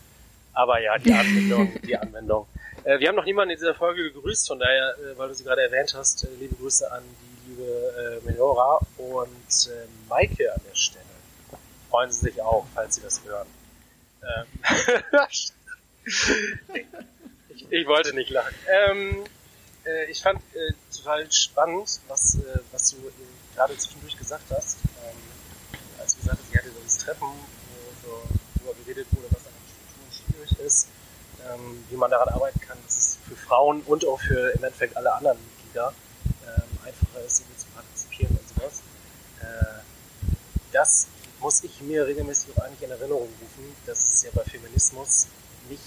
Aber 0.53 0.81
ja, 0.81 0.99
die 0.99 1.13
Anwendung, 1.13 1.73
die 1.87 1.97
Anwendung. 1.97 2.47
Äh, 2.85 3.01
wir 3.01 3.09
haben 3.09 3.17
noch 3.17 3.25
niemanden 3.25 3.53
in 3.53 3.59
dieser 3.59 3.75
Folge 3.75 4.13
gegrüßt, 4.13 4.49
von 4.49 4.59
daher, 4.59 4.95
äh, 4.99 5.19
weil 5.19 5.29
du 5.29 5.35
sie 5.35 5.45
gerade 5.45 5.63
erwähnt 5.63 5.95
hast, 5.97 6.25
äh, 6.25 6.29
liebe 6.39 6.55
Grüße 6.57 6.91
an 6.91 7.03
die 7.05 7.51
liebe 7.51 8.21
äh, 8.25 8.27
Melora 8.27 8.79
und 8.99 9.69
äh, 9.69 9.87
Maike 10.09 10.53
an 10.53 10.61
der 10.69 10.75
Stelle 10.75 11.05
freuen 11.95 12.11
sie 12.11 12.23
sich 12.23 12.43
auch, 12.43 12.67
falls 12.75 12.97
sie 12.97 13.03
das 13.03 13.23
hören. 13.25 13.47
Ähm 14.23 14.47
ich, 15.31 15.53
ich, 17.71 17.87
wollte 17.87 18.13
nicht 18.17 18.31
lachen. 18.31 18.53
Ähm, 18.69 19.25
äh, 19.87 20.11
ich 20.11 20.21
fand 20.21 20.41
äh, 20.55 20.73
total 20.93 21.31
spannend, 21.31 22.01
was, 22.09 22.35
äh, 22.35 22.59
was 22.73 22.91
du 22.91 22.97
gerade 23.55 23.79
zwischendurch 23.79 24.19
gesagt 24.19 24.43
hast. 24.51 24.79
Gesagt 26.25 26.41
ihr 26.55 26.59
hattet 26.59 26.73
das 26.83 26.97
Treffen, 26.97 27.29
wo 27.29 28.09
so 28.09 28.23
darüber 28.57 28.73
geredet 28.83 29.07
wurde, 29.13 29.27
was 29.31 29.45
an 29.47 29.53
den 29.53 29.69
Strukturen 29.69 30.11
schwierig 30.11 30.67
ist, 30.67 30.89
ähm, 31.45 31.85
wie 31.91 31.97
man 31.97 32.11
daran 32.11 32.31
arbeiten 32.31 32.59
kann, 32.61 32.79
dass 32.87 32.97
es 32.97 33.19
für 33.29 33.37
Frauen 33.37 33.83
und 33.83 34.07
auch 34.07 34.19
für 34.19 34.53
im 34.53 34.65
Endeffekt 34.65 34.97
alle 34.97 35.13
anderen 35.13 35.37
Mitglieder 35.45 35.93
ähm, 36.47 36.79
einfacher 36.83 37.21
ist, 37.27 37.41
irgendwie 37.41 37.59
zu 37.59 37.67
partizipieren 37.75 38.39
und 38.39 38.49
sowas. 38.49 38.81
Äh, 39.43 39.83
das 40.73 41.09
muss 41.41 41.63
ich 41.63 41.83
mir 41.83 42.07
regelmäßig 42.07 42.57
auch 42.57 42.63
eigentlich 42.63 42.83
in 42.83 42.91
Erinnerung 42.91 43.29
rufen, 43.43 43.77
dass 43.85 44.15
es 44.15 44.23
ja 44.23 44.31
bei 44.35 44.45
Feminismus 44.45 45.27
nicht 45.69 45.83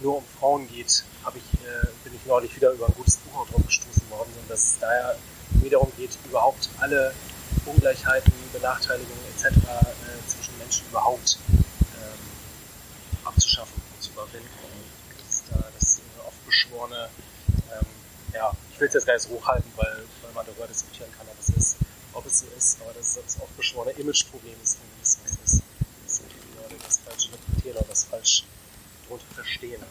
nur 0.00 0.18
um 0.18 0.24
Frauen 0.38 0.68
geht, 0.68 1.04
habe 1.24 1.38
ich, 1.38 1.60
äh, 1.66 1.86
bin 2.04 2.14
ich 2.14 2.24
neulich 2.24 2.54
wieder 2.54 2.70
über 2.70 2.86
ein 2.86 2.94
gutes 2.94 3.16
Buch 3.16 3.48
drauf 3.48 3.66
gestoßen 3.66 4.08
worden, 4.10 4.30
sondern 4.32 4.48
dass 4.48 4.62
es 4.62 4.78
daher 4.78 5.16
wiederum 5.54 5.90
geht, 5.96 6.16
überhaupt 6.24 6.70
alle 6.78 7.12
Ungleichheiten, 7.66 8.32
Benachteiligungen 8.52 9.24
etc. 9.36 9.46
Äh, 9.46 10.28
zwischen 10.28 10.56
Menschen 10.58 10.86
überhaupt 10.88 11.38
ähm, 11.50 13.24
abzuschaffen 13.24 13.80
und 13.94 14.02
zu 14.02 14.10
überwinden. 14.10 14.48
Das 15.18 15.34
ist 15.34 15.44
da 15.50 15.64
das 15.78 16.00
oft 16.26 16.46
beschworene, 16.46 17.08
ähm, 17.72 17.86
ja, 18.34 18.52
ich 18.72 18.80
will 18.80 18.88
es 18.88 18.94
jetzt 18.94 19.06
gar 19.06 19.14
nicht 19.14 19.22
so 19.22 19.30
hochhalten, 19.30 19.70
weil, 19.76 20.04
weil 20.22 20.32
man 20.34 20.46
darüber 20.46 20.66
diskutieren 20.66 21.10
kann, 21.16 21.26
ob 21.28 21.38
es 21.40 21.48
ist 21.50 21.76
ob 22.12 22.26
es 22.26 22.40
so 22.40 22.46
ist, 22.56 22.80
aber 22.82 22.92
das 22.92 23.16
ist 23.16 23.18
das 23.24 23.40
oft 23.40 23.56
beschworene 23.56 23.92
Imageproblem 23.92 24.58
des 24.60 24.76
Feminismus 24.76 25.30
ist. 25.44 25.62
Dass 26.04 26.18
die 26.18 26.56
Leute 26.56 26.82
das 26.84 26.98
falsch 26.98 27.26
interpretieren 27.26 27.76
oder 27.76 27.86
das 27.88 28.04
falsch 28.04 28.44
darunter 29.04 29.34
verstehen. 29.34 29.82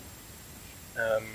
Ähm, 0.97 1.27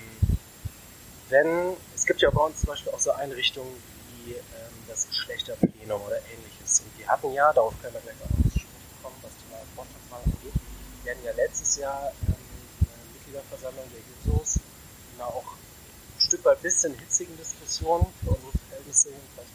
wenn, 1.31 1.77
es 1.95 2.05
gibt 2.07 2.21
ja 2.21 2.31
bei 2.31 2.43
uns 2.43 2.61
zum 2.61 2.69
Beispiel 2.69 2.93
auch 2.93 3.01
so 3.01 3.13
Einrichtungen 3.13 3.83
wie 4.25 4.35
ähm, 4.35 4.75
das 4.89 5.07
Geschlechterplenum 5.09 6.01
oder 6.03 6.19
ähnliches. 6.33 6.81
Und 6.81 6.99
wir 6.99 7.07
hatten 7.09 7.33
ja, 7.33 7.53
darauf 7.53 7.75
können 7.81 7.95
wir 7.95 8.01
gleich 8.01 8.17
auch 8.25 8.31
noch 8.33 8.51
sprechen 8.51 8.97
kommen, 9.03 9.17
was 9.23 9.33
die 9.37 9.49
neue 9.53 9.69
Vorstandswahl 9.77 10.23
angeht. 10.25 10.57
Wir 11.03 11.13
hatten 11.13 11.25
ja 11.25 11.33
letztes 11.33 11.77
Jahr 11.77 12.13
ähm, 12.29 12.35
eine 12.35 13.13
Mitgliederversammlung 13.13 13.85
der 13.93 14.01
Jusos 14.01 14.57
in 14.57 15.21
einer 15.21 15.29
auch 15.29 15.45
ein 15.47 16.21
Stück 16.21 16.45
weit 16.45 16.63
bisschen 16.63 16.95
hitzigen 16.99 17.37
Diskussion 17.37 18.07
für 18.23 18.31
unsere 18.31 18.53
Verhältnisse 18.69 19.11
in 19.11 19.21
Kreis 19.37 19.49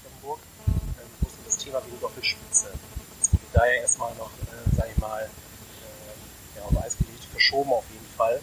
Thema 1.70 1.86
wie 1.86 1.92
die 1.92 2.00
Doppelspitze. 2.02 2.72
Das 3.20 3.34
wurde 3.34 3.46
daher 3.54 3.82
erstmal 3.82 4.16
noch, 4.16 4.32
äh, 4.50 4.76
sag 4.76 4.90
ich 4.90 4.98
mal, 4.98 5.22
äh, 5.22 6.58
ja, 6.58 6.64
auf 6.64 6.76
Eis 6.82 6.98
gelegt, 6.98 7.24
verschoben 7.32 7.72
auf 7.74 7.86
jeden 7.94 8.10
Fall. 8.18 8.42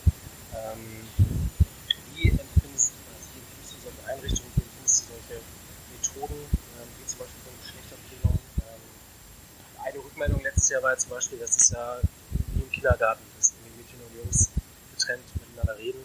Ähm, 0.55 1.09
wie 2.15 2.29
empfindest, 2.31 2.93
also 3.11 3.27
wie 3.35 3.43
empfindest 3.43 3.75
du 3.75 3.79
solche 3.83 4.03
Einrichtungen, 4.07 4.53
wie 4.55 4.63
empfindest 4.63 5.03
du 5.03 5.05
solche 5.11 5.43
Methoden, 5.91 6.39
ähm, 6.39 6.89
wie 7.01 7.07
zum 7.09 7.19
Beispiel 7.19 7.43
so 7.43 7.51
eine 7.51 7.61
Geschlechterprägung? 7.67 8.39
Ähm, 8.63 8.85
eine 9.83 9.99
Rückmeldung 9.99 10.41
letztes 10.67 10.71
Jahr 10.71 10.83
war 10.83 10.91
ja 10.93 10.99
zum 10.99 11.11
Beispiel, 11.11 11.39
dass 11.39 11.57
es 11.57 11.71
ja 11.71 11.99
wie 12.55 12.63
im 12.63 12.71
Kindergarten 12.71 13.23
ist, 13.39 13.55
wenn 13.63 13.77
Mädchen 13.77 14.01
und 14.01 14.25
Jungs 14.25 14.51
getrennt 14.97 15.23
miteinander 15.35 15.79
reden. 15.81 15.99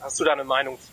Hast 0.00 0.18
du 0.18 0.24
da 0.24 0.32
eine 0.32 0.44
Meinung 0.44 0.78
zu? 0.80 0.88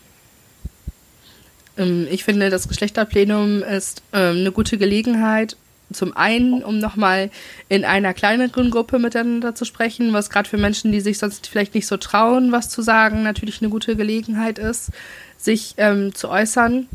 Ähm, 1.82 2.06
ich 2.10 2.24
finde, 2.24 2.50
das 2.50 2.68
Geschlechterplenum 2.68 3.62
ist 3.62 4.02
ähm, 4.12 4.38
eine 4.38 4.52
gute 4.52 4.76
Gelegenheit, 4.76 5.56
zum 5.92 6.16
einen, 6.16 6.62
um 6.62 6.78
nochmal 6.78 7.30
in 7.68 7.84
einer 7.84 8.14
kleineren 8.14 8.70
Gruppe 8.70 8.98
miteinander 8.98 9.54
zu 9.54 9.64
sprechen, 9.64 10.12
was 10.12 10.30
gerade 10.30 10.48
für 10.48 10.58
Menschen, 10.58 10.92
die 10.92 11.00
sich 11.00 11.18
sonst 11.18 11.48
vielleicht 11.48 11.74
nicht 11.74 11.86
so 11.86 11.96
trauen, 11.96 12.52
was 12.52 12.68
zu 12.68 12.82
sagen, 12.82 13.22
natürlich 13.22 13.60
eine 13.60 13.70
gute 13.70 13.96
Gelegenheit 13.96 14.58
ist, 14.58 14.90
sich 15.38 15.74
ähm, 15.78 16.14
zu 16.14 16.28
äußern. 16.28 16.86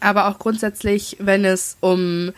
Aber 0.00 0.28
auch 0.28 0.38
grundsätzlich, 0.38 1.16
wenn 1.20 1.44
es 1.44 1.76
um 1.80 2.32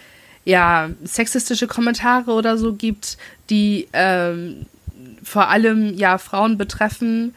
ja, 0.51 0.91
sexistische 1.05 1.69
Kommentare 1.69 2.33
oder 2.33 2.59
so 2.59 2.75
gibt, 2.75 3.19
die 3.51 3.87
ähm, 3.93 4.67
vor 5.23 5.49
allem 5.49 5.95
ja 5.97 6.19
Frauen 6.19 6.59
betreffen, 6.59 7.37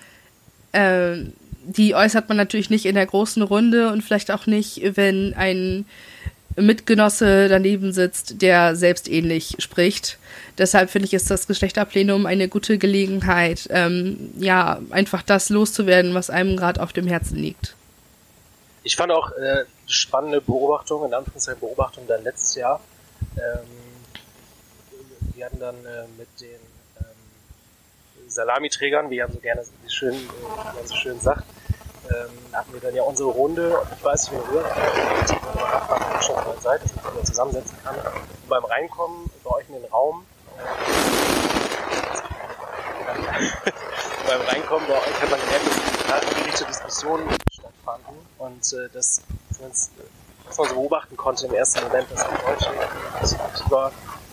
äh, 0.71 1.17
die 1.65 1.93
äußert 1.93 2.27
man 2.27 2.37
natürlich 2.37 2.71
nicht 2.71 2.85
in 2.85 2.95
der 2.95 3.05
großen 3.05 3.43
Runde 3.43 3.91
und 3.91 4.01
vielleicht 4.01 4.31
auch 4.31 4.47
nicht, 4.47 4.81
wenn 4.97 5.35
ein 5.35 5.85
Mitgenosse 6.55 7.49
daneben 7.49 7.93
sitzt, 7.93 8.41
der 8.41 8.75
selbst 8.75 9.07
ähnlich 9.07 9.57
spricht. 9.59 10.17
Deshalb 10.57 10.89
finde 10.89 11.05
ich, 11.05 11.13
ist 11.13 11.29
das 11.29 11.45
Geschlechterplenum 11.45 12.25
eine 12.25 12.47
gute 12.47 12.79
Gelegenheit, 12.79 13.67
ähm, 13.69 14.31
ja, 14.39 14.79
einfach 14.89 15.21
das 15.21 15.49
loszuwerden, 15.49 16.15
was 16.15 16.31
einem 16.31 16.57
gerade 16.57 16.81
auf 16.81 16.93
dem 16.93 17.05
Herzen 17.05 17.37
liegt. 17.37 17.75
Ich 18.81 18.95
fand 18.95 19.11
auch 19.11 19.31
äh, 19.31 19.65
spannende 19.85 20.41
Beobachtung, 20.41 21.05
in 21.05 21.13
Anführungszeichen 21.13 21.59
Beobachtung 21.59 22.05
dann 22.07 22.23
letztes 22.23 22.55
Jahr. 22.55 22.81
Ähm, 23.37 23.67
wir 25.35 25.45
hatten 25.45 25.59
dann 25.59 25.85
äh, 25.85 26.05
mit 26.17 26.27
den 26.39 26.59
ähm, 26.99 28.27
Salamiträgern, 28.27 29.09
wie 29.09 29.17
Jan 29.17 29.31
so 29.31 29.39
gerne 29.39 29.63
wie 29.83 29.89
schön, 29.89 30.13
äh, 30.13 30.17
wie 30.17 30.77
Jan 30.77 30.87
so 30.87 30.95
schön 30.95 31.19
sagt, 31.19 31.43
ähm, 32.09 32.29
hatten 32.53 32.73
wir 32.73 32.79
dann 32.81 32.95
ja 32.95 33.03
unsere 33.03 33.29
Runde. 33.29 33.81
Ich 33.97 34.03
weiß 34.03 34.31
nicht, 34.31 34.41
wie 34.51 34.55
ihr 34.55 34.65
schon 36.21 36.35
mal 36.35 36.55
seid, 36.61 36.83
dass 36.83 36.95
man 37.03 37.15
sich 37.15 37.25
zusammensetzen 37.25 37.77
kann. 37.83 37.95
Und 37.95 38.49
beim 38.49 38.65
Reinkommen 38.65 39.29
bei 39.43 39.51
euch 39.51 39.67
in 39.69 39.75
den 39.75 39.85
Raum, 39.85 40.25
äh, 40.57 40.63
beim 44.27 44.41
Reinkommen 44.41 44.87
bei 44.87 44.93
euch 44.93 45.21
hat 45.21 45.31
man 45.31 45.39
gemerkt, 45.39 45.67
dass 45.67 46.07
da 46.07 46.17
angerichtete 46.19 46.65
Diskussionen 46.65 47.29
stattfanden 47.51 48.15
und 48.37 48.73
äh, 48.73 48.89
das, 48.93 49.21
das, 49.59 49.89
was 50.45 50.57
man 50.57 50.67
so 50.69 50.75
beobachten 50.75 51.17
konnte 51.17 51.45
im 51.47 51.53
ersten 51.53 51.83
Moment, 51.83 52.09
dass 52.11 52.25
die 52.27 52.45
Deutschen 52.45 53.39
aktiver 53.39 53.91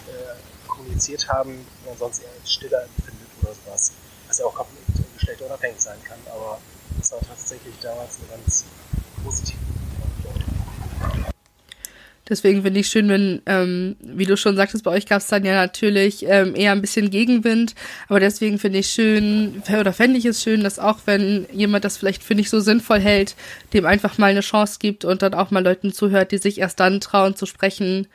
äh, 0.08 0.68
kommuniziert 0.68 1.28
haben, 1.28 1.66
wie 1.82 1.88
man 1.88 1.98
sonst 1.98 2.22
eher 2.22 2.30
stiller 2.44 2.82
empfindet 2.82 3.28
oder 3.42 3.52
sowas. 3.54 3.92
Was 4.28 4.38
ja 4.38 4.46
auch 4.46 4.54
komplett 4.54 4.84
geschlechterunabhängig 5.16 5.80
sein 5.80 5.98
kann, 6.04 6.18
aber 6.32 6.58
das 6.98 7.12
war 7.12 7.20
tatsächlich 7.20 7.74
damals 7.80 8.18
eine 8.18 8.42
ganz 8.42 8.64
positive 9.24 9.58
Deswegen 12.30 12.62
finde 12.62 12.78
ich 12.78 12.86
schön, 12.86 13.08
wenn, 13.08 13.42
ähm, 13.46 13.96
wie 14.00 14.24
du 14.24 14.36
schon 14.36 14.54
sagtest, 14.54 14.84
bei 14.84 14.92
euch 14.92 15.04
gab 15.04 15.20
es 15.20 15.26
dann 15.26 15.44
ja 15.44 15.54
natürlich 15.54 16.24
ähm, 16.26 16.54
eher 16.54 16.70
ein 16.70 16.80
bisschen 16.80 17.10
Gegenwind. 17.10 17.74
Aber 18.08 18.20
deswegen 18.20 18.60
finde 18.60 18.78
ich 18.78 18.88
schön, 18.88 19.62
oder 19.68 19.92
fände 19.92 20.16
ich 20.16 20.24
es 20.24 20.42
schön, 20.42 20.62
dass 20.62 20.78
auch 20.78 21.00
wenn 21.06 21.46
jemand 21.52 21.84
das 21.84 21.96
vielleicht 21.96 22.22
für 22.22 22.36
nicht 22.36 22.48
so 22.48 22.60
sinnvoll 22.60 23.00
hält, 23.00 23.34
dem 23.72 23.84
einfach 23.84 24.16
mal 24.16 24.30
eine 24.30 24.40
Chance 24.40 24.78
gibt 24.78 25.04
und 25.04 25.22
dann 25.22 25.34
auch 25.34 25.50
mal 25.50 25.64
Leuten 25.64 25.92
zuhört, 25.92 26.30
die 26.30 26.38
sich 26.38 26.58
erst 26.58 26.78
dann 26.78 27.00
trauen 27.00 27.34
zu 27.34 27.46
sprechen, 27.46 28.06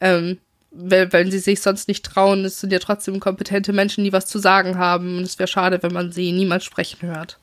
ähm, 0.00 0.38
weil, 0.70 1.12
wenn 1.12 1.30
sie 1.30 1.38
sich 1.38 1.60
sonst 1.60 1.86
nicht 1.86 2.04
trauen. 2.04 2.44
Es 2.44 2.60
sind 2.60 2.72
ja 2.72 2.78
trotzdem 2.78 3.20
kompetente 3.20 3.74
Menschen, 3.74 4.04
die 4.04 4.12
was 4.12 4.26
zu 4.26 4.38
sagen 4.38 4.78
haben. 4.78 5.18
Und 5.18 5.24
es 5.24 5.38
wäre 5.38 5.48
schade, 5.48 5.82
wenn 5.82 5.92
man 5.92 6.12
sie 6.12 6.32
niemals 6.32 6.64
sprechen 6.64 7.02
hört. 7.02 7.38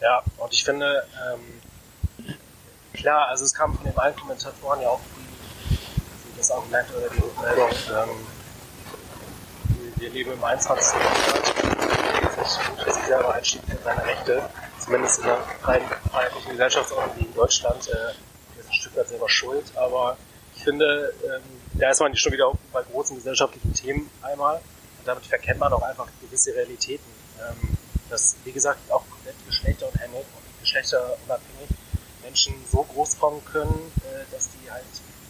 Ja, 0.00 0.22
und 0.38 0.52
ich 0.52 0.64
finde, 0.64 1.04
ähm, 1.30 1.40
klar, 2.96 3.28
also 3.28 3.44
es 3.44 3.54
kam 3.54 3.76
von 3.76 3.84
den 3.84 3.96
allen 3.96 4.16
Kommentatoren 4.16 4.80
ja 4.80 4.88
auch 4.88 5.00
die, 5.16 6.36
das 6.36 6.50
Argument 6.50 6.88
oder 6.96 7.08
die 7.08 7.20
Rückmeldung, 7.20 7.70
ähm, 7.90 8.26
wir 9.96 10.10
leben 10.10 10.32
im 10.32 10.44
21. 10.44 10.94
Jahrhundert, 11.00 12.86
dass 12.86 12.94
sich 12.94 13.04
selber 13.04 13.34
einschiebt 13.34 13.68
in 13.68 13.78
seine 13.82 14.04
Rechte, 14.04 14.50
zumindest 14.78 15.20
in 15.20 15.24
einer 15.24 15.38
freiheitlichen 15.62 16.50
Gesellschaftsordnung 16.50 17.16
wie 17.16 17.24
in 17.24 17.34
Deutschland, 17.34 17.88
äh, 17.88 18.60
ist 18.60 18.68
ein 18.68 18.74
Stück 18.74 18.96
weit 18.96 19.08
selber 19.08 19.28
schuld, 19.28 19.64
aber 19.76 20.16
ich 20.54 20.64
finde, 20.64 21.12
ähm, 21.24 21.42
da 21.74 21.90
ist 21.90 22.00
man 22.00 22.14
schon 22.16 22.32
wieder 22.32 22.50
bei 22.72 22.82
großen 22.82 23.16
gesellschaftlichen 23.16 23.72
Themen 23.72 24.10
einmal 24.22 24.56
und 24.98 25.06
damit 25.06 25.24
verkennt 25.26 25.60
man 25.60 25.72
auch 25.72 25.82
einfach 25.82 26.08
gewisse 26.20 26.54
Realitäten. 26.54 27.04
Ähm, 27.38 27.76
dass, 28.08 28.36
wie 28.44 28.52
gesagt, 28.52 28.90
auch 28.90 29.02
komplett 29.10 29.34
geschlechterunabhängig, 29.46 30.24
geschlechterunabhängig 30.60 31.75
Menschen 32.26 32.54
so 32.70 32.82
groß 32.82 33.18
kommen 33.20 33.44
können, 33.44 33.92
äh, 34.02 34.24
dass 34.32 34.50
die 34.50 34.70
halt 34.70 34.84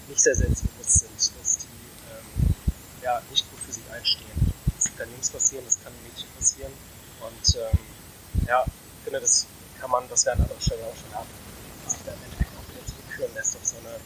nicht 0.09 0.21
sehr 0.21 0.35
selbstbewusst 0.35 1.01
sind, 1.01 1.39
dass 1.39 1.59
die 1.59 1.67
ähm, 2.09 2.55
ja, 3.03 3.21
nicht 3.31 3.45
gut 3.51 3.61
für 3.61 3.73
sich 3.73 3.85
einstehen. 3.93 4.33
Das 4.77 4.97
kann 4.97 5.11
Jungs 5.13 5.29
passieren, 5.29 5.65
das 5.67 5.77
kann 5.85 5.93
Mädchen 6.03 6.29
passieren 6.39 6.73
und 7.21 7.57
ähm, 7.57 7.79
ja, 8.49 8.65
ich 8.65 9.05
finde, 9.05 9.21
das 9.21 9.47
kann 9.79 9.91
man, 9.91 10.09
das 10.09 10.25
wäre 10.25 10.37
an 10.37 10.43
anderer 10.43 10.61
Stelle 10.61 10.85
auch 10.85 10.97
schon 10.97 11.13
haben, 11.15 11.29
dass 11.85 11.93
sich 11.93 12.03
da 12.07 12.13
im 12.13 12.23
Endeffekt 12.25 12.51
auch 12.57 12.69
wieder 12.73 12.87
zurückführen 12.87 13.35
lässt 13.35 13.57
auf 13.57 13.65
so 13.65 13.77
eine 13.85 13.97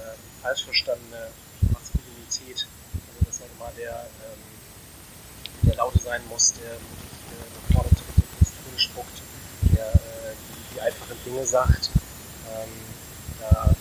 äh, 0.00 0.16
falsch 0.40 0.64
verstandene 0.64 1.28
Maskulinität. 1.72 2.66
Also 3.04 3.20
dass 3.26 3.40
man 3.40 3.48
immer 3.52 3.70
der, 3.76 4.08
ähm, 4.24 4.42
der 5.68 5.76
Laute 5.76 5.98
sein 5.98 6.22
muss, 6.28 6.54
der 6.54 6.72
vorne 7.74 7.90
tritt, 7.90 8.16
der 8.72 8.78
spuckt, 8.78 9.20
der 9.76 9.92
äh, 9.92 10.32
die, 10.40 10.74
die, 10.74 10.80
einfachen 10.80 11.18
Dinge 11.26 11.44
sagt. 11.44 11.90
Ähm, 12.50 12.70
da 13.40 13.74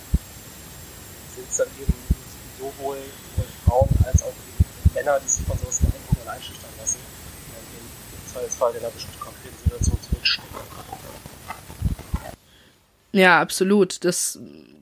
sind 1.35 1.47
es 1.49 1.57
dann 1.57 1.67
eben 1.79 1.93
sowohl, 2.59 2.97
Frauen 3.65 3.89
als 4.05 4.23
auch 4.23 4.33
Männer, 4.93 5.19
die 5.19 5.29
sich 5.29 5.45
von 5.45 5.57
sowas 5.57 5.79
beeindrucken 5.79 6.21
und 6.21 6.27
einschüchtern 6.29 6.69
lassen, 6.79 6.99
und 7.49 7.79
im 7.79 8.31
Zweifelsfall 8.31 8.71
in 8.73 8.79
einer 8.79 8.89
bestimmten 8.89 9.19
konkreten 9.19 9.57
Situation 9.63 9.97
zurückstecken. 10.09 10.49
Ja, 13.13 13.41
absolut. 13.41 14.03
Das 14.05 14.39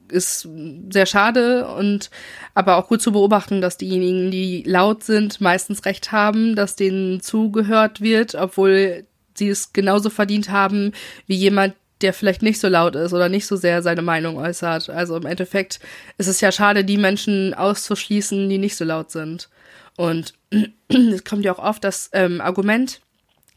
ist 0.10 0.48
sehr 0.90 1.06
schade 1.06 1.68
und 1.68 2.10
aber 2.54 2.78
auch 2.78 2.88
gut 2.88 3.02
zu 3.02 3.12
beobachten, 3.14 3.62
dass 3.62 3.78
diejenigen, 3.78 4.32
die 4.32 4.64
laut 4.64 5.04
sind, 5.04 5.40
meistens 5.40 5.86
recht 5.86 6.12
haben, 6.12 6.56
dass 6.56 6.76
denen 6.76 7.22
zugehört 7.22 8.02
wird, 8.02 8.36
obwohl 8.36 9.06
sie 9.36 9.50
es 9.50 9.74
genauso 9.74 10.10
verdient 10.10 10.50
haben 10.50 10.92
wie 11.28 11.36
jemand, 11.36 11.76
der 12.04 12.14
vielleicht 12.14 12.42
nicht 12.42 12.60
so 12.60 12.68
laut 12.68 12.96
ist 12.96 13.14
oder 13.14 13.30
nicht 13.30 13.48
so 13.48 13.56
sehr 13.56 13.82
seine 13.82 14.02
Meinung 14.02 14.38
äußert. 14.38 14.90
Also 14.90 15.18
im 15.18 15.26
Endeffekt 15.26 15.80
ist 16.18 16.28
es 16.28 16.42
ja 16.42 16.52
schade, 16.52 16.84
die 16.84 16.98
Menschen 16.98 17.54
auszuschließen, 17.54 18.50
die 18.50 18.58
nicht 18.58 18.76
so 18.76 18.86
laut 18.86 19.12
sind. 19.12 19.50
Und 19.98 20.34
es 20.90 21.24
kommt 21.24 21.46
ja 21.46 21.54
auch 21.54 21.60
oft 21.60 21.84
das 21.84 22.10
ähm, 22.14 22.42
Argument, 22.42 23.02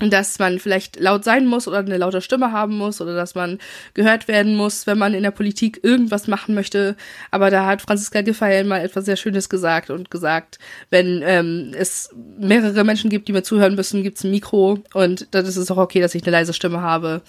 dass 0.01 0.39
man 0.39 0.59
vielleicht 0.59 0.99
laut 0.99 1.23
sein 1.25 1.47
muss 1.47 1.69
oder 1.69 1.79
eine 1.79 1.97
laute 1.97 2.21
Stimme 2.21 2.51
haben 2.51 2.77
muss 2.77 3.01
oder 3.01 3.15
dass 3.15 3.35
man 3.35 3.59
gehört 3.95 4.27
werden 4.27 4.57
muss, 4.57 4.87
wenn 4.87 4.99
man 4.99 5.15
in 5.15 5.23
der 5.23 5.31
Politik 5.31 5.81
irgendwas 5.83 6.27
machen 6.27 6.55
möchte. 6.55 6.97
Aber 7.31 7.51
da 7.51 7.65
hat 7.65 7.83
Franziska 7.83 8.23
Giffey 8.23 8.65
mal 8.65 8.81
etwas 8.81 9.05
sehr 9.05 9.17
Schönes 9.17 9.49
gesagt 9.49 9.91
und 9.91 10.11
gesagt, 10.11 10.59
wenn 10.91 11.23
ähm, 11.25 11.73
es 11.79 12.11
mehrere 12.39 12.83
Menschen 12.83 13.09
gibt, 13.09 13.29
die 13.29 13.33
mir 13.33 13.45
zuhören 13.45 13.77
müssen, 13.77 14.03
gibt 14.03 14.19
es 14.19 14.25
ein 14.25 14.33
Mikro 14.33 14.79
und 14.95 15.29
dann 15.31 15.47
ist 15.47 15.57
es 15.57 15.71
auch 15.71 15.77
okay, 15.77 16.01
dass 16.01 16.15
ich 16.15 16.23
eine 16.25 16.33
leise 16.33 16.53
Stimme 16.53 16.83
habe. 16.83 17.23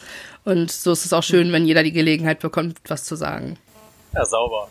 Und 0.43 0.71
so 0.71 0.91
ist 0.91 1.05
es 1.05 1.13
auch 1.13 1.23
schön, 1.23 1.51
wenn 1.51 1.65
jeder 1.65 1.83
die 1.83 1.93
Gelegenheit 1.93 2.39
bekommt, 2.39 2.77
was 2.87 3.03
zu 3.03 3.15
sagen. 3.15 3.57
Ja, 4.13 4.25
sauber. 4.25 4.69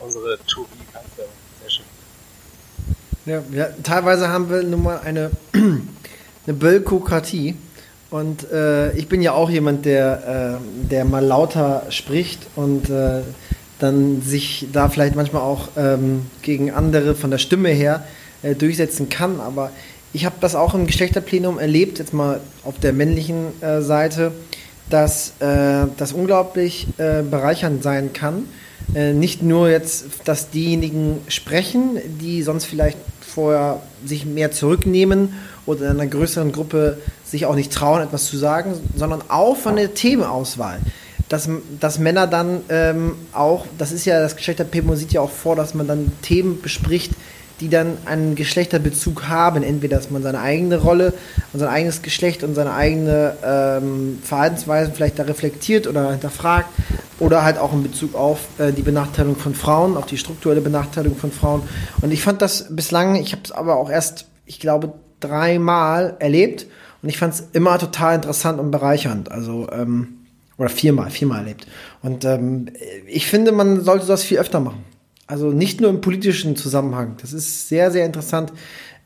Unsere 0.00 0.38
Tobi-Kanzlerin. 0.46 1.30
Sehr 1.62 1.70
schön. 1.70 1.84
Ja, 3.26 3.42
ja, 3.52 3.68
teilweise 3.82 4.28
haben 4.28 4.50
wir 4.50 4.62
nun 4.62 4.82
mal 4.82 4.98
eine 5.00 5.30
eine 6.46 6.56
Bölkokratie. 6.56 7.54
Und 8.10 8.50
äh, 8.50 8.92
ich 8.96 9.08
bin 9.08 9.22
ja 9.22 9.32
auch 9.32 9.50
jemand, 9.50 9.84
der, 9.84 10.58
äh, 10.60 10.88
der 10.90 11.04
mal 11.04 11.24
lauter 11.24 11.84
spricht 11.90 12.40
und 12.56 12.90
äh, 12.90 13.20
dann 13.78 14.20
sich 14.20 14.66
da 14.72 14.88
vielleicht 14.88 15.14
manchmal 15.14 15.42
auch 15.42 15.68
ähm, 15.76 16.26
gegen 16.42 16.70
andere 16.70 17.14
von 17.14 17.30
der 17.30 17.38
Stimme 17.38 17.68
her 17.68 18.04
äh, 18.42 18.54
durchsetzen 18.54 19.08
kann. 19.08 19.40
Aber 19.40 19.70
ich 20.12 20.24
habe 20.24 20.34
das 20.40 20.56
auch 20.56 20.74
im 20.74 20.86
Geschlechterplenum 20.86 21.58
erlebt, 21.58 22.00
jetzt 22.00 22.12
mal 22.12 22.40
auf 22.64 22.78
der 22.80 22.92
männlichen 22.92 23.60
äh, 23.62 23.80
Seite, 23.80 24.32
dass 24.90 25.34
äh, 25.38 25.86
das 25.96 26.12
unglaublich 26.12 26.88
bereichernd 26.96 27.84
sein 27.84 28.12
kann. 28.12 28.46
Nicht 28.88 29.42
nur 29.42 29.70
jetzt, 29.70 30.06
dass 30.24 30.50
diejenigen 30.50 31.18
sprechen, 31.28 31.98
die 32.20 32.42
sonst 32.42 32.64
vielleicht 32.64 32.98
vorher 33.20 33.80
sich 34.04 34.26
mehr 34.26 34.50
zurücknehmen 34.50 35.34
oder 35.66 35.86
in 35.86 36.00
einer 36.00 36.06
größeren 36.06 36.52
Gruppe 36.52 36.98
sich 37.24 37.46
auch 37.46 37.54
nicht 37.54 37.72
trauen, 37.72 38.02
etwas 38.02 38.26
zu 38.26 38.36
sagen, 38.36 38.74
sondern 38.96 39.22
auch 39.28 39.56
von 39.56 39.76
der 39.76 39.94
Themenauswahl. 39.94 40.80
Dass, 41.28 41.48
dass 41.78 42.00
Männer 42.00 42.26
dann 42.26 42.62
ähm, 42.70 43.12
auch, 43.32 43.66
das 43.78 43.92
ist 43.92 44.04
ja, 44.04 44.20
das 44.20 44.34
Geschlechterpemo 44.34 44.96
sieht 44.96 45.12
ja 45.12 45.20
auch 45.20 45.30
vor, 45.30 45.54
dass 45.54 45.74
man 45.74 45.86
dann 45.86 46.10
Themen 46.22 46.60
bespricht, 46.60 47.12
die 47.60 47.68
dann 47.68 47.98
einen 48.06 48.34
Geschlechterbezug 48.34 49.28
haben. 49.28 49.62
Entweder, 49.62 49.96
dass 49.96 50.10
man 50.10 50.22
seine 50.22 50.40
eigene 50.40 50.78
Rolle 50.78 51.12
und 51.52 51.60
sein 51.60 51.68
eigenes 51.68 52.02
Geschlecht 52.02 52.42
und 52.42 52.54
seine 52.54 52.72
eigene 52.72 53.36
ähm, 53.44 54.18
Verhaltensweisen 54.22 54.94
vielleicht 54.94 55.18
da 55.18 55.24
reflektiert 55.24 55.86
oder 55.86 56.10
hinterfragt 56.10 56.68
oder 57.18 57.44
halt 57.44 57.58
auch 57.58 57.72
in 57.72 57.82
Bezug 57.82 58.14
auf 58.14 58.40
äh, 58.58 58.72
die 58.72 58.82
Benachteiligung 58.82 59.36
von 59.36 59.54
Frauen, 59.54 59.96
auf 59.96 60.06
die 60.06 60.16
strukturelle 60.16 60.60
Benachteiligung 60.60 61.18
von 61.18 61.32
Frauen. 61.32 61.62
Und 62.00 62.12
ich 62.12 62.22
fand 62.22 62.42
das 62.42 62.74
bislang, 62.74 63.16
ich 63.16 63.32
habe 63.32 63.42
es 63.44 63.52
aber 63.52 63.76
auch 63.76 63.90
erst, 63.90 64.26
ich 64.46 64.58
glaube, 64.58 64.94
dreimal 65.20 66.16
erlebt 66.18 66.66
und 67.02 67.08
ich 67.08 67.18
fand 67.18 67.34
es 67.34 67.44
immer 67.52 67.78
total 67.78 68.16
interessant 68.16 68.58
und 68.58 68.70
bereichernd. 68.70 69.30
Also, 69.30 69.68
ähm, 69.70 70.16
oder 70.56 70.68
viermal, 70.68 71.10
viermal 71.10 71.38
erlebt. 71.38 71.66
Und 72.02 72.24
ähm, 72.24 72.66
ich 73.06 73.26
finde, 73.26 73.52
man 73.52 73.82
sollte 73.82 74.06
das 74.06 74.22
viel 74.22 74.38
öfter 74.38 74.60
machen. 74.60 74.84
Also 75.30 75.52
nicht 75.52 75.80
nur 75.80 75.90
im 75.90 76.00
politischen 76.00 76.56
Zusammenhang. 76.56 77.16
Das 77.20 77.32
ist 77.32 77.68
sehr, 77.68 77.92
sehr 77.92 78.04
interessant, 78.04 78.52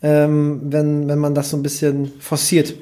ähm, 0.03 0.61
wenn, 0.65 1.07
wenn 1.07 1.19
man 1.19 1.35
das 1.35 1.51
so 1.51 1.57
ein 1.59 1.63
bisschen 1.63 2.13
forciert. 2.19 2.75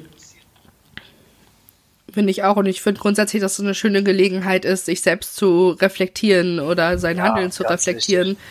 Finde 2.13 2.31
ich 2.31 2.43
auch. 2.43 2.55
Und 2.55 2.67
ich 2.67 2.81
finde 2.81 3.01
grundsätzlich, 3.01 3.41
dass 3.41 3.53
es 3.53 3.59
eine 3.59 3.75
schöne 3.75 4.01
Gelegenheit 4.01 4.63
ist, 4.63 4.85
sich 4.85 5.01
selbst 5.01 5.35
zu 5.35 5.71
reflektieren 5.71 6.61
oder 6.61 6.97
sein 6.97 7.17
ja, 7.17 7.23
Handeln 7.23 7.51
zu 7.51 7.63
reflektieren. 7.63 8.27
Richtig. 8.29 8.43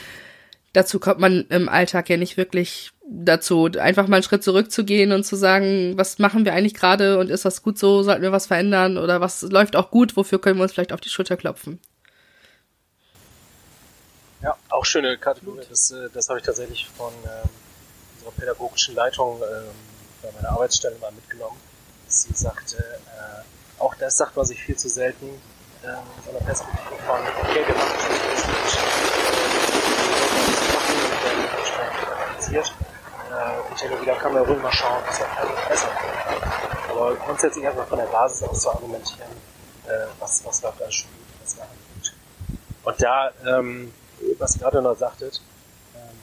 Dazu 0.74 0.98
kommt 1.00 1.20
man 1.20 1.46
im 1.48 1.70
Alltag 1.70 2.10
ja 2.10 2.18
nicht 2.18 2.36
wirklich 2.36 2.92
dazu, 3.08 3.70
einfach 3.78 4.08
mal 4.08 4.16
einen 4.16 4.22
Schritt 4.24 4.42
zurückzugehen 4.42 5.12
und 5.12 5.24
zu 5.24 5.36
sagen, 5.36 5.94
was 5.96 6.18
machen 6.18 6.44
wir 6.44 6.52
eigentlich 6.52 6.74
gerade 6.74 7.18
und 7.18 7.30
ist 7.30 7.44
das 7.44 7.62
gut 7.62 7.78
so, 7.78 8.02
sollten 8.02 8.22
wir 8.22 8.32
was 8.32 8.46
verändern 8.46 8.98
oder 8.98 9.20
was 9.20 9.42
läuft 9.42 9.76
auch 9.76 9.90
gut, 9.90 10.16
wofür 10.16 10.40
können 10.40 10.58
wir 10.58 10.62
uns 10.62 10.72
vielleicht 10.72 10.92
auf 10.92 11.00
die 11.00 11.10
Schulter 11.10 11.36
klopfen. 11.36 11.78
Ja, 14.42 14.56
auch 14.70 14.84
schöne 14.84 15.16
Kategorie. 15.18 15.64
Das, 15.70 15.92
äh, 15.92 16.08
das 16.12 16.28
habe 16.28 16.40
ich 16.40 16.44
tatsächlich 16.44 16.88
von 16.96 17.12
ähm, 17.24 17.48
unserer 18.16 18.32
pädagogischen 18.32 18.96
Leitung 18.96 19.40
ähm, 19.40 19.70
bei 20.20 20.32
meiner 20.32 20.50
Arbeitsstelle 20.50 20.96
mal 20.98 21.12
mitgenommen. 21.12 21.56
Sie 22.08 22.32
sagte, 22.34 22.76
äh, 22.76 23.80
auch 23.80 23.94
das 23.94 24.16
sagt 24.16 24.36
man 24.36 24.44
sich 24.44 24.60
viel 24.60 24.76
zu 24.76 24.88
selten, 24.88 25.26
äh, 25.82 25.94
so 26.24 26.30
einer 26.30 26.40
Perspektive 26.40 26.96
von, 27.06 27.20
okay, 27.20 27.64
wir 27.66 27.74
machen 27.74 27.94
das 27.94 28.42
entsprechend 31.56 32.04
qualifiziert. 32.04 32.74
Äh, 33.30 33.70
und 33.70 33.80
hin 33.80 33.92
und 33.92 34.02
wieder 34.02 34.16
kann 34.16 34.34
man 34.34 34.62
mal 34.62 34.72
schauen, 34.72 35.02
was 35.06 35.20
man 35.20 35.30
eigentlich 35.38 35.68
besser 35.68 35.88
kann. 35.88 36.90
Aber 36.90 37.14
grundsätzlich 37.14 37.64
erstmal 37.64 37.86
von 37.86 37.98
der 37.98 38.06
Basis 38.06 38.42
aus 38.42 38.60
zu 38.62 38.70
argumentieren, 38.70 39.30
äh, 39.86 40.06
was, 40.18 40.44
was 40.44 40.62
läuft 40.62 40.82
alles 40.82 40.94
schon 40.96 41.10
gut, 41.10 41.26
was 41.42 41.58
war 41.58 41.66
gut. 41.94 42.12
Und 42.84 43.02
da, 43.02 43.30
ähm, 43.46 43.94
was 44.38 44.56
ihr 44.56 44.60
gerade 44.60 44.82
noch 44.82 44.96
sagtet, 44.96 45.40
ähm, 45.94 46.18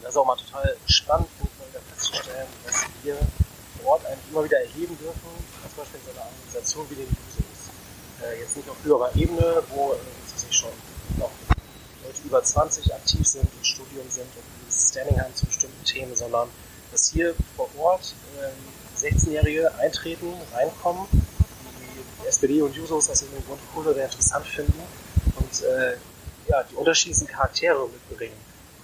das 0.00 0.10
ist 0.10 0.16
auch 0.16 0.26
mal 0.26 0.36
total 0.36 0.76
spannend, 0.86 1.28
finde 1.36 1.50
ich 1.52 1.58
mal 1.58 1.68
wieder 1.68 1.94
festzustellen, 1.94 2.48
dass 2.66 2.84
wir 3.02 3.16
vor 3.80 3.92
Ort 3.92 4.06
eigentlich 4.06 4.30
immer 4.30 4.44
wieder 4.44 4.60
erheben 4.60 4.98
dürfen, 4.98 5.30
zum 5.62 5.76
Beispiel 5.76 6.00
in 6.00 6.06
so 6.06 6.10
einer 6.12 6.28
Organisation 6.28 6.90
wie 6.90 6.94
den 6.96 7.08
Jusos. 7.08 7.62
Äh, 8.22 8.40
jetzt 8.40 8.56
nicht 8.56 8.68
auf 8.68 8.76
höherer 8.84 9.14
Ebene, 9.16 9.62
wo 9.70 9.92
äh, 9.92 9.96
sich 10.36 10.56
schon 10.56 10.70
noch 11.18 11.30
Leute 12.04 12.22
über 12.24 12.42
20 12.42 12.94
aktiv 12.94 13.26
sind, 13.26 13.42
im 13.44 13.64
Studium 13.64 14.08
sind 14.08 14.28
und 14.36 14.68
ein 14.68 14.72
Standing 14.72 15.20
haben 15.20 15.34
zu 15.34 15.46
bestimmten 15.46 15.84
Themen, 15.84 16.14
sondern 16.14 16.48
dass 16.90 17.10
hier 17.10 17.34
vor 17.56 17.68
Ort 17.78 18.14
ähm, 18.40 18.52
16-Jährige 19.02 19.74
eintreten, 19.76 20.32
reinkommen, 20.52 21.06
die 22.22 22.26
SPD 22.28 22.62
und 22.62 22.74
Jusos 22.74 23.08
aus 23.08 23.22
irgendeinem 23.22 23.46
Grund 23.46 23.60
cool 23.74 23.86
oder 23.88 24.04
interessant 24.04 24.46
finden. 24.46 24.80
Und 25.36 25.62
äh, 25.62 25.96
ja, 26.52 26.62
die 26.64 26.74
unterschiedlichsten 26.74 27.26
Charaktere 27.26 27.88
mitbringen. 27.88 28.36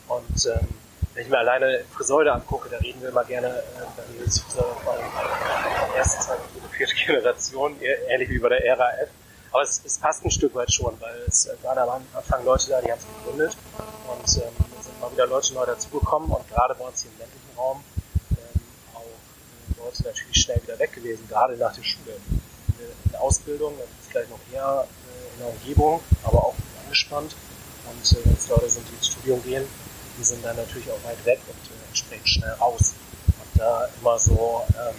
Und 0.09 0.47
ähm, 0.47 0.69
wenn 1.15 1.25
ich 1.25 1.29
mir 1.29 1.39
alleine 1.39 1.85
Friseure 1.95 2.33
angucke, 2.33 2.69
da 2.71 2.79
reden 2.79 3.01
wir 3.03 3.11
immer 3.11 3.25
gerne 3.25 3.49
äh, 3.49 3.85
bei 3.97 4.03
Nils 4.15 4.41
Friseure 4.41 4.75
von 4.77 4.97
der 4.97 5.99
ersten, 5.99 6.23
zweiten, 6.23 6.43
vierte 6.71 6.95
Generation, 7.07 7.77
ähnlich 8.09 8.31
wie 8.31 8.39
bei 8.39 8.49
der 8.49 8.65
Ära 8.65 8.91
F. 9.03 9.11
Aber 9.51 9.63
es, 9.63 9.83
es 9.85 9.99
passt 9.99 10.25
ein 10.25 10.31
Stück 10.31 10.55
weit 10.55 10.73
schon, 10.73 10.99
weil 11.01 11.23
es 11.27 11.47
äh, 11.47 11.57
gerade 11.63 11.83
am 11.83 12.03
Anfang 12.15 12.45
Leute 12.45 12.71
da, 12.71 12.81
die 12.81 12.91
haben 12.91 12.99
es 12.99 13.25
gegründet 13.25 13.57
und 14.09 14.43
ähm, 14.43 14.83
sind 14.83 15.01
mal 15.01 15.13
wieder 15.13 15.27
Leute 15.27 15.53
neu 15.55 15.67
dazugekommen 15.67 16.31
und 16.31 16.49
gerade 16.49 16.75
bei 16.75 16.85
uns 16.85 17.03
hier 17.03 17.11
im 17.13 17.19
ländlichen 17.19 17.57
Raum 17.57 17.85
ähm, 18.31 18.61
auch 18.95 19.03
äh, 19.03 19.85
Leute 19.85 20.03
natürlich 20.05 20.43
schnell 20.43 20.63
wieder 20.63 20.79
weg 20.79 20.93
gewesen, 20.95 21.27
gerade 21.29 21.57
nach 21.57 21.75
der 21.75 21.83
Schule. 21.83 22.13
In 22.79 23.11
der 23.11 23.21
Ausbildung, 23.21 23.75
vielleicht 24.09 24.31
noch 24.31 24.39
eher 24.53 24.87
äh, 24.87 25.35
in 25.35 25.41
der 25.41 25.49
Umgebung, 25.49 26.01
aber 26.25 26.39
auch 26.39 26.55
angespannt. 26.85 27.35
Und 27.91 28.13
äh, 28.13 28.25
wenn 28.25 28.35
es 28.35 28.49
Leute 28.49 28.69
sind, 28.69 28.89
die 28.89 28.95
ins 28.95 29.09
Studium 29.09 29.43
gehen, 29.43 29.67
die 30.19 30.25
sind 30.25 30.45
dann 30.45 30.57
natürlich 30.57 30.91
auch 30.91 31.03
weit 31.05 31.25
weg 31.25 31.41
und 31.49 31.71
äh, 31.71 31.89
entsprechend 31.89 32.29
schnell 32.29 32.53
raus. 32.53 32.95
Und 33.27 33.61
da 33.61 33.89
immer 34.01 34.19
so 34.19 34.63
ähm, 34.79 34.97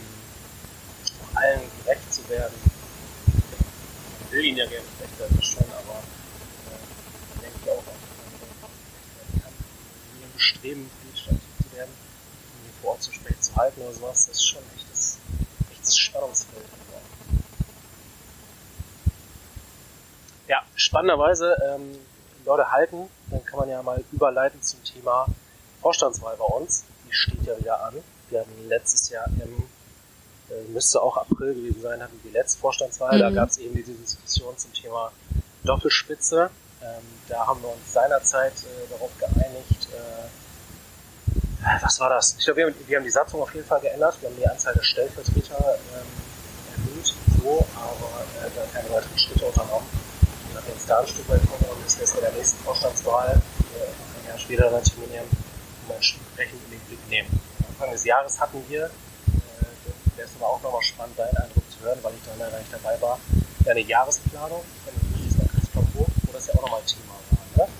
allen 1.36 1.62
gerecht 1.84 2.14
zu 2.14 2.28
werden, 2.30 2.54
man 4.22 4.32
will 4.32 4.46
ihnen 4.46 4.58
ja 4.58 4.66
gerne 4.66 4.86
gerecht 4.98 5.20
werden, 5.20 5.42
schon, 5.42 5.64
aber 5.72 6.00
äh, 6.70 7.42
denke 7.42 7.58
ich 7.64 7.70
auch, 7.70 7.84
in 10.14 10.22
ihrem 10.22 10.34
Bestreben, 10.34 10.90
aktiv 11.32 11.70
zu 11.70 11.78
werden, 11.78 11.92
um 11.92 12.82
vor 12.82 12.92
Ort 12.92 13.04
zu 13.04 13.12
spät 13.12 13.44
zu 13.44 13.56
halten 13.56 13.82
oder 13.82 13.94
sowas, 13.94 14.28
das 14.28 14.36
ist 14.36 14.48
schon 14.48 14.64
echt 14.76 14.86
das, 14.92 15.18
echtes 15.72 15.98
Spannungsfeld. 15.98 16.66
Ja, 20.48 20.64
spannenderweise, 20.76 21.56
ähm, 21.64 21.96
Leute 22.46 22.72
halten, 22.72 23.10
dann 23.30 23.44
kann 23.46 23.60
man 23.60 23.70
ja 23.70 23.82
mal 23.82 24.04
überleiten 24.12 24.62
zum 24.62 24.84
Thema 24.84 25.28
Vorstandswahl 25.82 26.36
bei 26.38 26.46
uns. 26.46 26.84
Die 27.08 27.14
steht 27.14 27.46
ja 27.46 27.58
wieder 27.58 27.84
an. 27.86 27.96
Wir 28.30 28.42
hatten 28.42 28.68
letztes 28.68 29.10
Jahr 29.10 29.26
im, 29.28 29.64
äh, 30.50 30.62
müsste 30.72 31.02
auch 31.02 31.18
April 31.18 31.54
gewesen 31.54 31.82
sein, 31.82 32.02
hatten 32.02 32.20
wir 32.24 32.32
die 32.32 32.38
letzte 32.38 32.60
Vorstandswahl. 32.60 33.16
Mhm. 33.16 33.20
Da 33.20 33.30
gab 33.32 33.50
es 33.50 33.58
eben 33.58 33.76
diese 33.76 33.94
Diskussion 33.94 34.58
zum 34.58 34.74
Thema 34.74 35.12
Doppelspitze. 35.64 36.50
Ähm, 36.82 37.04
da 37.28 37.46
haben 37.46 37.62
wir 37.62 37.70
uns 37.70 37.94
seinerzeit 37.94 38.54
äh, 38.54 38.92
darauf 38.92 39.12
geeinigt, 39.18 39.90
äh, 39.92 40.28
was 41.82 42.00
war 42.00 42.10
das? 42.10 42.36
Ich 42.40 42.46
glaube, 42.46 42.62
wir, 42.62 42.74
wir, 42.88 42.98
haben 42.98 43.04
die 43.04 43.10
Satzung 43.10 43.42
auf 43.42 43.54
jeden 43.54 43.68
Fall 43.68 43.82
geändert. 43.82 44.16
Wir 44.22 44.30
haben 44.30 44.38
die 44.38 44.48
Anzahl 44.48 44.74
der 44.74 44.82
Stellvertreter 44.82 45.78
ähm, 45.94 46.88
erhöht, 46.88 47.14
so, 47.44 47.66
aber 47.76 48.48
äh, 48.48 48.50
dann 48.56 48.72
keine 48.72 48.90
weiteren 48.92 49.20
Schritte 49.20 49.46
unternommen 49.46 49.99
es 50.78 50.86
da 50.86 50.99
ein 50.99 51.07
Stück 51.07 51.28
weit 51.30 51.41
geworden 51.41 51.84
ist, 51.86 51.99
lässt 51.99 52.15
er 52.15 52.22
der 52.22 52.32
nächsten 52.34 52.63
Vorstandswahl 52.63 53.30
äh, 53.30 54.22
ein 54.22 54.28
Jahr 54.28 54.38
später 54.38 54.70
dann 54.70 54.84
terminieren 54.84 55.26
und 55.88 55.95
entsprechend 55.95 56.59
in 56.65 56.72
den 56.72 56.80
Blick 56.88 57.09
nehmen. 57.09 57.30
Anfang 57.67 57.91
des 57.91 58.03
Jahres 58.03 58.39
hatten 58.39 58.63
wir, 58.67 58.86
äh, 58.86 58.89
der 60.17 60.26
ist 60.26 60.36
aber 60.39 60.49
auch 60.49 60.61
nochmal 60.61 60.82
spannend, 60.82 61.17
deinen 61.17 61.38
Eindruck 61.38 61.63
zu 61.72 61.86
hören, 61.86 61.99
weil 62.01 62.13
ich 62.13 62.22
da 62.26 62.32
leider 62.43 62.57
nicht 62.57 62.74
dabei 62.74 63.01
war, 63.01 63.20
eine 63.67 63.82
Jahresplanung 63.82 64.63
von 64.84 64.93
dem 64.93 65.09
Christoph 65.47 65.86
wo 65.95 66.32
das 66.34 66.47
ja 66.47 66.53
auch 66.55 66.61
nochmal 66.61 66.82
Thema 66.86 67.13
war. 67.55 67.67
Ne? 67.67 67.72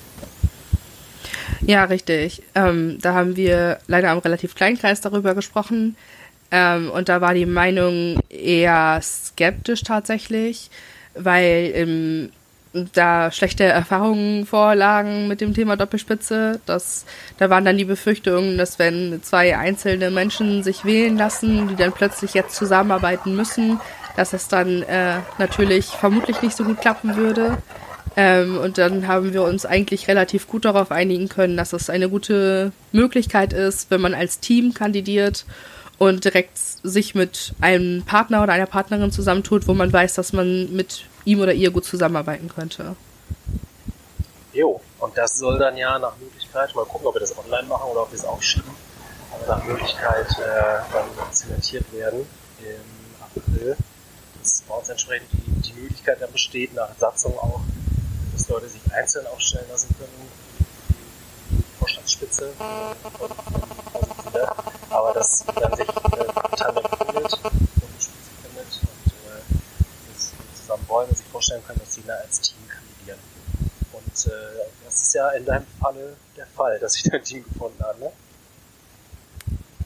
Ja, 1.62 1.84
richtig. 1.86 2.44
Ähm, 2.56 3.00
da 3.02 3.14
haben 3.14 3.36
wir 3.36 3.80
leider 3.88 4.12
am 4.12 4.20
relativ 4.20 4.56
kleinen 4.56 4.78
Kreis 4.78 5.02
darüber 5.02 5.36
gesprochen. 5.36 5.96
Ähm, 6.52 6.90
und 6.92 7.10
da 7.10 7.22
war 7.22 7.34
die 7.34 7.46
Meinung 7.46 8.20
eher 8.30 9.00
skeptisch 9.04 9.84
tatsächlich, 9.84 10.70
weil 11.14 11.72
im 11.76 12.32
da 12.74 13.32
schlechte 13.32 13.64
Erfahrungen 13.64 14.46
vorlagen 14.46 15.28
mit 15.28 15.42
dem 15.42 15.54
Thema 15.54 15.76
Doppelspitze. 15.76 16.60
Das, 16.66 17.06
da 17.38 17.50
waren 17.50 17.66
dann 17.66 17.78
die 17.78 17.86
Befürchtungen, 17.86 18.58
dass 18.58 18.78
wenn 18.78 19.22
zwei 19.24 19.58
einzelne 19.58 20.12
Menschen 20.12 20.64
sich 20.64 20.86
wählen 20.86 21.18
lassen, 21.18 21.68
die 21.68 21.76
dann 21.76 21.92
plötzlich 21.92 22.34
jetzt 22.34 22.56
zusammenarbeiten 22.56 23.36
müssen, 23.36 23.80
dass 24.16 24.34
es 24.34 24.48
dann 24.48 24.84
äh, 24.84 25.16
natürlich 25.38 25.86
vermutlich 25.86 26.42
nicht 26.42 26.56
so 26.56 26.64
gut 26.64 26.82
klappen 26.82 27.16
würde. 27.16 27.58
Ähm, 28.16 28.58
und 28.58 28.78
dann 28.78 29.08
haben 29.08 29.34
wir 29.34 29.44
uns 29.44 29.66
eigentlich 29.66 30.08
relativ 30.08 30.48
gut 30.48 30.66
darauf 30.66 30.92
einigen 30.92 31.30
können, 31.30 31.58
dass 31.58 31.74
es 31.74 31.90
eine 31.90 32.10
gute 32.10 32.72
Möglichkeit 32.92 33.54
ist, 33.54 33.90
wenn 33.92 34.02
man 34.02 34.14
als 34.14 34.40
Team 34.40 34.74
kandidiert 34.74 35.46
und 35.98 36.24
direkt 36.24 36.58
sich 36.58 37.14
mit 37.14 37.54
einem 37.62 38.04
Partner 38.04 38.44
oder 38.44 38.54
einer 38.54 38.66
Partnerin 38.66 39.12
zusammentut, 39.12 39.68
wo 39.68 39.74
man 39.74 39.92
weiß, 39.92 40.16
dass 40.16 40.34
man 40.34 40.74
mit 40.74 41.06
ihm 41.26 41.42
oder 41.42 41.54
ihr 41.54 41.72
gut 41.72 41.86
zusammenarbeiten 41.86 42.50
könnte. 42.50 42.96
Jo, 44.54 44.82
und 45.00 45.18
das 45.18 45.38
soll 45.38 45.60
dann 45.60 45.78
ja 45.78 46.00
nach 46.00 46.18
Möglichkeit, 46.18 46.74
mal 46.76 46.86
gucken, 46.86 47.08
ob 47.08 47.16
wir 47.16 47.20
das 47.20 47.38
online 47.38 47.68
machen 47.68 47.90
oder 47.92 48.04
ob 48.04 48.12
wir 48.12 48.18
es 48.18 48.26
aufschieben, 48.26 48.72
aber 49.32 49.56
nach 49.56 49.64
Möglichkeit 49.64 50.28
äh, 50.40 50.80
dann 50.92 51.32
zementiert 51.32 51.86
werden 51.94 52.26
im 52.60 53.42
April. 53.44 53.78
Dass 54.40 54.64
bei 54.68 54.76
uns 54.76 54.90
entsprechend 54.90 55.30
die, 55.34 55.72
die 55.72 55.74
Möglichkeit 55.74 56.22
dann 56.22 56.32
besteht, 56.32 56.74
nach 56.74 56.90
Satzung 56.98 57.38
auch, 57.38 57.62
dass 58.34 58.50
Leute 58.50 58.68
sich 58.70 58.82
einzeln 58.92 59.28
aufstellen 59.28 59.66
lassen 59.70 59.96
können, 59.98 60.30
Vorstandsspitze, 61.78 62.52
aber 64.90 65.14
dass 65.14 65.46
dann 65.46 65.76
sich 65.76 65.88
äh, 65.88 66.56
Tandem 66.56 66.84
findet 67.06 67.40
zusammen 70.70 70.88
wollen 70.88 71.10
und 71.10 71.18
sich 71.18 71.26
vorstellen 71.28 71.62
können, 71.66 71.80
dass 71.80 71.94
sie 71.94 72.04
da 72.06 72.14
als 72.14 72.42
Team 72.42 72.58
kandidieren. 72.68 73.20
Und 73.92 74.32
äh, 74.32 74.66
das 74.86 75.02
ist 75.02 75.14
ja 75.14 75.30
in 75.32 75.46
deinem 75.46 75.66
Falle 75.80 76.16
der 76.38 76.46
Fall, 76.46 76.80
dass 76.80 76.94
sich 76.94 77.04
dein 77.04 77.24
Team 77.24 77.44
gefunden 77.44 77.84
hat, 77.84 78.00
ne? 78.00 78.12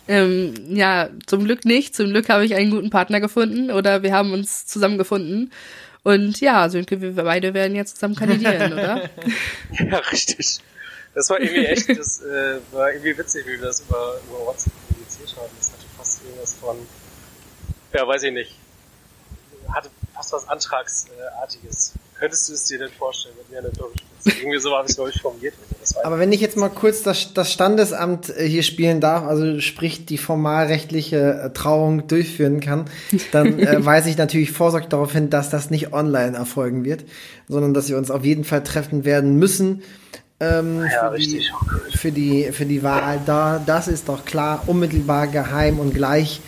Ähm, 0.06 0.54
ja, 0.76 1.10
zum 1.28 1.46
Glück 1.46 1.64
nicht. 1.64 1.96
Zum 1.96 2.10
Glück 2.10 2.28
habe 2.28 2.44
ich 2.44 2.56
einen 2.56 2.72
guten 2.72 2.90
Partner 2.90 3.22
gefunden 3.22 3.72
oder 3.72 4.04
wir 4.04 4.14
haben 4.14 4.34
uns 4.34 4.66
zusammengefunden. 4.66 5.54
Und 6.04 6.42
ja, 6.42 6.68
Sönke, 6.68 7.00
wir 7.00 7.14
beide 7.14 7.54
werden 7.54 7.76
jetzt 7.76 7.96
zusammen 7.96 8.16
kandidieren, 8.16 8.74
oder? 8.74 9.10
ja, 9.72 9.98
richtig. 10.12 10.60
Das 11.14 11.30
war 11.30 11.40
irgendwie 11.40 11.66
echt, 11.66 11.88
das 11.88 12.22
äh, 12.22 12.60
war 12.74 12.92
irgendwie 12.92 13.18
witzig, 13.18 13.46
wie 13.46 13.52
wir 13.52 13.68
das 13.68 13.80
über, 13.80 14.20
über 14.28 14.48
WhatsApp 14.48 14.74
kommuniziert 14.90 15.38
haben. 15.38 15.52
Das 15.58 15.72
hatte 15.72 15.86
fast 15.96 16.22
irgendwas 16.26 16.54
von, 16.56 16.76
ja, 17.94 18.06
weiß 18.06 18.24
ich 18.24 18.34
nicht, 18.34 18.56
hatte 19.70 19.90
fast 20.14 20.34
was 20.34 20.48
Antragsartiges. 20.48 21.94
Könntest 22.20 22.50
du 22.50 22.54
es 22.54 22.66
dir 22.66 22.80
denn 22.80 22.92
vorstellen, 22.92 23.36
wenn 23.42 23.52
wir 23.52 23.60
eine 23.60 23.70
Doppelspitze? 23.70 24.40
Irgendwie 24.40 24.60
so 24.60 24.72
habe 24.72 24.86
ich 24.86 24.92
es, 24.92 24.96
glaube 24.96 25.12
ich, 25.14 25.22
formuliert. 25.22 25.54
Aber 26.04 26.20
wenn 26.20 26.32
ich 26.32 26.40
jetzt 26.40 26.56
mal 26.56 26.70
kurz 26.70 27.02
das, 27.04 27.34
das 27.34 27.52
Standesamt 27.52 28.30
äh, 28.30 28.48
hier 28.48 28.64
spielen 28.64 29.02
darf, 29.02 29.24
also 29.24 29.60
sprich 29.60 30.06
die 30.06 30.18
formalrechtliche 30.18 31.44
äh, 31.46 31.50
Trauung 31.54 32.08
durchführen 32.08 32.62
kann, 32.62 32.86
dann 33.32 33.60
äh, 33.60 33.84
weise 33.86 34.10
ich 34.10 34.18
natürlich 34.18 34.52
vorsorglich 34.52 34.90
darauf 34.90 35.12
hin, 35.12 35.30
dass 35.30 35.50
das 35.50 35.70
nicht 35.70 35.92
online 35.92 36.38
erfolgen 36.38 36.86
wird, 36.86 37.04
sondern 37.50 37.74
dass 37.74 37.90
wir 37.90 37.98
uns 37.98 38.12
auf 38.12 38.24
jeden 38.24 38.46
Fall 38.46 38.64
treffen 38.64 39.04
werden 39.04 39.38
müssen. 39.38 39.84
Ähm, 40.40 40.82
ja, 40.82 41.10
für, 41.10 41.12
richtig. 41.12 41.52
Die, 41.92 41.98
für, 41.98 42.12
die, 42.12 42.52
für 42.52 42.66
die 42.66 42.84
Wahl 42.84 43.20
da, 43.26 43.62
das 43.66 43.88
ist 43.88 44.08
doch 44.08 44.24
klar, 44.26 44.64
unmittelbar 44.68 45.28
geheim 45.28 45.80
und 45.80 45.94
gleich 45.94 46.42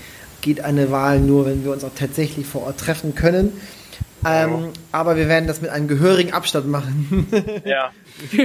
geht 0.46 0.62
eine 0.62 0.91
Wahl 0.91 1.20
nur, 1.20 1.48
wenn 1.48 1.66
wir 1.66 1.72
uns 1.72 1.84
auch 1.84 1.96
tatsächlich 1.96 2.46
vor 2.46 2.68
Ort 2.68 2.80
treffen 2.80 3.16
können. 3.16 3.60
Ähm, 4.24 4.74
aber 4.91 5.18
wir 5.18 5.28
werden 5.28 5.48
das 5.48 5.60
mit 5.60 5.72
einem 5.72 5.88
gehörigen 5.88 6.34
Abstand 6.34 6.68
machen. 6.68 7.28
ja. 7.66 7.91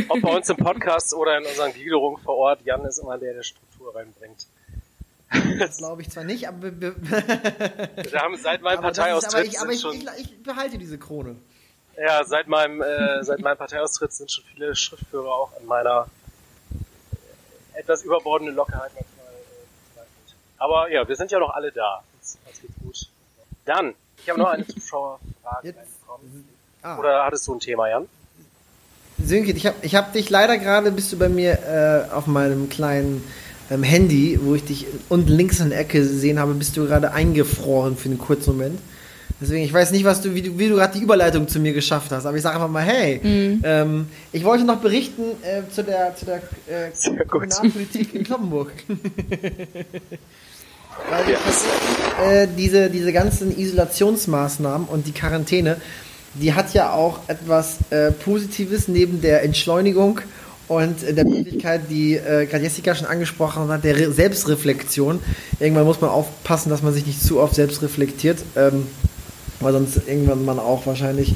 Ob 0.09 0.21
bei 0.23 0.37
uns 0.37 0.49
im 0.49 0.57
Podcast 0.57 1.15
oder 1.15 1.37
in 1.37 1.45
unseren 1.45 1.73
Gliederungen 1.75 2.21
vor 2.23 2.37
Ort, 2.37 2.61
Jan 2.65 2.85
ist 2.87 2.99
immer 2.99 3.19
der, 3.19 3.35
der 3.35 3.43
Struktur 3.43 3.95
reinbringt. 3.95 4.47
Das 5.59 5.77
glaube 5.77 6.01
ich 6.03 6.11
zwar 6.11 6.25
nicht, 6.25 6.49
aber 6.49 6.81
wir, 6.81 6.95
haben 8.17 8.37
seit 8.37 8.63
meinem 8.63 8.81
Parteiaustritt 8.81 9.47
ich, 9.47 9.61
aber 9.61 9.73
ich, 9.73 9.81
schon, 9.81 9.95
ich, 9.95 10.07
ich 10.19 10.43
behalte 10.43 10.77
diese 10.77 10.99
Krone. 10.99 11.37
ja, 11.97 12.25
seit 12.25 12.49
meinem, 12.49 12.83
äh, 12.83 13.23
seit 13.23 13.41
meinem 13.41 13.59
Parteiaustritt 13.59 14.13
sind 14.13 14.33
schon 14.33 14.45
viele 14.53 14.75
Schriftführer 14.75 15.29
auch 15.29 15.53
an 15.61 15.67
meiner 15.67 16.07
etwas 17.75 18.03
überbordenden 18.03 18.57
Lockerheit. 18.57 18.91
Aber 20.61 20.93
ja, 20.93 21.09
wir 21.09 21.17
sind 21.17 21.31
ja 21.31 21.39
noch 21.39 21.51
alle 21.51 21.73
da. 21.73 22.03
Uns 22.19 22.39
geht's 22.61 22.75
gut. 22.85 23.09
Dann, 23.65 23.95
ich 24.23 24.29
habe 24.29 24.39
noch 24.39 24.51
eine 24.51 24.67
Zuschauerfrage 24.69 25.69
Jetzt-. 25.69 25.79
Ah. 26.83 26.99
Oder 26.99 27.25
hattest 27.25 27.47
du 27.47 27.55
ein 27.55 27.61
Thema, 27.61 27.89
Jan? 27.89 28.07
Sönke, 29.23 29.53
ich 29.53 29.67
habe 29.67 29.77
ich 29.83 29.95
hab 29.95 30.13
dich 30.13 30.31
leider 30.31 30.57
gerade, 30.59 30.93
bist 30.93 31.13
du 31.13 31.19
bei 31.19 31.29
mir 31.29 31.59
äh, 32.09 32.13
auf 32.15 32.27
meinem 32.27 32.69
kleinen 32.69 33.25
ähm, 33.71 33.83
Handy, 33.83 34.39
wo 34.43 34.55
ich 34.55 34.65
dich 34.65 34.87
unten 35.09 35.29
links 35.29 35.61
in 35.61 35.71
der 35.71 35.81
Ecke 35.81 35.99
gesehen 35.99 36.39
habe, 36.39 36.55
bist 36.55 36.77
du 36.77 36.87
gerade 36.87 37.13
eingefroren 37.13 37.97
für 37.97 38.09
einen 38.09 38.19
kurzen 38.19 38.57
Moment. 38.57 38.81
Deswegen, 39.41 39.65
ich 39.65 39.73
weiß 39.73 39.93
nicht, 39.93 40.05
was 40.05 40.21
du, 40.21 40.35
wie 40.35 40.43
du, 40.43 40.59
wie 40.59 40.69
du 40.69 40.77
gerade 40.77 40.99
die 40.99 41.03
Überleitung 41.03 41.49
zu 41.49 41.61
mir 41.61 41.73
geschafft 41.73 42.11
hast, 42.13 42.27
aber 42.27 42.37
ich 42.37 42.43
sage 42.43 42.57
einfach 42.57 42.69
mal, 42.69 42.83
hey, 42.83 43.21
ähm, 43.63 44.09
ich 44.33 44.45
wollte 44.45 44.65
noch 44.65 44.81
berichten 44.81 45.23
äh, 45.43 45.63
zu 45.71 45.83
der, 45.85 46.15
zu 46.15 46.27
der 46.27 46.43
äh. 46.67 47.25
Kommunalpolitik 47.27 48.15
in 48.15 48.25
Kloppenburg. 48.25 48.73
Weil 51.09 52.43
äh, 52.43 52.49
diese, 52.57 52.91
diese 52.91 53.13
ganzen 53.13 53.57
Isolationsmaßnahmen 53.57 54.87
und 54.89 55.07
die 55.07 55.13
Quarantäne, 55.13 55.77
die 56.35 56.55
hat 56.55 56.75
ja 56.75 56.93
auch 56.93 57.21
etwas 57.29 57.79
äh, 57.91 58.13
Positives 58.13 58.89
neben 58.89 59.21
der 59.21 59.43
Entschleunigung 59.43 60.21
und 60.69 60.97
der 61.03 61.25
Möglichkeit, 61.25 61.83
die 61.91 62.15
äh, 62.15 62.47
gerade 62.47 62.63
Jessica 62.63 62.95
schon 62.95 63.07
angesprochen 63.09 63.69
hat, 63.69 63.83
der 63.83 63.97
Re 63.97 64.13
Selbstreflexion. 64.13 65.19
Irgendwann 65.59 65.85
muss 65.85 66.01
man 66.01 66.11
aufpassen, 66.11 66.71
dass 66.71 66.83
man 66.83 66.93
sich 66.93 67.07
nicht 67.07 67.21
zu 67.21 67.41
oft 67.41 67.57
selbst 67.57 67.83
reflektiert, 67.83 68.39
ähm, 68.55 68.87
weil 69.59 69.73
sonst 69.73 69.97
irgendwann 70.07 70.45
man 70.45 70.61
auch 70.61 70.87
wahrscheinlich. 70.87 71.31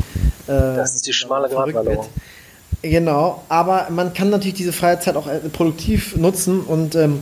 Äh, 0.47 0.53
Das 0.53 0.95
ist 0.95 1.07
die 1.07 1.13
schmale 1.13 1.49
Gratwanderung. 1.49 2.07
Genau, 2.83 3.43
aber 3.49 3.89
man 3.91 4.13
kann 4.13 4.29
natürlich 4.31 4.55
diese 4.55 4.73
freie 4.73 5.01
Zeit 5.01 5.17
auch 5.17 5.27
äh, 5.27 5.41
produktiv 5.53 6.17
nutzen 6.17 6.61
und 6.61 6.95
ähm, 6.95 7.21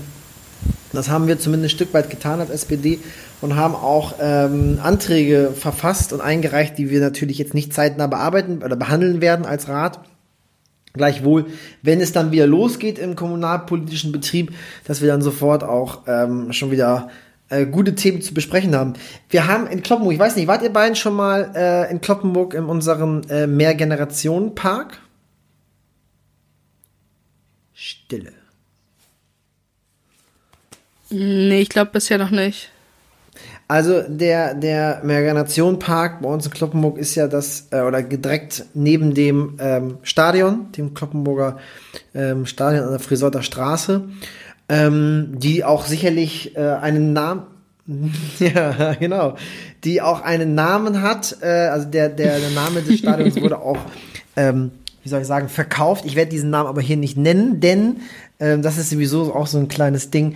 das 0.92 1.08
haben 1.08 1.26
wir 1.26 1.38
zumindest 1.38 1.74
ein 1.74 1.76
Stück 1.76 1.94
weit 1.94 2.10
getan 2.10 2.40
als 2.40 2.50
SPD 2.50 2.98
und 3.40 3.56
haben 3.56 3.74
auch 3.74 4.14
ähm, 4.20 4.78
Anträge 4.82 5.52
verfasst 5.54 6.12
und 6.12 6.20
eingereicht, 6.20 6.78
die 6.78 6.90
wir 6.90 7.00
natürlich 7.00 7.38
jetzt 7.38 7.54
nicht 7.54 7.72
zeitnah 7.72 8.06
bearbeiten 8.06 8.62
oder 8.62 8.76
behandeln 8.76 9.20
werden 9.20 9.46
als 9.46 9.68
Rat. 9.68 10.00
Gleichwohl, 10.94 11.46
wenn 11.80 12.00
es 12.00 12.12
dann 12.12 12.32
wieder 12.32 12.46
losgeht 12.46 12.98
im 12.98 13.16
kommunalpolitischen 13.16 14.12
Betrieb, 14.12 14.52
dass 14.84 15.00
wir 15.00 15.08
dann 15.08 15.22
sofort 15.22 15.64
auch 15.64 16.00
ähm, 16.06 16.52
schon 16.52 16.70
wieder 16.70 17.08
äh, 17.48 17.66
gute 17.66 17.94
Themen 17.94 18.20
zu 18.20 18.34
besprechen 18.34 18.74
haben. 18.74 18.94
Wir 19.30 19.46
haben 19.46 19.66
in 19.66 19.82
Kloppenburg, 19.82 20.14
ich 20.14 20.20
weiß 20.20 20.36
nicht, 20.36 20.48
wart 20.48 20.62
ihr 20.62 20.72
beiden 20.72 20.96
schon 20.96 21.14
mal 21.14 21.52
äh, 21.54 21.90
in 21.90 22.00
Kloppenburg 22.00 22.54
in 22.54 22.64
unserem 22.64 23.22
äh, 23.30 23.46
Mehrgenerationen-Park? 23.46 25.00
Stille. 27.72 28.41
Nee, 31.12 31.60
ich 31.60 31.68
glaube 31.68 31.90
bisher 31.92 32.18
noch 32.18 32.30
nicht. 32.30 32.70
Also 33.68 34.02
der, 34.06 34.54
der 34.54 35.00
Mehrgenation 35.02 35.78
Park 35.78 36.20
bei 36.20 36.28
uns 36.28 36.44
in 36.44 36.52
Kloppenburg 36.52 36.98
ist 36.98 37.14
ja 37.14 37.26
das, 37.26 37.68
äh, 37.70 37.80
oder 37.80 38.02
direkt 38.02 38.66
neben 38.74 39.14
dem 39.14 39.56
ähm, 39.60 39.98
Stadion, 40.02 40.72
dem 40.72 40.94
Kloppenburger 40.94 41.58
ähm, 42.14 42.44
Stadion 42.44 42.84
an 42.84 42.90
der 42.90 42.98
Frisorter 42.98 43.42
Straße, 43.42 44.08
ähm, 44.68 45.34
die 45.36 45.64
auch 45.64 45.86
sicherlich 45.86 46.56
äh, 46.56 46.60
einen 46.60 47.12
Namen, 47.12 47.44
ja, 48.38 48.94
genau, 48.94 49.36
die 49.84 50.02
auch 50.02 50.20
einen 50.22 50.54
Namen 50.54 51.00
hat, 51.00 51.38
äh, 51.40 51.46
also 51.46 51.88
der, 51.88 52.08
der, 52.10 52.40
der 52.40 52.50
Name 52.50 52.82
des 52.82 52.98
Stadions 52.98 53.36
wurde 53.40 53.58
auch, 53.58 53.78
ähm, 54.36 54.72
wie 55.02 55.08
soll 55.08 55.22
ich 55.22 55.26
sagen, 55.26 55.48
verkauft. 55.48 56.04
Ich 56.04 56.14
werde 56.14 56.30
diesen 56.30 56.50
Namen 56.50 56.68
aber 56.68 56.80
hier 56.80 56.96
nicht 56.96 57.16
nennen, 57.16 57.60
denn 57.60 57.96
ähm, 58.42 58.60
das 58.60 58.76
ist 58.76 58.90
sowieso 58.90 59.32
auch 59.34 59.46
so 59.46 59.58
ein 59.58 59.68
kleines 59.68 60.10
Ding. 60.10 60.34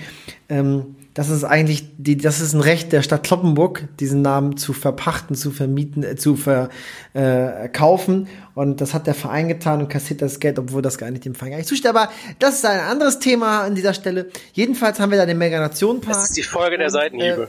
Ähm, 0.48 0.94
das 1.12 1.28
ist 1.28 1.42
eigentlich 1.44 1.88
die, 1.98 2.16
das 2.16 2.40
ist 2.40 2.52
ein 2.52 2.60
Recht 2.60 2.92
der 2.92 3.02
Stadt 3.02 3.24
Kloppenburg, 3.24 3.88
diesen 3.98 4.22
Namen 4.22 4.56
zu 4.56 4.72
verpachten, 4.72 5.34
zu 5.34 5.50
vermieten, 5.50 6.04
äh, 6.04 6.14
zu 6.14 6.36
verkaufen. 6.36 8.28
Und 8.54 8.80
das 8.80 8.94
hat 8.94 9.08
der 9.08 9.14
Verein 9.14 9.48
getan 9.48 9.80
und 9.80 9.88
kassiert 9.88 10.22
das 10.22 10.38
Geld, 10.38 10.58
obwohl 10.58 10.82
das 10.82 10.98
gar 10.98 11.10
nicht 11.10 11.24
dem 11.24 11.34
Verein 11.34 11.54
eigentlich 11.54 11.66
zusteht. 11.66 11.90
Aber 11.90 12.10
das 12.38 12.56
ist 12.56 12.66
ein 12.66 12.80
anderes 12.80 13.18
Thema 13.18 13.62
an 13.62 13.74
dieser 13.74 13.92
Stelle. 13.92 14.28
Jedenfalls 14.52 15.00
haben 15.00 15.10
wir 15.10 15.18
da 15.18 15.26
den 15.26 15.38
Mega-Nation-Park. 15.38 16.14
Das 16.14 16.28
ist 16.28 16.36
die 16.36 16.42
Folge 16.42 16.78
der 16.78 16.86
Und, 16.86 16.92
Seitenhiebe. 16.92 17.48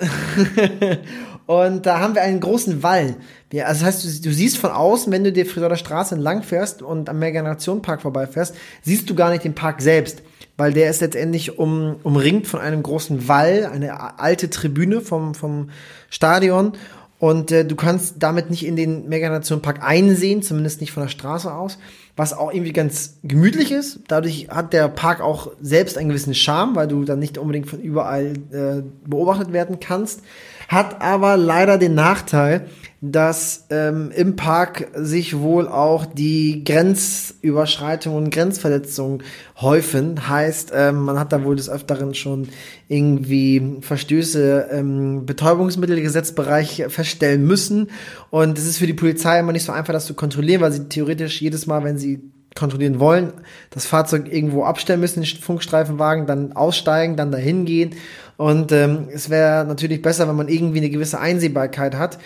Und 1.46 1.86
da 1.86 1.98
haben 1.98 2.14
wir 2.14 2.22
einen 2.22 2.40
großen 2.40 2.82
Wall. 2.82 3.16
Ja, 3.52 3.64
also 3.64 3.84
das 3.84 3.94
heißt, 3.94 4.04
du, 4.04 4.28
du 4.28 4.34
siehst 4.34 4.58
von 4.58 4.70
außen, 4.70 5.12
wenn 5.12 5.24
du 5.24 5.32
die 5.32 5.44
Friedricher 5.44 5.76
Straße 5.76 6.14
entlang 6.14 6.42
fährst 6.42 6.82
und 6.82 7.08
am 7.08 7.18
Meganation 7.18 7.82
Park 7.82 8.02
vorbeifährst, 8.02 8.54
siehst 8.82 9.10
du 9.10 9.14
gar 9.14 9.30
nicht 9.30 9.44
den 9.44 9.54
Park 9.54 9.82
selbst, 9.82 10.22
weil 10.56 10.72
der 10.72 10.88
ist 10.88 11.00
letztendlich 11.00 11.58
um, 11.58 11.96
umringt 12.02 12.46
von 12.46 12.60
einem 12.60 12.82
großen 12.82 13.28
Wall, 13.28 13.68
eine 13.72 14.18
alte 14.18 14.50
Tribüne 14.50 15.00
vom, 15.00 15.34
vom 15.34 15.70
Stadion. 16.10 16.72
Und 17.18 17.52
äh, 17.52 17.64
du 17.64 17.76
kannst 17.76 18.16
damit 18.18 18.50
nicht 18.50 18.66
in 18.66 18.74
den 18.74 19.08
Meganation 19.08 19.62
Park 19.62 19.80
einsehen, 19.80 20.42
zumindest 20.42 20.80
nicht 20.80 20.90
von 20.90 21.04
der 21.04 21.08
Straße 21.08 21.54
aus, 21.54 21.78
was 22.16 22.32
auch 22.32 22.52
irgendwie 22.52 22.72
ganz 22.72 23.18
gemütlich 23.22 23.70
ist. 23.70 24.00
Dadurch 24.08 24.48
hat 24.50 24.72
der 24.72 24.88
Park 24.88 25.20
auch 25.20 25.52
selbst 25.60 25.96
einen 25.96 26.08
gewissen 26.08 26.34
Charme, 26.34 26.74
weil 26.74 26.88
du 26.88 27.04
dann 27.04 27.20
nicht 27.20 27.38
unbedingt 27.38 27.68
von 27.68 27.80
überall 27.80 28.32
äh, 28.50 28.82
beobachtet 29.08 29.52
werden 29.52 29.78
kannst. 29.78 30.22
Hat 30.68 31.00
aber 31.00 31.36
leider 31.36 31.78
den 31.78 31.94
Nachteil, 31.94 32.66
dass 33.04 33.66
ähm, 33.70 34.12
im 34.14 34.36
Park 34.36 34.86
sich 34.94 35.36
wohl 35.36 35.66
auch 35.66 36.06
die 36.06 36.62
Grenzüberschreitungen 36.62 38.24
und 38.24 38.30
Grenzverletzungen 38.30 39.24
häufen. 39.60 40.28
Heißt, 40.28 40.70
ähm, 40.72 41.02
man 41.02 41.18
hat 41.18 41.32
da 41.32 41.42
wohl 41.42 41.56
des 41.56 41.68
Öfteren 41.68 42.14
schon 42.14 42.48
irgendwie 42.86 43.78
Verstöße 43.80 44.68
im 44.70 45.26
Betäubungsmittelgesetzbereich 45.26 46.84
feststellen 46.88 47.44
müssen. 47.44 47.90
Und 48.30 48.56
es 48.56 48.66
ist 48.66 48.78
für 48.78 48.86
die 48.86 48.94
Polizei 48.94 49.40
immer 49.40 49.52
nicht 49.52 49.64
so 49.64 49.72
einfach, 49.72 49.92
das 49.92 50.06
zu 50.06 50.14
kontrollieren, 50.14 50.60
weil 50.60 50.72
sie 50.72 50.88
theoretisch 50.88 51.42
jedes 51.42 51.66
Mal, 51.66 51.82
wenn 51.82 51.98
sie 51.98 52.20
kontrollieren 52.54 53.00
wollen, 53.00 53.32
das 53.70 53.86
Fahrzeug 53.86 54.32
irgendwo 54.32 54.64
abstellen 54.64 55.00
müssen, 55.00 55.22
den 55.22 55.40
Funkstreifenwagen, 55.40 56.26
dann 56.26 56.52
aussteigen, 56.52 57.16
dann 57.16 57.32
dahin 57.32 57.64
gehen. 57.64 57.94
Und 58.42 58.72
ähm, 58.72 59.06
es 59.12 59.30
wäre 59.30 59.64
natürlich 59.64 60.02
besser, 60.02 60.26
wenn 60.26 60.34
man 60.34 60.48
irgendwie 60.48 60.78
eine 60.78 60.90
gewisse 60.90 61.20
Einsehbarkeit 61.20 61.94
hat. 61.94 62.18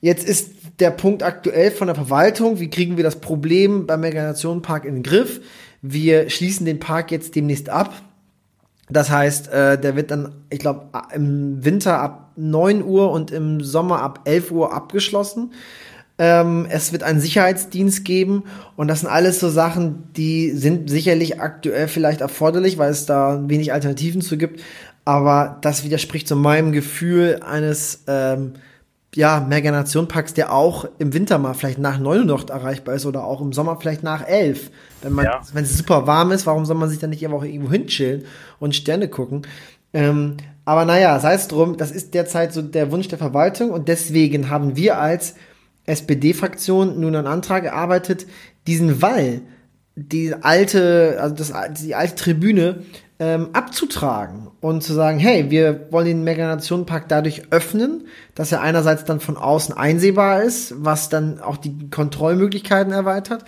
Jetzt 0.00 0.28
ist 0.28 0.50
der 0.80 0.90
Punkt 0.90 1.22
aktuell 1.22 1.70
von 1.70 1.86
der 1.86 1.94
Verwaltung, 1.94 2.58
wie 2.58 2.68
kriegen 2.68 2.96
wir 2.96 3.04
das 3.04 3.20
Problem 3.20 3.86
beim 3.86 4.00
Meganation-Park 4.00 4.84
in 4.84 4.94
den 4.94 5.02
Griff? 5.04 5.40
Wir 5.80 6.30
schließen 6.30 6.66
den 6.66 6.80
Park 6.80 7.12
jetzt 7.12 7.36
demnächst 7.36 7.68
ab. 7.68 7.94
Das 8.90 9.08
heißt, 9.10 9.52
äh, 9.52 9.80
der 9.80 9.94
wird 9.94 10.10
dann, 10.10 10.32
ich 10.50 10.58
glaube, 10.58 10.88
im 11.14 11.64
Winter 11.64 12.00
ab 12.00 12.32
9 12.34 12.82
Uhr 12.82 13.12
und 13.12 13.30
im 13.30 13.60
Sommer 13.60 14.02
ab 14.02 14.22
11 14.24 14.50
Uhr 14.50 14.74
abgeschlossen. 14.74 15.52
Ähm, 16.18 16.66
es 16.70 16.92
wird 16.92 17.04
einen 17.04 17.20
Sicherheitsdienst 17.20 18.04
geben 18.04 18.44
und 18.76 18.88
das 18.88 19.00
sind 19.00 19.08
alles 19.08 19.40
so 19.40 19.48
Sachen, 19.48 20.12
die 20.16 20.50
sind 20.50 20.90
sicherlich 20.90 21.40
aktuell 21.40 21.88
vielleicht 21.88 22.20
erforderlich, 22.20 22.78
weil 22.78 22.90
es 22.90 23.06
da 23.06 23.42
wenig 23.46 23.72
Alternativen 23.72 24.20
zu 24.20 24.36
gibt. 24.36 24.60
Aber 25.04 25.58
das 25.62 25.84
widerspricht 25.84 26.28
so 26.28 26.36
meinem 26.36 26.72
Gefühl 26.72 27.40
eines 27.44 28.04
ähm, 28.06 28.54
ja, 29.14 29.40
Meganation-Packs, 29.46 30.34
der 30.34 30.52
auch 30.52 30.86
im 30.98 31.12
Winter 31.12 31.38
mal 31.38 31.54
vielleicht 31.54 31.78
nach 31.78 31.98
9 31.98 32.20
Uhr 32.20 32.24
noch 32.24 32.48
erreichbar 32.48 32.94
ist 32.94 33.04
oder 33.04 33.24
auch 33.24 33.40
im 33.40 33.52
Sommer 33.52 33.76
vielleicht 33.80 34.02
nach 34.02 34.26
11. 34.26 34.70
Wenn 35.02 35.12
man, 35.12 35.24
Ja. 35.26 35.40
wenn 35.52 35.64
es 35.64 35.76
super 35.76 36.06
warm 36.06 36.30
ist, 36.32 36.46
warum 36.46 36.64
soll 36.64 36.76
man 36.76 36.88
sich 36.88 36.98
dann 36.98 37.10
nicht 37.10 37.24
einfach 37.24 37.42
irgendwo 37.42 37.70
hinchillen 37.70 38.24
und 38.58 38.74
Sterne 38.74 39.08
gucken? 39.08 39.42
Ähm, 39.92 40.36
aber 40.64 40.84
naja, 40.84 41.18
sei 41.18 41.34
es 41.34 41.48
drum, 41.48 41.76
das 41.76 41.90
ist 41.90 42.14
derzeit 42.14 42.52
so 42.52 42.62
der 42.62 42.90
Wunsch 42.92 43.08
der 43.08 43.18
Verwaltung 43.18 43.70
und 43.70 43.88
deswegen 43.88 44.48
haben 44.48 44.76
wir 44.76 44.98
als 44.98 45.34
SPD-Fraktion 45.84 47.00
nun 47.00 47.16
einen 47.16 47.26
Antrag 47.26 47.64
erarbeitet, 47.64 48.26
diesen 48.66 49.02
Wall, 49.02 49.42
die 49.96 50.32
alte, 50.40 51.18
also 51.20 51.34
das, 51.34 51.52
die 51.82 51.94
alte 51.94 52.14
Tribüne 52.14 52.84
ähm, 53.22 53.50
abzutragen 53.52 54.48
und 54.60 54.82
zu 54.82 54.94
sagen, 54.94 55.20
hey, 55.20 55.48
wir 55.48 55.86
wollen 55.92 56.06
den 56.06 56.24
Meganation-Park 56.24 57.08
dadurch 57.08 57.52
öffnen, 57.52 58.08
dass 58.34 58.50
er 58.50 58.62
einerseits 58.62 59.04
dann 59.04 59.20
von 59.20 59.36
außen 59.36 59.76
einsehbar 59.76 60.42
ist, 60.42 60.74
was 60.78 61.08
dann 61.08 61.40
auch 61.40 61.56
die 61.56 61.88
Kontrollmöglichkeiten 61.88 62.92
erweitert. 62.92 63.44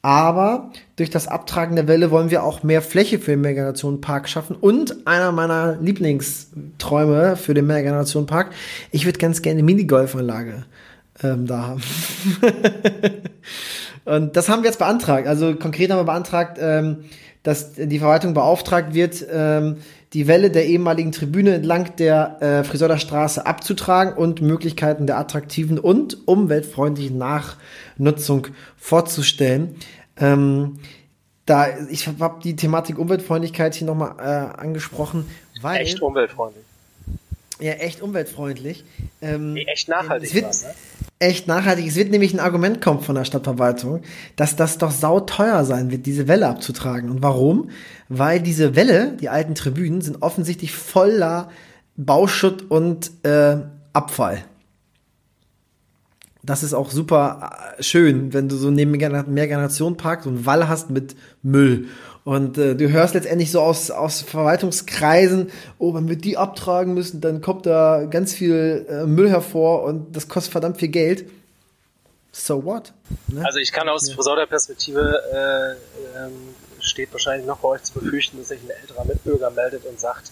Aber 0.00 0.70
durch 0.94 1.10
das 1.10 1.26
Abtragen 1.26 1.74
der 1.74 1.88
Welle 1.88 2.12
wollen 2.12 2.30
wir 2.30 2.44
auch 2.44 2.62
mehr 2.62 2.82
Fläche 2.82 3.18
für 3.18 3.32
den 3.32 3.40
Meganation 3.40 4.00
Park 4.00 4.28
schaffen. 4.28 4.54
Und 4.54 5.08
einer 5.08 5.32
meiner 5.32 5.76
Lieblingsträume 5.80 7.34
für 7.34 7.52
den 7.52 7.66
Meganation 7.66 8.26
Park, 8.26 8.52
ich 8.92 9.06
würde 9.06 9.18
ganz 9.18 9.42
gerne 9.42 9.58
eine 9.58 9.64
Minigolfanlage 9.64 10.66
ähm, 11.24 11.48
da 11.48 11.66
haben. 11.66 11.82
Und 14.04 14.36
das 14.36 14.48
haben 14.48 14.62
wir 14.62 14.70
jetzt 14.70 14.78
beantragt. 14.78 15.26
Also 15.26 15.56
konkret 15.56 15.90
haben 15.90 15.98
wir 15.98 16.04
beantragt, 16.04 16.58
ähm, 16.60 17.04
dass 17.42 17.72
die 17.72 17.98
Verwaltung 17.98 18.34
beauftragt 18.34 18.94
wird, 18.94 19.24
ähm, 19.30 19.78
die 20.12 20.26
Welle 20.26 20.50
der 20.50 20.66
ehemaligen 20.66 21.12
Tribüne 21.12 21.54
entlang 21.54 21.96
der 21.96 22.42
äh, 22.42 22.64
Friseurder 22.64 22.98
Straße 22.98 23.46
abzutragen 23.46 24.14
und 24.14 24.42
Möglichkeiten 24.42 25.06
der 25.06 25.18
attraktiven 25.18 25.78
und 25.78 26.26
umweltfreundlichen 26.26 27.16
Nachnutzung 27.16 28.48
vorzustellen. 28.76 29.76
Ähm, 30.16 30.80
da, 31.46 31.66
ich 31.88 32.06
habe 32.06 32.40
die 32.42 32.56
Thematik 32.56 32.98
Umweltfreundlichkeit 32.98 33.74
hier 33.74 33.86
nochmal 33.86 34.14
äh, 34.18 34.60
angesprochen, 34.60 35.28
weil. 35.62 35.80
Echt 35.80 36.00
umweltfreundlich. 36.02 36.64
Ja, 37.60 37.72
echt 37.72 38.02
umweltfreundlich. 38.02 38.84
Ähm, 39.20 39.52
nee, 39.52 39.64
echt 39.64 39.88
nachhaltig. 39.88 40.28
Es 40.28 40.34
wird, 40.34 40.46
was, 40.46 40.62
ne? 40.62 40.74
Echt 41.22 41.46
nachhaltig. 41.46 41.86
Es 41.86 41.96
wird 41.96 42.10
nämlich 42.10 42.32
ein 42.32 42.40
Argument 42.40 42.80
kommen 42.80 43.00
von 43.00 43.14
der 43.14 43.26
Stadtverwaltung, 43.26 44.00
dass 44.36 44.56
das 44.56 44.78
doch 44.78 44.90
sauteuer 44.90 45.66
sein 45.66 45.90
wird, 45.90 46.06
diese 46.06 46.28
Welle 46.28 46.48
abzutragen. 46.48 47.10
Und 47.10 47.22
warum? 47.22 47.68
Weil 48.08 48.40
diese 48.40 48.74
Welle, 48.74 49.18
die 49.20 49.28
alten 49.28 49.54
Tribünen, 49.54 50.00
sind 50.00 50.22
offensichtlich 50.22 50.72
voller 50.72 51.50
Bauschutt 51.96 52.70
und 52.70 53.10
äh, 53.22 53.58
Abfall. 53.92 54.44
Das 56.42 56.62
ist 56.62 56.72
auch 56.72 56.90
super 56.90 57.74
äh, 57.76 57.82
schön, 57.82 58.32
wenn 58.32 58.48
du 58.48 58.56
so 58.56 58.70
neben 58.70 58.92
Mehrgenerationenpark 58.92 60.22
so 60.22 60.30
einen 60.30 60.46
Wall 60.46 60.68
hast 60.68 60.88
mit 60.88 61.16
Müll. 61.42 61.88
Und 62.24 62.58
äh, 62.58 62.74
du 62.74 62.90
hörst 62.90 63.14
letztendlich 63.14 63.50
so 63.50 63.60
aus, 63.60 63.90
aus 63.90 64.20
Verwaltungskreisen, 64.20 65.50
oh, 65.78 65.94
wenn 65.94 66.08
wir 66.08 66.16
die 66.16 66.36
abtragen 66.36 66.94
müssen, 66.94 67.20
dann 67.20 67.40
kommt 67.40 67.66
da 67.66 68.04
ganz 68.04 68.34
viel 68.34 68.86
äh, 68.88 69.06
Müll 69.06 69.30
hervor 69.30 69.84
und 69.84 70.14
das 70.14 70.28
kostet 70.28 70.52
verdammt 70.52 70.78
viel 70.78 70.88
Geld. 70.88 71.30
So 72.32 72.64
what? 72.64 72.92
Ne? 73.28 73.44
Also 73.44 73.58
ich 73.58 73.72
kann 73.72 73.88
aus 73.88 74.08
ja. 74.08 74.14
Friseur 74.14 74.46
Perspektive 74.46 75.22
äh, 75.32 76.24
ähm, 76.24 76.32
steht 76.78 77.12
wahrscheinlich 77.12 77.46
noch 77.46 77.58
bei 77.58 77.68
euch 77.70 77.82
zu 77.82 77.94
befürchten, 77.94 78.38
dass 78.38 78.48
sich 78.48 78.60
ein 78.62 78.70
älterer 78.70 79.04
Mitbürger 79.04 79.50
meldet 79.50 79.84
und 79.86 79.98
sagt, 79.98 80.30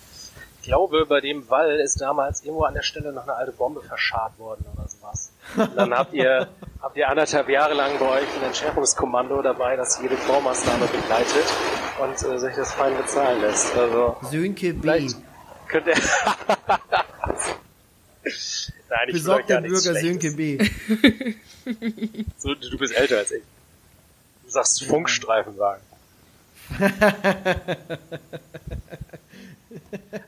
glaube, 0.69 1.07
bei 1.07 1.21
dem 1.21 1.49
Wall 1.51 1.81
ist 1.81 2.01
damals 2.01 2.45
irgendwo 2.45 2.65
an 2.65 2.75
der 2.75 2.83
Stelle 2.83 3.13
noch 3.13 3.23
eine 3.25 3.35
alte 3.35 3.53
Bombe 3.53 3.83
verscharrt 3.83 4.39
worden 4.39 4.65
oder 4.75 4.87
sowas. 4.87 5.33
Und 5.57 5.77
dann 5.77 5.93
habt 5.95 6.13
ihr, 6.13 6.47
habt 6.83 6.97
ihr 6.97 7.09
anderthalb 7.09 7.49
Jahre 7.49 7.75
lang 7.75 7.99
bei 7.99 8.21
euch 8.21 8.29
ein 8.37 8.45
Entschärfungskommando 8.45 9.43
dabei, 9.43 9.77
das 9.77 9.99
jede 10.01 10.15
Baumaßnahme 10.17 10.87
begleitet 10.87 11.47
und 12.01 12.13
äh, 12.31 12.39
sich 12.39 12.55
das 12.55 12.73
fein 12.75 12.97
bezahlen 12.97 13.41
lässt. 13.41 13.75
Also, 13.77 14.17
Sönke 14.31 14.75
B. 14.75 15.09
Könnt 15.69 15.87
ihr 15.87 15.95
Nein, 18.91 19.09
ich 19.09 19.15
Besorgt 19.15 19.49
der 19.49 19.61
Bürger 19.63 19.95
Sönke 19.95 20.33
B. 20.33 20.59
so, 22.37 22.55
du 22.55 22.79
bist 22.79 22.95
älter 22.95 23.19
als 23.19 23.33
ich. 23.33 23.43
Du 24.45 24.51
sagst 24.51 24.85
Funkstreifenwagen. 24.85 25.83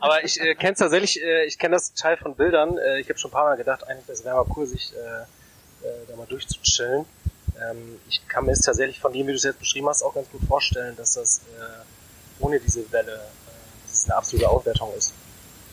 Aber 0.01 0.25
ich 0.25 0.41
äh, 0.41 0.55
kenne 0.55 0.75
tatsächlich, 0.75 1.23
äh, 1.23 1.45
ich 1.45 1.59
kenne 1.59 1.77
das 1.77 1.95
Teil 1.95 2.17
von 2.17 2.35
Bildern. 2.35 2.79
Äh, 2.79 3.01
ich 3.01 3.09
habe 3.09 3.19
schon 3.19 3.31
ein 3.31 3.33
paar 3.33 3.45
Mal 3.45 3.57
gedacht, 3.57 3.87
eigentlich 3.87 4.25
wäre 4.25 4.37
mal 4.37 4.47
cool, 4.57 4.67
sich 4.67 4.93
äh, 4.95 5.87
äh, 5.87 5.93
da 6.09 6.17
mal 6.17 6.27
durchzuchillen. 6.27 7.05
Ähm, 7.61 8.01
ich 8.09 8.27
kann 8.27 8.47
mir 8.47 8.53
es 8.53 8.63
tatsächlich 8.63 8.99
von 8.99 9.13
dem, 9.13 9.27
wie 9.27 9.33
du 9.33 9.37
es 9.37 9.45
jetzt 9.45 9.59
beschrieben 9.59 9.89
hast, 9.89 10.03
auch 10.03 10.15
ganz 10.15 10.31
gut 10.31 10.43
vorstellen, 10.49 10.97
dass 10.97 11.15
das 11.15 11.43
äh, 11.59 12.43
ohne 12.45 12.59
diese 12.59 12.91
Welle 12.93 13.13
äh, 13.13 13.19
dass 13.87 14.01
es 14.01 14.05
eine 14.07 14.17
absolute 14.17 14.49
Aufwertung 14.49 14.91
ist. 14.97 15.13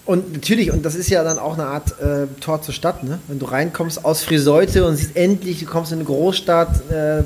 Und 0.06 0.32
natürlich, 0.32 0.72
und 0.72 0.86
das 0.86 0.96
ist 0.96 1.10
ja 1.10 1.22
dann 1.24 1.38
auch 1.38 1.56
eine 1.56 1.66
Art 1.66 2.00
äh, 2.00 2.28
Tor 2.40 2.62
zur 2.62 2.74
Stadt, 2.74 3.04
ne? 3.04 3.20
Wenn 3.28 3.40
du 3.40 3.46
reinkommst 3.46 4.06
aus 4.06 4.24
Friseute 4.24 4.86
und 4.86 4.96
siehst 4.96 5.18
endlich, 5.18 5.60
du 5.60 5.66
kommst 5.66 5.92
in 5.92 5.98
eine 5.98 6.06
Großstadt, 6.06 6.90
äh, 6.90 7.24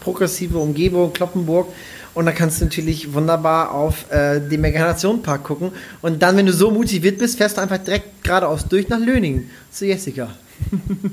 progressive 0.00 0.58
Umgebung, 0.58 1.12
Kloppenburg, 1.12 1.66
und 2.14 2.26
da 2.26 2.32
kannst 2.32 2.60
du 2.60 2.64
natürlich 2.64 3.12
wunderbar 3.14 3.72
auf 3.72 4.10
äh, 4.10 4.40
den 4.40 4.60
Meganation-Park 4.60 5.44
gucken. 5.44 5.72
Und 6.02 6.22
dann, 6.22 6.36
wenn 6.36 6.46
du 6.46 6.52
so 6.52 6.70
motiviert 6.70 7.18
bist, 7.18 7.38
fährst 7.38 7.56
du 7.56 7.62
einfach 7.62 7.78
direkt 7.78 8.24
geradeaus 8.24 8.66
durch 8.66 8.88
nach 8.88 8.98
Löningen 8.98 9.50
zu 9.70 9.86
Jessica. 9.86 10.30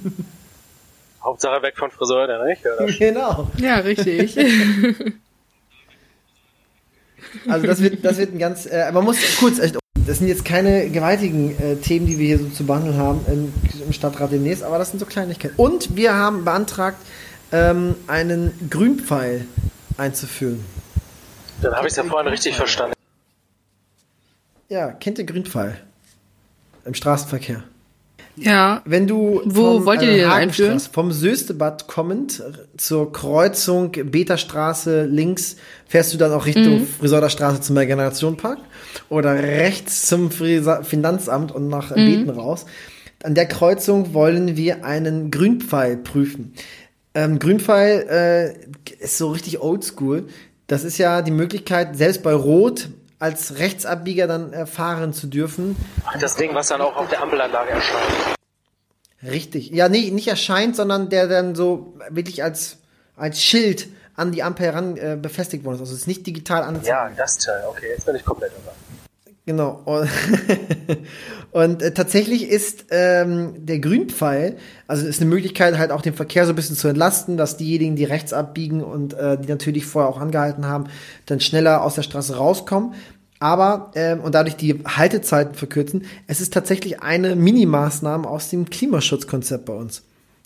Hauptsache 1.24 1.62
weg 1.64 1.76
von 1.76 1.92
Friseur, 1.92 2.46
nicht? 2.46 2.62
Oder? 2.66 2.86
Genau. 3.00 3.48
Ja, 3.58 3.78
richtig. 3.78 4.38
also 7.48 7.68
das 7.68 7.82
wird, 7.82 8.06
das 8.06 8.18
wird 8.18 8.34
ein 8.34 8.40
ganz, 8.40 8.68
äh, 8.68 8.92
man 8.92 9.04
muss 9.04 9.18
kurz 9.40 9.60
echt, 9.60 9.78
das 10.06 10.20
sind 10.20 10.28
jetzt 10.28 10.46
keine 10.46 10.90
gewaltigen 10.92 11.58
äh, 11.60 11.78
Themen, 11.78 12.06
die 12.06 12.20
wir 12.20 12.28
hier 12.28 12.38
so 12.38 12.50
zu 12.50 12.66
behandeln 12.66 12.98
haben 12.98 13.22
im, 13.28 13.52
im 13.84 13.92
Stadtrat 13.92 14.32
demnächst, 14.32 14.64
aber 14.64 14.78
das 14.78 14.92
sind 14.92 15.00
so 15.00 15.08
Kleinigkeiten. 15.08 15.56
Und 15.58 15.96
wir 15.96 16.14
haben 16.14 16.46
beantragt, 16.46 16.98
ähm, 17.52 17.96
einen 18.08 18.52
Grünpfeil 18.70 19.48
einzuführen. 19.98 20.64
Dann 21.62 21.74
habe 21.74 21.88
ich 21.88 21.92
es 21.92 21.98
ja 21.98 22.04
vorhin 22.04 22.28
richtig 22.28 22.56
verstanden. 22.56 22.96
Ja, 24.70 24.92
kennt 24.92 25.20
ihr 25.20 25.26
Grünpfeil? 25.26 25.78
Im 26.86 26.94
Straßenverkehr. 26.94 27.64
Ja. 28.36 28.82
Wenn 28.86 29.08
du 29.08 29.42
Wo 29.46 29.78
vom, 29.78 29.86
wollt 29.86 30.02
ihr 30.02 30.10
äh, 30.10 30.18
den 30.18 30.30
einführen? 30.30 30.80
Vom 30.80 31.12
Söstebad 31.12 31.88
kommend 31.88 32.44
zur 32.78 33.12
Kreuzung 33.14 33.92
Beta-Straße 33.92 35.06
links 35.06 35.56
fährst 35.88 36.14
du 36.14 36.18
dann 36.18 36.34
auch 36.34 36.46
Richtung 36.46 36.82
mhm. 36.82 36.88
Friseurder 36.88 37.30
Straße 37.30 37.62
zum 37.62 37.76
Generationenpark 37.76 38.60
oder 39.10 39.36
rechts 39.36 40.08
zum 40.08 40.32
Frisa 40.32 40.84
Finanzamt 40.84 41.52
und 41.52 41.70
nach 41.70 41.92
mhm. 41.92 41.96
Beten 41.96 42.30
raus. 42.30 42.66
An 43.24 43.36
der 43.36 43.48
Kreuzung 43.48 44.14
wollen 44.14 44.58
wir 44.58 44.86
einen 44.86 45.32
Grünpfeil 45.32 45.98
prüfen. 45.98 46.54
Ähm, 47.14 47.40
Grünpfeil 47.40 48.06
äh, 48.10 49.04
ist 49.04 49.18
so 49.18 49.32
richtig 49.32 49.62
oldschool. 49.62 50.28
Das 50.68 50.84
ist 50.84 50.98
ja 50.98 51.22
die 51.22 51.32
Möglichkeit, 51.32 51.96
selbst 51.96 52.24
bei 52.24 52.34
Rot 52.34 52.90
als 53.20 53.58
Rechtsabbieger 53.60 54.28
dann 54.28 54.52
äh, 54.54 54.66
fahren 54.66 55.14
zu 55.14 55.28
dürfen. 55.28 55.76
Ach, 56.06 56.18
das 56.20 56.36
Ding, 56.36 56.54
was 56.54 56.68
dann 56.68 56.82
auch 56.82 56.96
auf 56.96 57.10
der 57.10 57.22
Ampelanlage 57.22 57.72
erscheint. 57.72 58.36
Richtig. 59.24 59.70
Ja, 59.72 59.90
nee, 59.90 60.12
nicht 60.12 60.28
erscheint, 60.28 60.76
sondern 60.76 61.10
der 61.10 61.28
dann 61.28 61.56
so 61.56 61.98
wirklich 62.10 62.44
als, 62.44 62.78
als 63.16 63.42
Schild 63.42 63.88
an 64.16 64.32
die 64.32 64.44
Ampel 64.44 64.66
heran 64.66 64.98
äh, 64.98 65.18
befestigt 65.20 65.64
worden 65.64 65.76
ist. 65.76 65.82
Also 65.82 65.94
es 65.94 66.02
ist 66.02 66.08
nicht 66.08 66.26
digital 66.28 66.64
anzeigen. 66.64 66.88
Ja, 66.88 67.10
das 67.16 67.38
Teil. 67.38 67.64
Okay, 67.68 67.88
jetzt 67.90 68.06
bin 68.06 68.16
ich 68.16 68.26
komplett 68.26 68.52
dabei. 68.54 68.76
Genau. 69.46 69.84
Und, 71.52 71.82
äh, 71.82 71.94
tatsächlich 71.94 72.50
ist 72.50 72.86
ähm, 72.90 73.66
der 73.66 73.80
Grünpfeil, 73.80 74.58
also 74.88 75.08
ist 75.08 75.22
eine 75.22 75.30
Möglichkeit, 75.30 75.78
halt 75.78 75.92
auch 75.92 76.02
den 76.02 76.16
Verkehr 76.16 76.46
so 76.46 76.52
ein 76.52 76.56
bisschen 76.56 76.76
zu 76.76 76.88
entlasten, 76.88 77.38
dass 77.38 77.56
diejenigen, 77.56 77.96
die 77.96 78.06
rechts 78.06 78.34
abbiegen 78.34 78.84
und 78.84 79.14
äh, 79.14 79.38
die 79.38 79.48
natürlich 79.48 79.86
vorher 79.86 80.10
auch 80.10 80.20
angehalten 80.20 80.66
haben, 80.66 80.86
dann 81.28 81.40
schneller 81.40 81.84
aus 81.84 81.94
der 81.96 82.02
Straße 82.02 82.36
rauskommen. 82.36 82.96
Aber, 83.40 83.92
ähm, 83.96 84.20
und 84.22 84.34
dadurch 84.34 84.56
die 84.56 84.82
Haltezeiten 84.86 85.54
verkürzen, 85.56 86.06
es 86.26 86.40
ist 86.42 86.54
tatsächlich 86.54 87.04
eine 87.04 87.36
Mini-Maßnahme 87.36 88.28
aus 88.28 88.50
dem 88.50 88.68
Klimaschutzkonzept 88.70 89.66
bei 89.66 89.74
uns. 89.74 90.02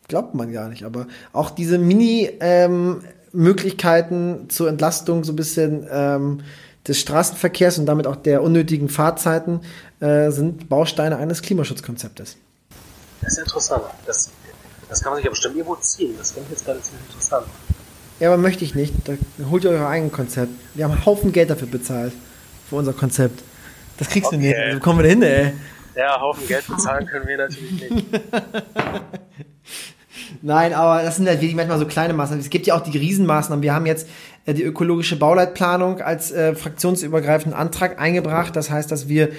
Glaubt 0.07 0.35
man 0.35 0.51
gar 0.51 0.69
nicht, 0.69 0.83
aber 0.83 1.07
auch 1.31 1.51
diese 1.51 1.77
Mini-Möglichkeiten 1.77 4.39
ähm, 4.41 4.49
zur 4.49 4.69
Entlastung 4.69 5.23
so 5.23 5.33
ein 5.33 5.37
bisschen 5.37 5.85
ähm, 5.89 6.41
des 6.89 6.99
Straßenverkehrs 6.99 7.77
und 7.77 7.85
damit 7.85 8.07
auch 8.07 8.15
der 8.15 8.43
unnötigen 8.43 8.89
Fahrzeiten 8.89 9.61
äh, 9.99 10.31
sind 10.31 10.67
Bausteine 10.67 11.17
eines 11.17 11.41
Klimaschutzkonzeptes. 11.41 12.35
Das 13.21 13.33
ist 13.33 13.39
interessant. 13.39 13.83
Das, 14.05 14.31
das 14.89 15.01
kann 15.01 15.11
man 15.11 15.17
sich 15.17 15.25
ja 15.25 15.29
bestimmt 15.29 15.55
irgendwo 15.55 15.75
ziehen. 15.75 16.15
Das 16.17 16.31
finde 16.31 16.47
ich 16.47 16.51
jetzt 16.51 16.65
gerade 16.65 16.81
ziemlich 16.81 17.05
interessant. 17.07 17.45
Ja, 18.19 18.29
aber 18.29 18.37
möchte 18.37 18.65
ich 18.65 18.75
nicht. 18.75 18.93
Da 19.05 19.13
holt 19.49 19.63
ihr 19.63 19.69
euer 19.69 19.87
eigenes 19.87 20.11
Konzept. 20.11 20.51
Wir 20.73 20.83
haben 20.83 20.91
einen 20.91 21.05
Haufen 21.05 21.31
Geld 21.31 21.49
dafür 21.49 21.67
bezahlt. 21.67 22.13
Für 22.69 22.75
unser 22.75 22.93
Konzept. 22.93 23.41
Das 23.97 24.09
kriegst 24.09 24.27
okay. 24.27 24.37
du 24.37 24.41
nicht. 24.41 24.57
Also 24.57 24.79
kommen 24.79 24.99
wir 24.99 25.03
da 25.03 25.09
hin, 25.09 25.21
ey. 25.21 25.53
Ja, 25.95 26.19
Haufen 26.19 26.47
Geld 26.47 26.67
bezahlen 26.67 27.05
können 27.05 27.27
wir 27.27 27.37
natürlich 27.37 27.71
nicht. 27.71 28.05
Nein, 30.41 30.74
aber 30.74 31.03
das 31.03 31.17
sind 31.17 31.28
halt 31.28 31.41
wirklich 31.41 31.55
manchmal 31.55 31.80
so 31.80 31.86
kleine 31.86 32.13
Maßnahmen. 32.13 32.43
Es 32.43 32.49
gibt 32.49 32.67
ja 32.67 32.76
auch 32.76 32.82
die 32.82 32.97
Riesenmaßnahmen. 32.97 33.63
Wir 33.63 33.74
haben 33.74 33.86
jetzt 33.86 34.07
äh, 34.45 34.53
die 34.53 34.63
ökologische 34.63 35.17
Bauleitplanung 35.17 36.01
als 36.01 36.32
äh, 36.32 36.55
fraktionsübergreifenden 36.55 37.59
Antrag 37.59 37.99
eingebracht. 37.99 38.55
Das 38.55 38.70
heißt, 38.70 38.91
dass 38.91 39.07
wir 39.07 39.30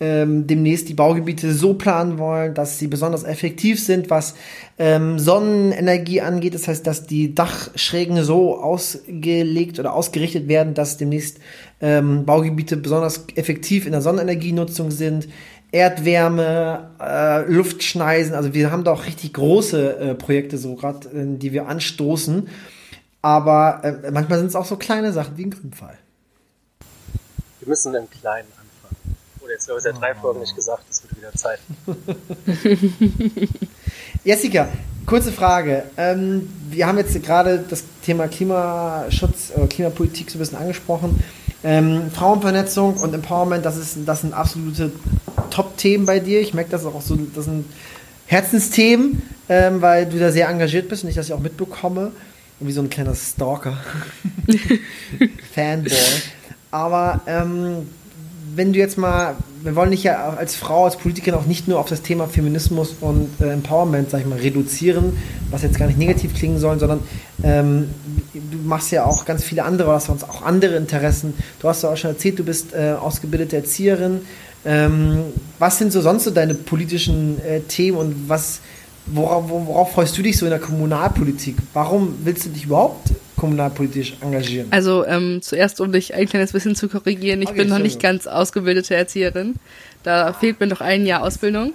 ähm, 0.00 0.46
demnächst 0.46 0.88
die 0.88 0.94
Baugebiete 0.94 1.52
so 1.52 1.74
planen 1.74 2.18
wollen, 2.18 2.54
dass 2.54 2.78
sie 2.78 2.88
besonders 2.88 3.24
effektiv 3.24 3.82
sind, 3.82 4.10
was 4.10 4.34
ähm, 4.78 5.18
Sonnenenergie 5.18 6.20
angeht. 6.20 6.54
Das 6.54 6.66
heißt, 6.68 6.86
dass 6.86 7.06
die 7.06 7.34
Dachschrägen 7.34 8.22
so 8.24 8.58
ausgelegt 8.58 9.78
oder 9.78 9.92
ausgerichtet 9.92 10.48
werden, 10.48 10.74
dass 10.74 10.96
demnächst 10.96 11.38
ähm, 11.80 12.24
Baugebiete 12.24 12.76
besonders 12.76 13.26
effektiv 13.36 13.86
in 13.86 13.92
der 13.92 14.02
Sonnenenergienutzung 14.02 14.90
sind. 14.90 15.28
Erdwärme, 15.74 16.88
äh, 17.00 17.50
Luftschneisen. 17.50 18.32
Also 18.36 18.54
wir 18.54 18.70
haben 18.70 18.84
da 18.84 18.92
auch 18.92 19.06
richtig 19.06 19.32
große 19.32 19.96
äh, 19.96 20.14
Projekte 20.14 20.56
so 20.56 20.76
gerade, 20.76 21.08
äh, 21.08 21.36
die 21.36 21.52
wir 21.52 21.66
anstoßen. 21.66 22.48
Aber 23.22 23.80
äh, 23.82 24.12
manchmal 24.12 24.38
sind 24.38 24.46
es 24.46 24.54
auch 24.54 24.66
so 24.66 24.76
kleine 24.76 25.12
Sachen 25.12 25.36
wie 25.36 25.46
ein 25.46 25.50
Grünpfeil. 25.50 25.98
Wir 27.58 27.68
müssen 27.68 27.92
im 27.92 28.08
Kleinen 28.08 28.46
anfangen. 28.52 29.16
Oder 29.40 29.54
jetzt 29.54 29.68
habe 29.68 29.78
ich 29.78 29.82
seit 29.82 30.00
drei 30.00 30.14
Folgen 30.14 30.38
nicht 30.38 30.54
gesagt, 30.54 30.84
es 30.88 31.02
wird 31.02 31.16
wieder 31.16 31.32
Zeit. 31.32 31.58
Jessica, 34.24 34.68
kurze 35.06 35.32
Frage. 35.32 35.86
Ähm, 35.96 36.48
wir 36.70 36.86
haben 36.86 36.98
jetzt 36.98 37.20
gerade 37.20 37.64
das 37.68 37.82
Thema 38.04 38.28
Klimaschutz, 38.28 39.50
äh, 39.56 39.66
Klimapolitik 39.66 40.30
so 40.30 40.36
ein 40.36 40.38
bisschen 40.38 40.58
angesprochen. 40.58 41.20
Ähm, 41.64 42.10
Frauenvernetzung 42.12 42.98
und 42.98 43.14
Empowerment, 43.14 43.64
das, 43.64 43.76
ist, 43.76 43.96
das 44.04 44.20
sind 44.20 44.34
absolute 44.34 44.92
Top-Themen 45.50 46.04
bei 46.04 46.20
dir. 46.20 46.40
Ich 46.40 46.52
merke 46.52 46.70
das 46.70 46.84
auch 46.84 47.00
so, 47.00 47.16
das 47.16 47.46
sind 47.46 47.64
Herzensthemen, 48.26 49.22
ähm, 49.48 49.80
weil 49.80 50.06
du 50.06 50.18
da 50.18 50.30
sehr 50.30 50.48
engagiert 50.48 50.88
bist 50.88 51.04
und 51.04 51.10
ich 51.10 51.16
das 51.16 51.28
ja 51.28 51.36
auch 51.36 51.40
mitbekomme. 51.40 52.12
Wie 52.60 52.72
so 52.72 52.80
ein 52.80 52.90
kleiner 52.90 53.14
Stalker. 53.14 53.78
Fanboy. 55.54 55.92
Aber 56.70 57.20
ähm, 57.26 57.88
wenn 58.56 58.72
du 58.72 58.78
jetzt 58.78 58.98
mal, 58.98 59.36
wir 59.62 59.74
wollen 59.76 59.90
dich 59.90 60.04
ja 60.04 60.34
als 60.36 60.56
Frau, 60.56 60.84
als 60.84 60.96
Politikerin 60.96 61.38
auch 61.38 61.46
nicht 61.46 61.68
nur 61.68 61.78
auf 61.78 61.88
das 61.88 62.02
Thema 62.02 62.28
Feminismus 62.28 62.94
und 63.00 63.28
äh, 63.40 63.50
Empowerment, 63.50 64.10
sag 64.10 64.20
ich 64.20 64.26
mal, 64.26 64.38
reduzieren, 64.38 65.16
was 65.50 65.62
jetzt 65.62 65.78
gar 65.78 65.86
nicht 65.86 65.98
negativ 65.98 66.34
klingen 66.34 66.58
soll, 66.58 66.78
sondern 66.78 67.00
ähm, 67.42 67.88
du 68.32 68.58
machst 68.64 68.92
ja 68.92 69.04
auch 69.04 69.24
ganz 69.24 69.42
viele 69.42 69.64
andere, 69.64 69.92
hast 69.92 70.06
sonst 70.06 70.24
auch 70.24 70.42
andere 70.42 70.76
Interessen. 70.76 71.34
Du 71.60 71.68
hast 71.68 71.82
ja 71.82 71.90
auch 71.90 71.96
schon 71.96 72.10
erzählt, 72.10 72.38
du 72.38 72.44
bist 72.44 72.74
äh, 72.74 72.92
ausgebildete 72.92 73.56
Erzieherin. 73.56 74.20
Ähm, 74.64 75.24
was 75.58 75.78
sind 75.78 75.92
so 75.92 76.00
sonst 76.00 76.24
so 76.24 76.30
deine 76.30 76.54
politischen 76.54 77.40
äh, 77.44 77.60
Themen 77.60 77.98
und 77.98 78.28
was, 78.28 78.60
worauf, 79.06 79.48
worauf 79.48 79.92
freust 79.92 80.16
du 80.16 80.22
dich 80.22 80.36
so 80.36 80.46
in 80.46 80.50
der 80.50 80.60
Kommunalpolitik? 80.60 81.56
Warum 81.72 82.14
willst 82.24 82.46
du 82.46 82.50
dich 82.50 82.64
überhaupt 82.64 83.10
kommunalpolitisch 83.44 84.14
engagieren? 84.22 84.68
Also 84.70 85.04
ähm, 85.04 85.42
zuerst, 85.42 85.80
um 85.80 85.92
dich 85.92 86.14
ein 86.14 86.26
kleines 86.26 86.52
bisschen 86.52 86.74
zu 86.74 86.88
korrigieren, 86.88 87.42
ich 87.42 87.48
Okay, 87.48 87.58
bin 87.58 87.68
noch 87.68 87.78
nicht 87.78 88.00
ganz 88.00 88.26
ausgebildete 88.26 88.94
Erzieherin. 88.94 89.56
Da 90.02 90.32
fehlt 90.32 90.60
mir 90.60 90.66
noch 90.66 90.80
ein 90.80 91.04
Jahr 91.04 91.22
Ausbildung. 91.22 91.74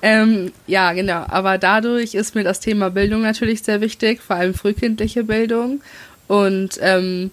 Ähm, 0.00 0.52
ja, 0.66 0.92
genau. 0.94 1.26
Aber 1.28 1.58
dadurch 1.58 2.14
ist 2.14 2.34
mir 2.34 2.42
das 2.42 2.60
Thema 2.60 2.90
Bildung 2.90 3.20
natürlich 3.20 3.62
sehr 3.62 3.82
wichtig, 3.82 4.22
vor 4.22 4.36
allem 4.36 4.54
frühkindliche 4.54 5.24
Bildung. 5.24 5.82
Und 6.26 6.78
ähm, 6.80 7.30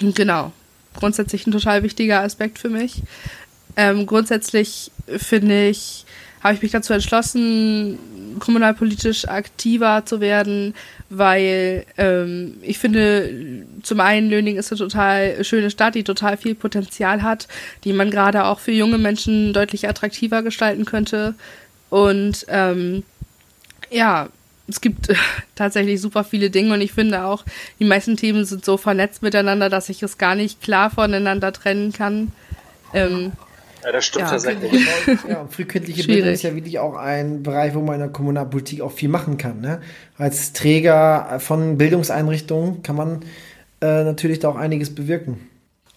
genau, 0.00 0.50
grundsätzlich 0.96 1.46
ein 1.46 1.52
total 1.52 1.84
wichtiger 1.84 2.20
Aspekt 2.22 2.58
für 2.58 2.68
mich. 2.68 3.02
Ähm, 3.76 4.06
grundsätzlich 4.06 4.90
finde 5.06 5.68
ich, 5.68 6.04
habe 6.42 6.54
ich 6.54 6.62
mich 6.62 6.72
dazu 6.72 6.92
entschlossen, 6.92 7.96
kommunalpolitisch 8.38 9.28
aktiver 9.28 10.04
zu 10.04 10.20
werden, 10.20 10.74
weil 11.10 11.86
ähm, 11.96 12.56
ich 12.62 12.78
finde, 12.78 13.64
zum 13.82 14.00
einen 14.00 14.30
Löning 14.30 14.56
ist 14.56 14.72
eine 14.72 14.78
total 14.78 15.44
schöne 15.44 15.70
Stadt, 15.70 15.94
die 15.94 16.04
total 16.04 16.36
viel 16.36 16.54
Potenzial 16.54 17.22
hat, 17.22 17.48
die 17.84 17.92
man 17.92 18.10
gerade 18.10 18.44
auch 18.44 18.58
für 18.58 18.72
junge 18.72 18.98
Menschen 18.98 19.52
deutlich 19.52 19.88
attraktiver 19.88 20.42
gestalten 20.42 20.84
könnte. 20.84 21.34
Und 21.90 22.46
ähm, 22.48 23.04
ja, 23.90 24.28
es 24.66 24.80
gibt 24.80 25.08
tatsächlich 25.54 26.00
super 26.00 26.24
viele 26.24 26.50
Dinge 26.50 26.74
und 26.74 26.80
ich 26.80 26.92
finde 26.92 27.24
auch, 27.24 27.44
die 27.78 27.84
meisten 27.84 28.16
Themen 28.16 28.44
sind 28.44 28.64
so 28.64 28.76
vernetzt 28.76 29.22
miteinander, 29.22 29.68
dass 29.68 29.88
ich 29.88 30.02
es 30.02 30.18
gar 30.18 30.34
nicht 30.34 30.62
klar 30.62 30.90
voneinander 30.90 31.52
trennen 31.52 31.92
kann. 31.92 32.32
Ähm, 32.92 33.32
Ja, 33.84 33.92
das 33.92 34.04
stimmt 34.06 34.24
Ja, 34.24 34.30
tatsächlich. 34.30 34.72
Ja, 35.28 35.40
und 35.42 35.52
frühkindliche 35.52 36.02
Schwierig. 36.02 36.20
Bildung 36.20 36.34
ist 36.34 36.42
ja 36.42 36.54
wirklich 36.54 36.78
auch 36.78 36.94
ein 36.94 37.42
Bereich, 37.42 37.74
wo 37.74 37.80
man 37.80 37.94
in 37.94 38.00
der 38.00 38.08
Kommunalpolitik 38.08 38.80
auch 38.80 38.92
viel 38.92 39.08
machen 39.08 39.36
kann. 39.36 39.60
Ne? 39.60 39.80
Als 40.16 40.52
Träger 40.52 41.38
von 41.40 41.76
Bildungseinrichtungen 41.76 42.82
kann 42.82 42.96
man 42.96 43.20
äh, 43.80 44.04
natürlich 44.04 44.38
da 44.38 44.48
auch 44.48 44.56
einiges 44.56 44.94
bewirken. 44.94 45.48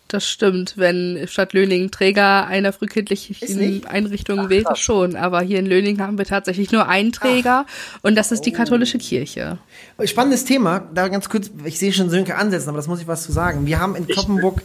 Das 0.10 0.26
stimmt, 0.26 0.78
wenn 0.78 1.28
Stadt 1.28 1.52
Löning 1.52 1.92
Träger 1.92 2.48
einer 2.48 2.72
frühkindlichen? 2.72 3.86
Einrichtung 3.88 4.40
Ach, 4.40 4.50
wäre, 4.50 4.76
schon. 4.78 5.18
Aber 5.18 5.42
hier 5.42 5.60
in 5.60 5.66
Löning 5.66 6.00
haben 6.00 6.18
wir 6.18 6.24
tatsächlich 6.24 6.72
nur 6.72 6.88
einen 6.88 7.12
Träger 7.12 7.66
und 8.04 8.16
das 8.16 8.32
ist 8.32 8.42
die 8.46 8.54
Oh. 8.54 8.58
katholische 8.58 9.00
Kirche. 9.00 9.58
Spannendes 10.06 10.46
Thema, 10.46 10.88
da 10.94 11.10
ganz 11.10 11.28
kurz, 11.28 11.52
ich 11.66 11.78
sehe 11.78 11.92
schon 11.92 12.10
Sönke 12.10 12.36
ansetzen, 12.36 12.70
aber 12.70 12.78
das 12.78 12.88
muss 12.88 13.02
ich 13.02 13.08
was 13.08 13.24
zu 13.24 13.34
sagen. 13.34 13.66
Wir 13.66 13.80
haben 13.80 13.96
in 13.98 14.08
Kloppenburg 14.08 14.62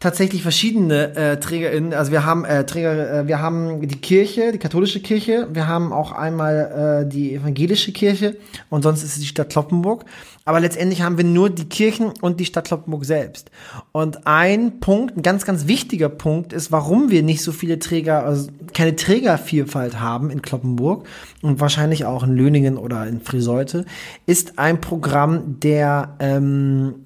tatsächlich 0.00 0.42
verschiedene 0.42 1.16
äh, 1.16 1.40
TrägerInnen, 1.40 1.94
also 1.94 2.12
wir 2.12 2.24
haben 2.24 2.44
äh, 2.44 2.66
Träger, 2.66 3.20
äh, 3.20 3.26
wir 3.28 3.40
haben 3.40 3.80
die 3.86 3.96
Kirche, 3.96 4.52
die 4.52 4.58
katholische 4.58 5.00
Kirche, 5.00 5.48
wir 5.52 5.66
haben 5.66 5.92
auch 5.92 6.12
einmal 6.12 7.04
äh, 7.06 7.08
die 7.08 7.34
evangelische 7.34 7.92
Kirche 7.92 8.36
und 8.68 8.82
sonst 8.82 9.02
ist 9.02 9.14
es 9.14 9.20
die 9.20 9.26
Stadt 9.26 9.50
Kloppenburg. 9.50 10.04
Aber 10.44 10.60
letztendlich 10.60 11.02
haben 11.02 11.16
wir 11.16 11.24
nur 11.24 11.50
die 11.50 11.64
Kirchen 11.64 12.12
und 12.20 12.38
die 12.38 12.44
Stadt 12.44 12.68
Kloppenburg 12.68 13.04
selbst. 13.04 13.50
Und 13.90 14.28
ein 14.28 14.78
Punkt, 14.78 15.16
ein 15.16 15.22
ganz, 15.22 15.44
ganz 15.44 15.66
wichtiger 15.66 16.08
Punkt 16.08 16.52
ist, 16.52 16.70
warum 16.70 17.10
wir 17.10 17.24
nicht 17.24 17.42
so 17.42 17.50
viele 17.50 17.80
Träger, 17.80 18.24
also 18.24 18.48
keine 18.72 18.94
Trägervielfalt 18.94 19.98
haben 19.98 20.30
in 20.30 20.42
Kloppenburg 20.42 21.04
und 21.42 21.58
wahrscheinlich 21.58 22.04
auch 22.04 22.22
in 22.22 22.36
Löningen 22.36 22.76
oder 22.76 23.08
in 23.08 23.20
Friseute, 23.20 23.86
ist 24.26 24.60
ein 24.60 24.80
Programm 24.80 25.58
der 25.58 26.14
ähm, 26.20 27.05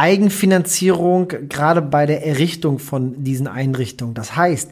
Eigenfinanzierung 0.00 1.28
gerade 1.28 1.82
bei 1.82 2.06
der 2.06 2.26
Errichtung 2.26 2.78
von 2.78 3.22
diesen 3.22 3.46
Einrichtungen. 3.46 4.14
Das 4.14 4.34
heißt, 4.34 4.70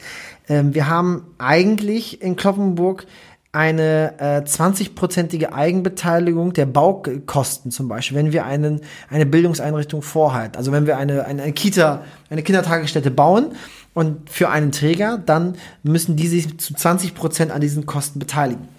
ähm, 0.48 0.74
wir 0.74 0.88
haben 0.88 1.26
eigentlich 1.36 2.22
in 2.22 2.34
Kloppenburg 2.34 3.06
eine 3.52 4.14
äh, 4.18 4.40
20-prozentige 4.40 5.52
Eigenbeteiligung 5.52 6.54
der 6.54 6.64
Baukosten 6.64 7.70
zum 7.70 7.88
Beispiel, 7.88 8.16
wenn 8.16 8.32
wir 8.32 8.46
einen, 8.46 8.80
eine 9.10 9.26
Bildungseinrichtung 9.26 10.00
vorhalten. 10.00 10.56
Also 10.56 10.72
wenn 10.72 10.86
wir 10.86 10.96
eine, 10.96 11.26
eine, 11.26 11.42
eine 11.42 11.52
Kita, 11.52 12.04
eine 12.30 12.42
Kindertagesstätte 12.42 13.10
bauen 13.10 13.52
und 13.92 14.30
für 14.30 14.48
einen 14.48 14.72
Träger, 14.72 15.18
dann 15.18 15.56
müssen 15.82 16.16
die 16.16 16.28
sich 16.28 16.58
zu 16.58 16.72
20 16.72 17.14
Prozent 17.14 17.52
an 17.52 17.60
diesen 17.60 17.84
Kosten 17.84 18.18
beteiligen. 18.18 18.77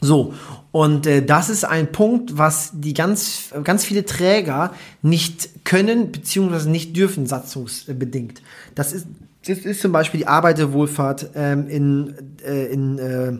So, 0.00 0.34
und 0.72 1.06
äh, 1.06 1.24
das 1.24 1.48
ist 1.48 1.64
ein 1.64 1.90
Punkt, 1.90 2.36
was 2.36 2.72
die 2.74 2.92
ganz, 2.92 3.50
ganz 3.64 3.84
viele 3.84 4.04
Träger 4.04 4.74
nicht 5.00 5.64
können, 5.64 6.12
beziehungsweise 6.12 6.70
nicht 6.70 6.96
dürfen, 6.96 7.26
satzungsbedingt. 7.26 8.42
Das 8.74 8.92
ist, 8.92 9.06
das 9.46 9.58
ist 9.58 9.80
zum 9.80 9.92
Beispiel 9.92 10.20
die 10.20 10.26
Arbeiterwohlfahrt 10.26 11.30
ähm, 11.34 11.68
in, 11.68 12.14
äh, 12.44 12.66
in 12.66 12.98
äh, 12.98 13.38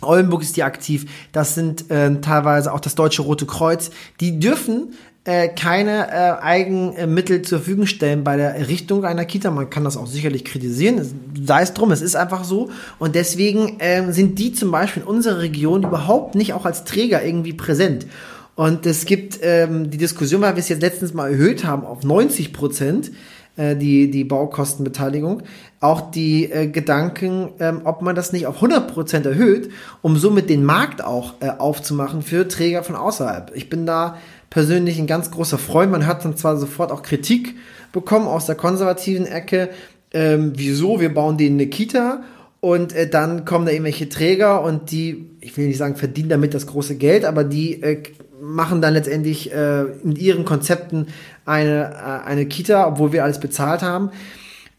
Oldenburg 0.00 0.42
ist 0.42 0.56
die 0.56 0.62
aktiv. 0.62 1.06
Das 1.32 1.54
sind 1.54 1.90
äh, 1.90 2.20
teilweise 2.20 2.72
auch 2.72 2.80
das 2.80 2.94
Deutsche 2.94 3.22
Rote 3.22 3.46
Kreuz. 3.46 3.90
Die 4.20 4.38
dürfen 4.38 4.94
äh, 5.24 5.48
keine 5.48 6.08
äh, 6.08 6.42
Eigenmittel 6.42 7.42
zur 7.42 7.58
Verfügung 7.58 7.86
stellen 7.86 8.24
bei 8.24 8.36
der 8.36 8.56
Errichtung 8.56 9.04
einer 9.04 9.24
Kita. 9.24 9.50
Man 9.50 9.70
kann 9.70 9.84
das 9.84 9.96
auch 9.96 10.08
sicherlich 10.08 10.44
kritisieren, 10.44 11.00
sei 11.46 11.62
es 11.62 11.74
drum, 11.74 11.92
es 11.92 12.02
ist 12.02 12.16
einfach 12.16 12.42
so. 12.42 12.70
Und 12.98 13.14
deswegen 13.14 13.76
ähm, 13.78 14.12
sind 14.12 14.38
die 14.38 14.52
zum 14.52 14.72
Beispiel 14.72 15.02
in 15.02 15.08
unserer 15.08 15.38
Region 15.38 15.84
überhaupt 15.84 16.34
nicht 16.34 16.54
auch 16.54 16.66
als 16.66 16.84
Träger 16.84 17.24
irgendwie 17.24 17.52
präsent. 17.52 18.06
Und 18.54 18.84
es 18.84 19.04
gibt 19.04 19.38
ähm, 19.42 19.90
die 19.90 19.96
Diskussion, 19.96 20.42
weil 20.42 20.56
wir 20.56 20.60
es 20.60 20.68
jetzt 20.68 20.82
letztens 20.82 21.14
mal 21.14 21.30
erhöht 21.30 21.64
haben 21.64 21.86
auf 21.86 22.02
90 22.02 22.52
Prozent, 22.52 23.12
äh, 23.56 23.76
die, 23.76 24.10
die 24.10 24.24
Baukostenbeteiligung, 24.24 25.42
auch 25.80 26.10
die 26.10 26.50
äh, 26.50 26.66
Gedanken, 26.66 27.50
ähm, 27.60 27.82
ob 27.84 28.02
man 28.02 28.14
das 28.14 28.32
nicht 28.32 28.46
auf 28.46 28.56
100 28.56 28.92
Prozent 28.92 29.26
erhöht, 29.26 29.70
um 30.02 30.16
somit 30.16 30.50
den 30.50 30.64
Markt 30.64 31.02
auch 31.02 31.34
äh, 31.40 31.50
aufzumachen 31.50 32.22
für 32.22 32.48
Träger 32.48 32.82
von 32.82 32.96
außerhalb. 32.96 33.52
Ich 33.54 33.68
bin 33.68 33.86
da 33.86 34.18
persönlich 34.52 34.98
ein 34.98 35.06
ganz 35.06 35.30
großer 35.30 35.56
Freund. 35.56 35.90
Man 35.90 36.06
hat 36.06 36.26
dann 36.26 36.36
zwar 36.36 36.58
sofort 36.58 36.92
auch 36.92 37.02
Kritik 37.02 37.54
bekommen 37.90 38.26
aus 38.26 38.44
der 38.44 38.54
konservativen 38.54 39.24
Ecke, 39.24 39.70
ähm, 40.12 40.52
wieso, 40.54 41.00
wir 41.00 41.14
bauen 41.14 41.38
denen 41.38 41.58
eine 41.58 41.68
Kita 41.68 42.22
und 42.60 42.92
äh, 42.92 43.08
dann 43.08 43.46
kommen 43.46 43.64
da 43.64 43.72
irgendwelche 43.72 44.10
Träger 44.10 44.62
und 44.62 44.90
die, 44.90 45.30
ich 45.40 45.56
will 45.56 45.68
nicht 45.68 45.78
sagen, 45.78 45.96
verdienen 45.96 46.28
damit 46.28 46.52
das 46.52 46.66
große 46.66 46.96
Geld, 46.96 47.24
aber 47.24 47.44
die 47.44 47.82
äh, 47.82 48.02
machen 48.42 48.82
dann 48.82 48.92
letztendlich 48.92 49.54
äh, 49.54 49.84
mit 50.02 50.18
ihren 50.18 50.44
Konzepten 50.44 51.06
eine, 51.46 51.94
äh, 51.94 52.28
eine 52.28 52.44
Kita, 52.44 52.86
obwohl 52.86 53.12
wir 53.14 53.24
alles 53.24 53.40
bezahlt 53.40 53.80
haben. 53.80 54.10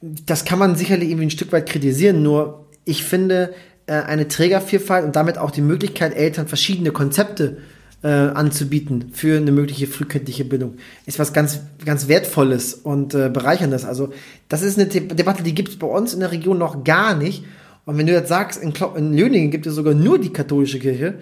Das 0.02 0.46
kann 0.46 0.60
man 0.60 0.76
sicherlich 0.76 1.10
irgendwie 1.10 1.26
ein 1.26 1.32
Stück 1.32 1.52
weit 1.52 1.68
kritisieren, 1.68 2.22
nur 2.22 2.68
ich 2.86 3.04
finde 3.04 3.56
äh, 3.88 3.94
eine 3.94 4.28
Trägervielfalt 4.28 5.04
und 5.04 5.16
damit 5.16 5.40
auch 5.40 5.50
die 5.50 5.62
Möglichkeit, 5.62 6.16
Eltern 6.16 6.48
verschiedene 6.48 6.92
Konzepte 6.92 7.58
äh, 8.04 8.08
anzubieten 8.08 9.12
für 9.14 9.38
eine 9.38 9.52
mögliche 9.52 9.88
frühkindliche 9.88 10.46
Bildung, 10.46 10.76
ist 11.06 11.20
was 11.20 11.34
ganz, 11.34 11.62
ganz 11.86 12.08
Wertvolles 12.08 12.74
und 12.74 13.14
äh, 13.14 13.30
Bereicherndes. 13.30 13.86
Also 13.86 14.12
das 14.50 14.62
ist 14.62 14.78
eine 14.78 14.88
De 14.88 15.08
Debatte, 15.08 15.42
die 15.42 15.56
gibt 15.56 15.70
es 15.70 15.80
bei 15.80 15.88
uns 15.88 16.14
in 16.14 16.20
der 16.20 16.32
Region 16.32 16.58
noch 16.58 16.84
gar 16.84 17.16
nicht. 17.16 17.46
Und 17.86 17.98
wenn 17.98 18.08
du 18.08 18.14
jetzt 18.14 18.30
sagst, 18.30 18.62
in, 18.62 18.74
in 18.96 19.14
Löningen 19.14 19.52
gibt 19.52 19.66
es 19.66 19.76
sogar 19.76 19.94
nur 19.94 20.20
die 20.20 20.32
katholische 20.32 20.80
Kirche, 20.80 21.16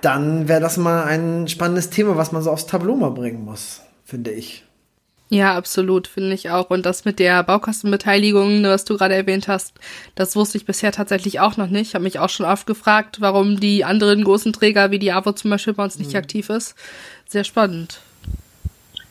dann 0.00 0.48
wäre 0.48 0.60
das 0.60 0.76
mal 0.76 1.04
ein 1.04 1.48
spannendes 1.48 1.90
Thema, 1.90 2.16
was 2.16 2.32
man 2.32 2.42
so 2.42 2.50
aufs 2.50 2.66
Tableau 2.66 2.96
mal 2.96 3.10
bringen 3.10 3.44
muss, 3.44 3.82
finde 4.04 4.30
ich. 4.30 4.64
Ja, 5.32 5.56
absolut, 5.56 6.08
finde 6.08 6.34
ich 6.34 6.50
auch. 6.50 6.70
Und 6.70 6.84
das 6.84 7.04
mit 7.04 7.20
der 7.20 7.44
Baukostenbeteiligung, 7.44 8.62
ne, 8.62 8.70
was 8.70 8.84
du 8.84 8.96
gerade 8.96 9.14
erwähnt 9.14 9.46
hast, 9.46 9.74
das 10.16 10.34
wusste 10.34 10.58
ich 10.58 10.66
bisher 10.66 10.90
tatsächlich 10.90 11.38
auch 11.38 11.56
noch 11.56 11.68
nicht. 11.68 11.90
Ich 11.90 11.94
habe 11.94 12.02
mich 12.02 12.18
auch 12.18 12.28
schon 12.28 12.46
oft 12.46 12.66
gefragt, 12.66 13.20
warum 13.20 13.60
die 13.60 13.84
anderen 13.84 14.24
großen 14.24 14.52
Träger 14.52 14.90
wie 14.90 14.98
die 14.98 15.12
AWO 15.12 15.30
zum 15.30 15.50
Beispiel 15.50 15.72
bei 15.72 15.84
uns 15.84 15.98
nicht 16.00 16.16
aktiv 16.16 16.50
ist. 16.50 16.74
Sehr 17.28 17.44
spannend. 17.44 18.00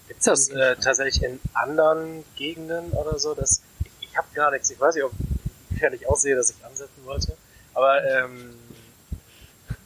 Gibt's 0.09 0.26
das 0.26 0.49
äh, 0.49 0.76
tatsächlich 0.76 1.24
in 1.24 1.39
anderen 1.53 2.26
Gegenden 2.36 2.91
oder 2.91 3.17
so? 3.17 3.34
Dass, 3.34 3.61
ich 3.86 4.09
ich 4.09 4.17
habe 4.17 4.28
gar 4.34 4.51
nichts, 4.51 4.70
ich 4.70 4.80
weiß 4.80 4.95
nicht, 4.95 5.05
ob 5.05 5.13
gefährlich 5.70 6.05
aussehe, 6.05 6.36
dass 6.36 6.51
ich 6.51 6.65
ansetzen 6.65 7.05
wollte, 7.05 7.38
aber 7.74 8.03
ähm, 8.03 8.55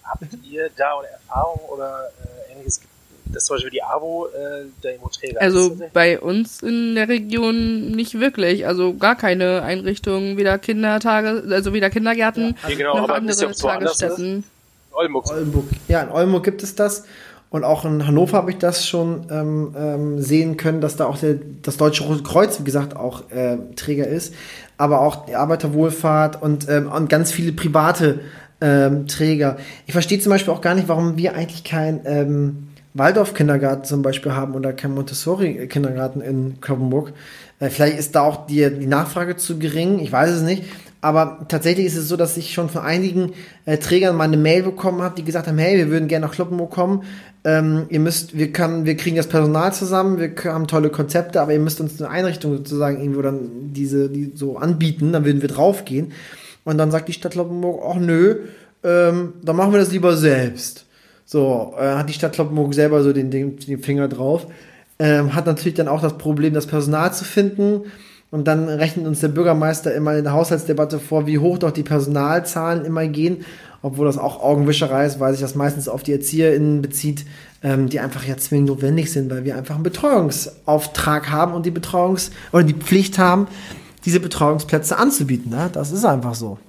habt 0.04 0.26
ihr 0.44 0.72
da 0.76 0.98
oder 0.98 1.10
Erfahrung 1.10 1.60
oder 1.70 2.10
äh, 2.24 2.54
ähnliches? 2.54 2.80
das 2.80 2.93
ist 3.34 3.46
zum 3.46 3.56
Beispiel 3.56 3.72
die 3.72 3.84
AWO 3.84 4.28
äh, 4.28 4.66
der 4.84 4.96
Immo-Träger. 4.96 5.42
Also 5.42 5.78
bei 5.94 6.20
uns 6.20 6.62
in 6.62 6.96
der 6.96 7.08
Region 7.08 7.92
nicht 7.92 8.20
wirklich. 8.20 8.68
Also 8.68 8.96
gar 8.96 9.16
keine 9.16 9.64
Einrichtungen, 9.64 10.38
weder 10.38 10.58
Kindertage, 10.58 11.44
also 11.50 11.74
weder 11.74 11.90
Kindergärten 11.90 12.56
ja. 12.68 12.76
genau, 12.76 12.98
noch 12.98 13.10
andere 13.10 13.52
Tagesstätten. 13.52 14.44
Oldenburg. 14.92 15.30
Oldenburg. 15.30 15.66
Ja, 15.88 16.02
in 16.02 16.10
Oldenburg 16.10 16.44
gibt 16.44 16.64
es 16.64 16.76
das. 16.76 17.06
Und 17.50 17.64
auch 17.64 17.86
in 17.86 18.08
Hannover 18.08 18.38
habe 18.38 18.50
ich 18.50 18.58
das 18.58 18.88
schon 18.88 19.28
ähm, 19.30 19.76
ähm, 19.78 20.22
sehen 20.22 20.58
können, 20.58 20.82
dass 20.82 20.96
da 20.96 21.06
auch 21.06 21.20
der, 21.20 21.36
das 21.62 21.78
Deutsche 21.78 22.04
Rote 22.04 22.24
Kreuz, 22.24 22.60
wie 22.60 22.64
gesagt, 22.64 22.96
auch 22.96 23.30
äh, 23.30 23.58
Träger 23.76 24.08
ist. 24.08 24.34
Aber 24.78 25.02
auch 25.02 25.28
die 25.28 25.36
Arbeiterwohlfahrt 25.36 26.42
und, 26.42 26.68
ähm, 26.68 26.92
und 26.92 27.10
ganz 27.10 27.32
viele 27.32 27.52
private 27.52 28.22
ähm, 28.60 29.06
Träger. 29.08 29.58
Ich 29.86 29.94
verstehe 29.94 30.20
zum 30.20 30.32
Beispiel 30.32 30.52
auch 30.52 30.62
gar 30.62 30.74
nicht, 30.74 30.88
warum 30.88 31.16
wir 31.16 31.36
eigentlich 31.36 31.64
kein 31.64 32.02
ähm, 32.06 32.70
Waldorf-Kindergarten 32.94 33.86
zum 33.86 34.02
Beispiel 34.02 34.34
haben 34.34 34.54
oder 34.54 34.74
kein 34.74 34.94
Montessori-Kindergarten 34.94 36.22
in 36.22 36.62
Kloppenburg. 36.62 37.14
Äh, 37.60 37.70
vielleicht 37.70 37.98
ist 37.98 38.16
da 38.16 38.22
auch 38.22 38.48
die, 38.48 38.70
die 38.70 38.88
Nachfrage 38.88 39.36
zu 39.36 39.58
gering, 39.58 40.00
ich 40.00 40.12
weiß 40.12 40.32
es 40.32 40.42
nicht. 40.42 40.64
Aber 41.02 41.46
tatsächlich 41.50 41.86
ist 41.86 41.98
es 41.98 42.08
so, 42.08 42.16
dass 42.16 42.38
ich 42.38 42.54
schon 42.54 42.70
von 42.70 42.82
einigen 42.82 43.34
äh, 43.66 43.78
Trägern 43.78 44.16
mal 44.16 44.24
eine 44.24 44.38
Mail 44.38 44.64
bekommen 44.64 45.02
habe, 45.02 45.16
die 45.16 45.26
gesagt 45.26 45.48
haben, 45.48 45.58
hey, 45.58 45.76
wir 45.76 45.90
würden 45.90 46.08
gerne 46.08 46.26
nach 46.26 46.34
Kloppenburg 46.34 46.72
kommen. 46.72 47.04
Ähm, 47.44 47.88
ihr 47.90 48.00
müsst, 48.00 48.38
wir 48.38 48.54
können, 48.54 48.86
wir 48.86 48.96
kriegen 48.96 49.18
das 49.18 49.28
Personal 49.28 49.74
zusammen, 49.74 50.18
wir 50.18 50.34
haben 50.46 50.66
tolle 50.66 50.90
Konzepte, 50.90 51.42
aber 51.42 51.52
ihr 51.52 51.60
müsst 51.60 51.82
uns 51.82 52.02
eine 52.02 52.10
Einrichtung 52.10 52.56
sozusagen 52.56 53.02
irgendwo 53.02 53.22
dann 53.22 53.74
diese, 53.74 54.10
die 54.10 54.32
so 54.34 54.56
anbieten, 54.56 55.12
dann 55.12 55.26
würden 55.26 55.42
wir 55.42 55.50
draufgehen. 55.50 56.14
Und 56.64 56.78
dann 56.78 56.90
sagt 56.90 57.10
die 57.10 57.14
Stadt 57.14 57.34
Kloppenburg, 57.34 57.84
ach 57.86 58.00
nö, 58.00 58.38
ähm, 58.86 59.34
dann 59.44 59.58
machen 59.58 59.74
wir 59.74 59.80
das 59.80 59.92
lieber 59.92 60.16
selbst. 60.16 60.86
So, 61.34 61.74
äh, 61.80 61.96
hat 61.96 62.10
die 62.10 62.14
Stadt 62.14 62.34
Kloppenburg 62.34 62.76
selber 62.76 63.02
so 63.02 63.12
den, 63.12 63.32
den, 63.32 63.58
den 63.58 63.80
Finger 63.80 64.08
drauf. 64.08 64.46
Ähm, 65.00 65.34
hat 65.34 65.48
natürlich 65.48 65.74
dann 65.74 65.88
auch 65.88 66.00
das 66.00 66.20
Problem, 66.20 66.54
das 66.54 66.68
Personal 66.68 67.12
zu 67.12 67.26
finden. 67.26 67.86
Und 68.30 68.48
dann 68.48 68.70
rechnet 68.70 69.08
uns 69.08 69.22
der 69.22 69.30
Bürgermeister 69.30 69.96
immer 69.96 70.16
in 70.16 70.26
der 70.26 70.34
Haushaltsdebatte 70.34 71.00
vor, 71.00 71.26
wie 71.26 71.40
hoch 71.40 71.58
doch 71.58 71.72
die 71.72 71.82
Personalzahlen 71.82 72.86
immer 72.86 73.08
gehen. 73.08 73.46
Obwohl 73.82 74.06
das 74.06 74.20
auch 74.20 74.44
Augenwischerei 74.44 75.08
ist, 75.08 75.20
weil 75.20 75.32
sich 75.32 75.42
das 75.42 75.56
meistens 75.56 75.90
auf 75.90 76.04
die 76.04 76.12
ErzieherInnen 76.12 76.84
bezieht, 76.84 77.26
ähm, 77.64 77.90
die 77.90 78.00
einfach 78.00 78.24
ja 78.26 78.38
zwingend 78.38 78.70
notwendig 78.70 79.12
sind, 79.12 79.32
weil 79.32 79.44
wir 79.44 79.58
einfach 79.58 79.74
einen 79.74 79.84
Betreuungsauftrag 79.84 81.32
haben 81.32 81.56
und 81.56 81.66
die 81.66 81.72
Betreuungs- 81.72 82.30
oder 82.52 82.62
die 82.62 82.76
Pflicht 82.76 83.18
haben, 83.18 83.48
diese 84.06 84.20
Betreuungsplätze 84.20 85.00
anzubieten. 85.00 85.50
Ne? 85.50 85.72
Das 85.74 85.92
ist 85.92 86.06
einfach 86.06 86.36
so. 86.36 86.60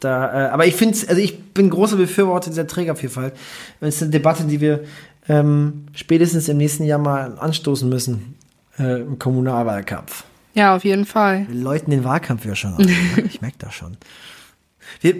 Da, 0.00 0.48
äh, 0.48 0.50
aber 0.50 0.66
ich 0.66 0.74
finde 0.74 0.98
also 1.08 1.20
ich 1.20 1.42
bin 1.54 1.70
großer 1.70 1.96
Befürworter 1.96 2.50
dieser 2.50 2.66
Trägervielfalt. 2.66 3.34
Das 3.80 3.96
ist 3.96 4.02
eine 4.02 4.10
Debatte, 4.10 4.44
die 4.44 4.60
wir 4.60 4.84
ähm, 5.28 5.86
spätestens 5.94 6.48
im 6.48 6.58
nächsten 6.58 6.84
Jahr 6.84 6.98
mal 6.98 7.38
anstoßen 7.38 7.88
müssen 7.88 8.36
äh, 8.78 9.00
im 9.00 9.18
Kommunalwahlkampf. 9.18 10.24
Ja, 10.54 10.74
auf 10.74 10.84
jeden 10.84 11.04
Fall. 11.04 11.46
Wir 11.48 11.60
läuten 11.60 11.90
den 11.90 12.04
Wahlkampf 12.04 12.44
ja 12.46 12.54
schon 12.54 12.74
an. 12.74 12.84
Ne? 12.84 12.92
ich 13.26 13.40
merke 13.40 13.58
das 13.58 13.74
schon. 13.74 13.96
Wir, 15.00 15.14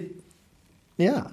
ja. 0.97 1.31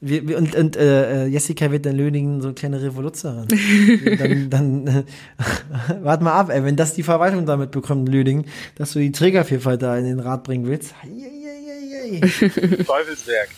Wir, 0.00 0.28
wir, 0.28 0.38
und 0.38 0.54
und 0.54 0.76
äh, 0.76 1.24
äh 1.24 1.26
Jessica 1.26 1.70
wird 1.70 1.86
dann 1.86 1.96
Löningen 1.96 2.42
so 2.42 2.48
eine 2.48 2.54
kleine 2.54 2.82
Revoluzerin. 2.82 3.48
dann, 4.18 4.50
dann 4.50 4.86
äh, 4.86 5.04
warte 6.02 6.22
mal 6.22 6.32
ab, 6.32 6.50
ey, 6.50 6.64
wenn 6.64 6.76
das 6.76 6.94
die 6.94 7.02
Verwaltung 7.02 7.46
damit 7.46 7.70
bekommt, 7.70 8.08
Löningen, 8.08 8.44
dass 8.74 8.92
du 8.92 8.98
die 8.98 9.12
Trägervielfalt 9.12 9.82
da 9.82 9.96
in 9.96 10.04
den 10.04 10.20
Rat 10.20 10.44
bringen 10.44 10.66
willst. 10.66 10.94
Teufelswerk. 12.86 13.50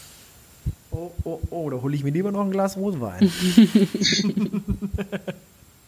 Oh, 0.90 1.11
oh, 1.24 1.40
oh, 1.51 1.70
da 1.70 1.76
hole 1.82 1.94
ich 1.94 2.03
mir 2.03 2.11
lieber 2.11 2.32
noch 2.32 2.40
ein 2.40 2.51
Glas 2.51 2.76
Rotwein. 2.76 3.30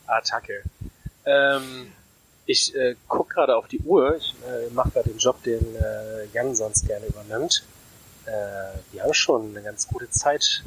Attacke. 0.07 0.63
Ähm, 1.25 1.93
ich 2.47 2.75
äh, 2.75 2.97
gucke 3.09 3.35
gerade 3.35 3.57
auf 3.57 3.69
die 3.69 3.79
Uhr. 3.81 4.17
Ich 4.17 4.35
äh, 4.47 4.73
mache 4.73 4.91
gerade 4.91 5.11
den 5.11 5.19
Job, 5.19 5.43
den 5.43 5.61
äh, 5.77 6.27
Jan 6.33 6.55
sonst 6.55 6.87
gerne 6.87 7.07
übernimmt. 7.07 7.65
Äh, 8.27 8.31
wir 8.93 9.03
haben 9.03 9.15
schon 9.15 9.51
eine 9.51 9.63
ganz 9.63 9.89
gute 9.89 10.11
Zeit 10.11 10.63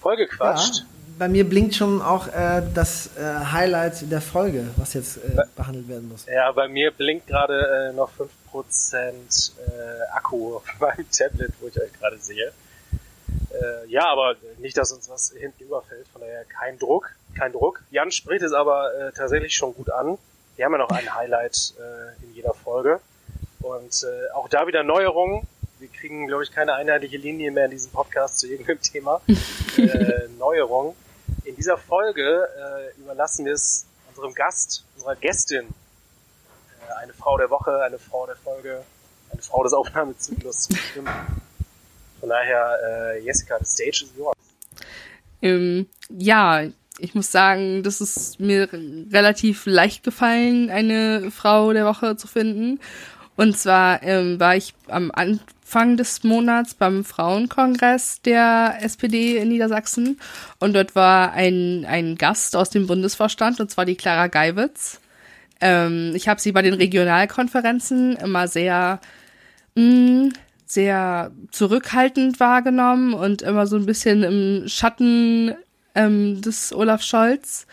vollgequatscht. 0.00 0.78
Ja, 0.78 0.84
bei 1.18 1.28
mir 1.28 1.48
blinkt 1.48 1.74
schon 1.74 2.00
auch 2.00 2.28
äh, 2.28 2.62
das 2.74 3.16
äh, 3.16 3.22
Highlight 3.52 4.10
der 4.10 4.20
Folge, 4.20 4.68
was 4.76 4.94
jetzt 4.94 5.18
äh, 5.18 5.42
behandelt 5.56 5.88
werden 5.88 6.08
muss. 6.08 6.26
Ja, 6.26 6.50
bei 6.52 6.68
mir 6.68 6.90
blinkt 6.90 7.26
gerade 7.26 7.90
äh, 7.90 7.96
noch 7.96 8.10
5% 8.52 9.52
äh, 9.58 10.02
Akku 10.12 10.60
meinem 10.80 11.10
Tablet, 11.10 11.52
wo 11.60 11.68
ich 11.68 11.80
euch 11.80 11.92
gerade 11.92 12.18
sehe. 12.18 12.52
Äh, 13.50 13.86
ja, 13.88 14.06
aber 14.06 14.36
nicht, 14.58 14.76
dass 14.76 14.92
uns 14.92 15.08
was 15.08 15.32
hinten 15.32 15.64
überfällt, 15.64 16.06
von 16.08 16.20
daher 16.20 16.44
kein 16.44 16.78
Druck, 16.78 17.14
kein 17.36 17.52
Druck. 17.52 17.82
Jan 17.90 18.10
spricht 18.10 18.42
es 18.42 18.52
aber 18.52 18.94
äh, 18.94 19.12
tatsächlich 19.12 19.54
schon 19.54 19.74
gut 19.74 19.90
an. 19.90 20.18
Wir 20.56 20.64
haben 20.64 20.72
ja 20.72 20.78
noch 20.78 20.90
ein 20.90 21.14
Highlight 21.14 21.74
äh, 21.78 22.24
in 22.24 22.34
jeder 22.34 22.54
Folge. 22.54 23.00
Und 23.60 24.04
äh, 24.04 24.32
auch 24.32 24.48
da 24.48 24.66
wieder 24.66 24.82
Neuerungen. 24.82 25.46
Wir 25.78 25.88
kriegen, 25.88 26.26
glaube 26.26 26.44
ich, 26.44 26.52
keine 26.52 26.74
einheitliche 26.74 27.16
Linie 27.16 27.50
mehr 27.50 27.66
in 27.66 27.70
diesem 27.70 27.90
Podcast 27.92 28.38
zu 28.38 28.48
irgendeinem 28.48 28.80
Thema. 28.80 29.20
äh, 29.76 30.28
Neuerung. 30.38 30.96
In 31.44 31.56
dieser 31.56 31.76
Folge 31.76 32.48
äh, 32.48 33.00
überlassen 33.00 33.44
wir 33.44 33.54
es 33.54 33.86
unserem 34.08 34.34
Gast, 34.34 34.84
unserer 34.96 35.16
Gästin, 35.16 35.68
eine 37.00 37.12
Frau 37.12 37.36
der 37.38 37.50
Woche, 37.50 37.82
eine 37.82 37.98
Frau 37.98 38.26
der 38.26 38.36
Folge, 38.36 38.82
eine 39.30 39.42
Frau 39.42 39.62
des 39.62 39.72
Aufnahmezyklus 39.72 40.62
zu 40.62 40.72
bestimmen. 40.74 41.08
Von 42.20 42.28
daher, 42.28 42.78
äh, 42.84 43.24
Jessica, 43.24 43.58
the 43.58 43.64
stage 43.64 44.04
is 44.04 44.12
yours. 44.16 44.36
Ähm, 45.40 45.86
ja, 46.08 46.62
ich 46.98 47.14
muss 47.14 47.32
sagen, 47.32 47.82
das 47.82 48.00
ist 48.00 48.38
mir 48.38 48.68
relativ 48.72 49.66
leicht 49.66 50.04
gefallen, 50.04 50.70
eine 50.70 51.30
Frau 51.30 51.72
der 51.72 51.84
Woche 51.84 52.16
zu 52.16 52.28
finden. 52.28 52.78
Und 53.36 53.58
zwar 53.58 54.02
ähm, 54.02 54.38
war 54.38 54.56
ich 54.56 54.74
am 54.88 55.10
Anfang 55.10 55.96
des 55.96 56.22
Monats 56.22 56.74
beim 56.74 57.04
Frauenkongress 57.04 58.20
der 58.22 58.76
SPD 58.82 59.38
in 59.38 59.48
Niedersachsen 59.48 60.20
und 60.60 60.74
dort 60.74 60.94
war 60.94 61.32
ein, 61.32 61.86
ein 61.88 62.16
Gast 62.16 62.54
aus 62.54 62.70
dem 62.70 62.86
Bundesvorstand 62.86 63.58
und 63.58 63.70
zwar 63.70 63.86
die 63.86 63.96
Clara 63.96 64.26
Geiwitz. 64.26 65.00
Ähm, 65.62 66.12
ich 66.14 66.28
habe 66.28 66.40
sie 66.40 66.52
bei 66.52 66.60
den 66.60 66.74
Regionalkonferenzen 66.74 68.16
immer 68.16 68.48
sehr 68.48 69.00
mh, 69.76 69.82
mm, 69.84 70.32
sehr 70.66 71.30
zurückhaltend 71.50 72.40
wahrgenommen 72.40 73.14
und 73.14 73.42
immer 73.42 73.66
so 73.66 73.76
ein 73.76 73.86
bisschen 73.86 74.22
im 74.22 74.68
Schatten 74.68 75.54
ähm, 75.94 76.40
des 76.40 76.74
Olaf 76.74 77.02
Scholz. 77.02 77.66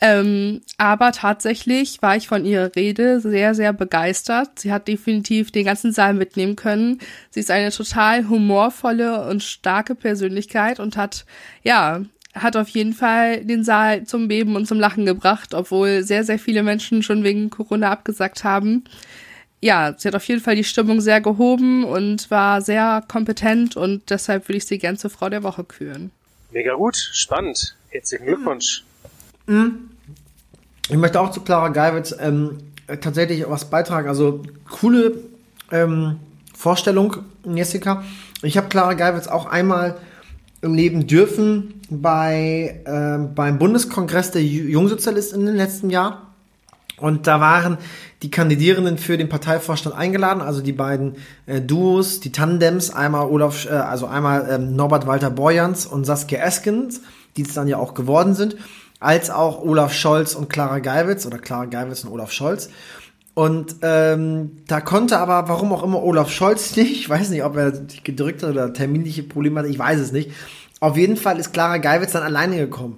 Ähm, 0.00 0.62
aber 0.78 1.12
tatsächlich 1.12 2.02
war 2.02 2.16
ich 2.16 2.26
von 2.26 2.44
ihrer 2.44 2.74
Rede 2.74 3.20
sehr, 3.20 3.54
sehr 3.54 3.72
begeistert. 3.72 4.58
Sie 4.58 4.72
hat 4.72 4.88
definitiv 4.88 5.52
den 5.52 5.64
ganzen 5.64 5.92
Saal 5.92 6.14
mitnehmen 6.14 6.56
können. 6.56 6.98
Sie 7.30 7.38
ist 7.38 7.52
eine 7.52 7.70
total 7.70 8.28
humorvolle 8.28 9.28
und 9.28 9.44
starke 9.44 9.94
Persönlichkeit 9.94 10.80
und 10.80 10.96
hat, 10.96 11.24
ja, 11.62 12.02
hat 12.34 12.56
auf 12.56 12.68
jeden 12.68 12.92
Fall 12.92 13.44
den 13.44 13.64
Saal 13.64 14.04
zum 14.04 14.28
Beben 14.28 14.56
und 14.56 14.66
zum 14.66 14.80
Lachen 14.80 15.06
gebracht, 15.06 15.54
obwohl 15.54 16.02
sehr, 16.02 16.24
sehr 16.24 16.38
viele 16.38 16.62
Menschen 16.62 17.02
schon 17.02 17.24
wegen 17.24 17.50
Corona 17.50 17.90
abgesagt 17.90 18.44
haben 18.44 18.84
ja, 19.62 19.94
sie 19.96 20.08
hat 20.08 20.16
auf 20.16 20.24
jeden 20.24 20.40
Fall 20.40 20.56
die 20.56 20.64
Stimmung 20.64 21.00
sehr 21.00 21.20
gehoben 21.20 21.84
und 21.84 22.30
war 22.32 22.60
sehr 22.60 23.02
kompetent 23.06 23.76
und 23.76 24.10
deshalb 24.10 24.48
würde 24.48 24.56
ich 24.56 24.66
sie 24.66 24.78
gern 24.78 24.98
zur 24.98 25.08
Frau 25.08 25.28
der 25.28 25.44
Woche 25.44 25.62
küren. 25.62 26.10
Mega 26.50 26.74
gut, 26.74 26.96
spannend. 26.96 27.76
Herzlichen 27.90 28.26
Glückwunsch. 28.26 28.84
Mhm. 29.46 29.90
Ich 30.88 30.96
möchte 30.96 31.20
auch 31.20 31.30
zu 31.30 31.42
Clara 31.42 31.68
Geiwitz 31.68 32.14
ähm, 32.18 32.58
tatsächlich 33.00 33.48
was 33.48 33.70
beitragen. 33.70 34.08
Also 34.08 34.42
coole 34.68 35.22
ähm, 35.70 36.18
Vorstellung, 36.54 37.18
Jessica. 37.44 38.04
Ich 38.42 38.56
habe 38.56 38.68
Clara 38.68 38.94
Geiwitz 38.94 39.28
auch 39.28 39.46
einmal 39.46 39.96
Leben 40.62 41.06
dürfen 41.06 41.80
bei 41.90 42.80
äh, 42.84 43.18
beim 43.34 43.58
Bundeskongress 43.58 44.30
der 44.30 44.44
Jungsozialisten 44.44 45.46
im 45.46 45.54
letzten 45.54 45.90
Jahr. 45.90 46.28
Und 46.98 47.26
da 47.26 47.40
waren 47.40 47.78
die 48.22 48.30
Kandidierenden 48.30 48.96
für 48.96 49.18
den 49.18 49.28
Parteivorstand 49.28 49.96
eingeladen, 49.96 50.40
also 50.40 50.60
die 50.60 50.72
beiden 50.72 51.16
äh, 51.46 51.60
Duos, 51.60 52.20
die 52.20 52.30
Tandems, 52.30 52.90
einmal 52.90 53.26
Olaf, 53.26 53.66
äh, 53.66 53.70
also 53.70 54.06
einmal 54.06 54.48
ähm, 54.48 54.76
Norbert 54.76 55.06
Walter 55.06 55.30
Borjans 55.30 55.84
und 55.84 56.04
Saskia 56.04 56.38
Eskens, 56.40 57.00
die 57.36 57.42
es 57.42 57.54
dann 57.54 57.66
ja 57.66 57.78
auch 57.78 57.94
geworden 57.94 58.34
sind, 58.34 58.56
als 59.00 59.30
auch 59.30 59.62
Olaf 59.62 59.92
Scholz 59.92 60.34
und 60.34 60.48
Clara 60.48 60.78
Geiwitz 60.78 61.26
oder 61.26 61.38
Clara 61.38 61.64
Geiwitz 61.64 62.04
und 62.04 62.12
Olaf 62.12 62.30
Scholz. 62.30 62.70
Und 63.34 63.76
ähm, 63.82 64.58
da 64.68 64.80
konnte 64.80 65.18
aber, 65.18 65.48
warum 65.48 65.72
auch 65.72 65.82
immer, 65.82 66.02
Olaf 66.02 66.30
Scholz 66.30 66.76
nicht, 66.76 66.92
ich 66.92 67.08
weiß 67.08 67.30
nicht, 67.30 67.44
ob 67.44 67.56
er 67.56 67.72
gedrückt 68.04 68.42
hat 68.42 68.50
oder 68.50 68.72
terminliche 68.72 69.22
Probleme 69.22 69.60
hatte, 69.60 69.70
ich 69.70 69.78
weiß 69.78 70.00
es 70.00 70.12
nicht. 70.12 70.30
Auf 70.80 70.96
jeden 70.96 71.16
Fall 71.16 71.38
ist 71.38 71.52
Clara 71.52 71.78
Geiwitz 71.78 72.12
dann 72.12 72.24
alleine 72.24 72.56
gekommen. 72.56 72.96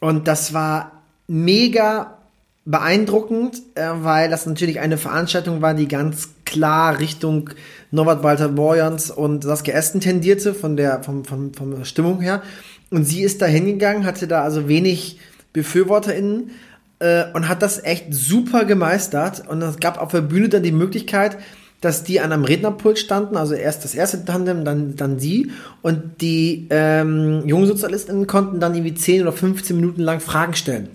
Und 0.00 0.28
das 0.28 0.52
war 0.52 0.92
mega 1.26 2.18
beeindruckend, 2.66 3.62
äh, 3.74 3.88
weil 4.02 4.28
das 4.28 4.44
natürlich 4.44 4.80
eine 4.80 4.98
Veranstaltung 4.98 5.62
war, 5.62 5.74
die 5.74 5.88
ganz 5.88 6.30
klar 6.44 6.98
Richtung 6.98 7.50
Norbert 7.90 8.22
Walter 8.22 8.48
Borjans 8.48 9.10
und 9.10 9.44
Saskia 9.44 9.74
Esten 9.74 10.00
tendierte, 10.00 10.52
von 10.52 10.76
der, 10.76 11.02
vom, 11.02 11.24
vom, 11.24 11.54
von 11.54 11.70
der 11.70 11.84
Stimmung 11.84 12.20
her. 12.20 12.42
Und 12.90 13.04
sie 13.04 13.22
ist 13.22 13.40
da 13.40 13.46
hingegangen, 13.46 14.04
hatte 14.04 14.26
da 14.26 14.42
also 14.42 14.68
wenig 14.68 15.18
BefürworterInnen 15.52 16.50
äh, 16.98 17.24
und 17.32 17.48
hat 17.48 17.62
das 17.62 17.82
echt 17.82 18.12
super 18.12 18.64
gemeistert. 18.64 19.48
Und 19.48 19.62
es 19.62 19.78
gab 19.78 19.98
auf 20.00 20.12
der 20.12 20.22
Bühne 20.22 20.48
dann 20.48 20.62
die 20.62 20.72
Möglichkeit, 20.72 21.38
dass 21.80 22.04
die 22.04 22.20
an 22.20 22.32
einem 22.32 22.44
Rednerpult 22.44 22.98
standen, 22.98 23.36
also 23.36 23.54
erst 23.54 23.84
das 23.84 23.94
erste 23.94 24.24
Tandem, 24.24 24.64
dann, 24.64 24.96
dann 24.96 25.18
sie. 25.18 25.52
Und 25.82 26.20
die 26.20 26.66
ähm, 26.70 27.42
Jungsozialistinnen 27.46 28.26
konnten 28.26 28.60
dann 28.60 28.74
irgendwie 28.74 28.94
10 28.94 29.22
oder 29.22 29.32
15 29.32 29.76
Minuten 29.76 30.00
lang 30.02 30.20
Fragen 30.20 30.54
stellen. 30.54 30.88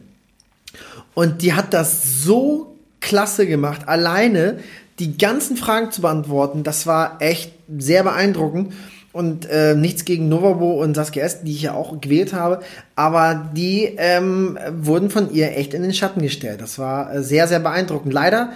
Und 1.13 1.41
die 1.41 1.53
hat 1.53 1.73
das 1.73 2.23
so 2.23 2.75
klasse 2.99 3.47
gemacht, 3.47 3.87
alleine 3.87 4.59
die 4.99 5.17
ganzen 5.17 5.57
Fragen 5.57 5.91
zu 5.91 6.01
beantworten. 6.01 6.63
Das 6.63 6.85
war 6.87 7.21
echt 7.21 7.53
sehr 7.77 8.03
beeindruckend. 8.03 8.73
Und 9.13 9.45
äh, 9.49 9.75
nichts 9.75 10.05
gegen 10.05 10.29
Novabo 10.29 10.81
und 10.81 10.95
Saskia 10.95 11.25
Est, 11.25 11.39
die 11.43 11.51
ich 11.51 11.63
ja 11.63 11.73
auch 11.73 11.99
gewählt 11.99 12.31
habe, 12.31 12.61
aber 12.95 13.49
die 13.53 13.93
ähm, 13.97 14.57
wurden 14.69 15.09
von 15.09 15.33
ihr 15.33 15.57
echt 15.57 15.73
in 15.73 15.81
den 15.81 15.93
Schatten 15.93 16.21
gestellt. 16.21 16.61
Das 16.61 16.79
war 16.79 17.13
äh, 17.13 17.21
sehr, 17.21 17.49
sehr 17.49 17.59
beeindruckend. 17.59 18.13
Leider 18.13 18.53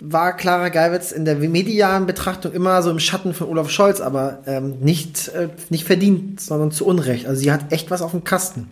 war 0.00 0.34
Clara 0.34 0.70
Geiwitz 0.70 1.12
in 1.12 1.26
der 1.26 1.36
medialen 1.36 2.06
Betrachtung 2.06 2.52
immer 2.52 2.82
so 2.82 2.90
im 2.90 2.98
Schatten 2.98 3.34
von 3.34 3.48
Olaf 3.48 3.68
Scholz, 3.68 4.00
aber 4.00 4.38
ähm, 4.46 4.78
nicht, 4.80 5.28
äh, 5.28 5.50
nicht 5.68 5.84
verdient, 5.84 6.40
sondern 6.40 6.72
zu 6.72 6.86
Unrecht. 6.86 7.26
Also 7.26 7.42
sie 7.42 7.52
hat 7.52 7.70
echt 7.70 7.90
was 7.90 8.00
auf 8.00 8.12
dem 8.12 8.24
Kasten. 8.24 8.70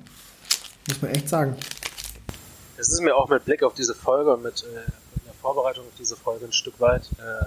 Muss 0.89 1.03
man 1.03 1.11
echt 1.11 1.29
sagen. 1.29 1.57
Es 2.79 2.89
ist 2.89 3.03
mir 3.03 3.14
auch 3.14 3.29
mit 3.29 3.45
Blick 3.45 3.62
auf 3.62 3.74
diese 3.74 3.95
Folge 3.95 4.33
und 4.33 4.43
mit, 4.43 4.62
äh, 4.62 4.91
mit 5.14 5.26
der 5.26 5.35
Vorbereitung 5.43 5.85
auf 5.85 5.93
diese 5.99 6.16
Folge 6.16 6.47
ein 6.47 6.53
Stück 6.53 6.81
weit 6.81 7.03
äh, 7.18 7.45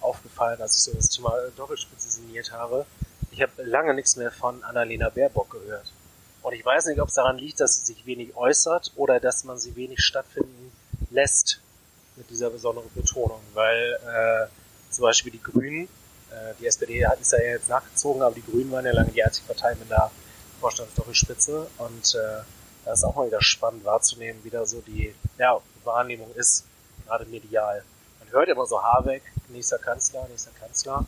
aufgefallen, 0.00 0.60
als 0.60 0.76
ich 0.76 0.82
so 0.82 0.92
das 0.92 1.08
Thema 1.08 1.32
Doppelspitze 1.56 2.08
signiert 2.08 2.52
habe. 2.52 2.86
Ich 3.34 3.42
habe 3.42 3.64
lange 3.64 3.94
nichts 3.94 4.14
mehr 4.14 4.30
von 4.30 4.62
Annalena 4.62 5.08
Baerbock 5.08 5.50
gehört. 5.50 5.92
Und 6.42 6.52
ich 6.52 6.64
weiß 6.64 6.86
nicht, 6.86 7.00
ob 7.00 7.08
es 7.08 7.14
daran 7.14 7.36
liegt, 7.36 7.58
dass 7.58 7.74
sie 7.74 7.86
sich 7.86 8.06
wenig 8.06 8.36
äußert 8.36 8.92
oder 8.94 9.18
dass 9.18 9.42
man 9.42 9.58
sie 9.58 9.74
wenig 9.74 10.04
stattfinden 10.04 10.70
lässt 11.10 11.60
mit 12.14 12.30
dieser 12.30 12.50
besonderen 12.50 12.88
Betonung, 12.94 13.40
weil 13.54 13.98
äh, 14.06 14.92
zum 14.92 15.02
Beispiel 15.02 15.32
die 15.32 15.42
Grünen, 15.42 15.88
äh, 16.30 16.54
die 16.60 16.66
SPD 16.68 17.04
hat 17.08 17.20
ist 17.20 17.32
ja 17.32 17.38
jetzt 17.40 17.68
nachgezogen, 17.68 18.22
aber 18.22 18.36
die 18.36 18.44
Grünen 18.44 18.70
waren 18.70 18.86
ja 18.86 18.92
lange 18.92 19.10
die 19.10 19.24
einzige 19.24 19.48
Partei 19.48 19.74
mit 19.74 19.92
einer 19.92 20.12
Vorstandsdoppelspitze 20.60 21.66
und 21.78 22.14
äh, 22.14 22.44
da 22.84 22.92
ist 22.92 23.02
auch 23.02 23.16
mal 23.16 23.26
wieder 23.26 23.42
spannend 23.42 23.84
wahrzunehmen, 23.84 24.44
wie 24.44 24.50
da 24.50 24.64
so 24.64 24.80
die 24.80 25.12
ja, 25.38 25.60
Wahrnehmung 25.82 26.32
ist, 26.36 26.66
gerade 27.04 27.24
medial. 27.24 27.82
Man 28.20 28.30
hört 28.30 28.48
immer 28.48 28.66
so 28.66 28.80
Habeck, 28.80 29.22
nächster 29.48 29.78
Kanzler, 29.78 30.24
nächster 30.28 30.52
Kanzler. 30.52 31.04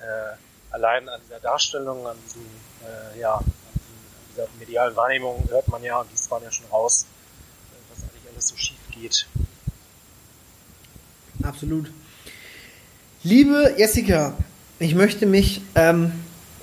Äh, 0.00 0.36
allein 0.70 1.08
an 1.08 1.20
dieser 1.24 1.40
Darstellung, 1.40 2.06
an 2.06 2.16
diesem, 2.24 2.42
äh, 2.84 3.20
ja, 3.20 3.34
an, 3.36 3.44
dieser 4.30 4.46
medialen 4.58 4.94
Wahrnehmung 4.96 5.48
hört 5.48 5.68
man 5.68 5.82
ja, 5.82 6.00
und 6.00 6.08
dies 6.12 6.30
waren 6.30 6.42
ja 6.42 6.50
schon 6.50 6.66
raus, 6.66 7.06
äh, 7.72 7.90
was 7.90 8.02
eigentlich 8.02 8.32
alles 8.32 8.48
so 8.48 8.56
schief 8.56 8.78
geht. 8.90 9.26
Absolut. 11.42 11.90
Liebe 13.22 13.74
Jessica, 13.76 14.36
ich 14.78 14.94
möchte 14.94 15.26
mich 15.26 15.62
ähm, 15.74 16.12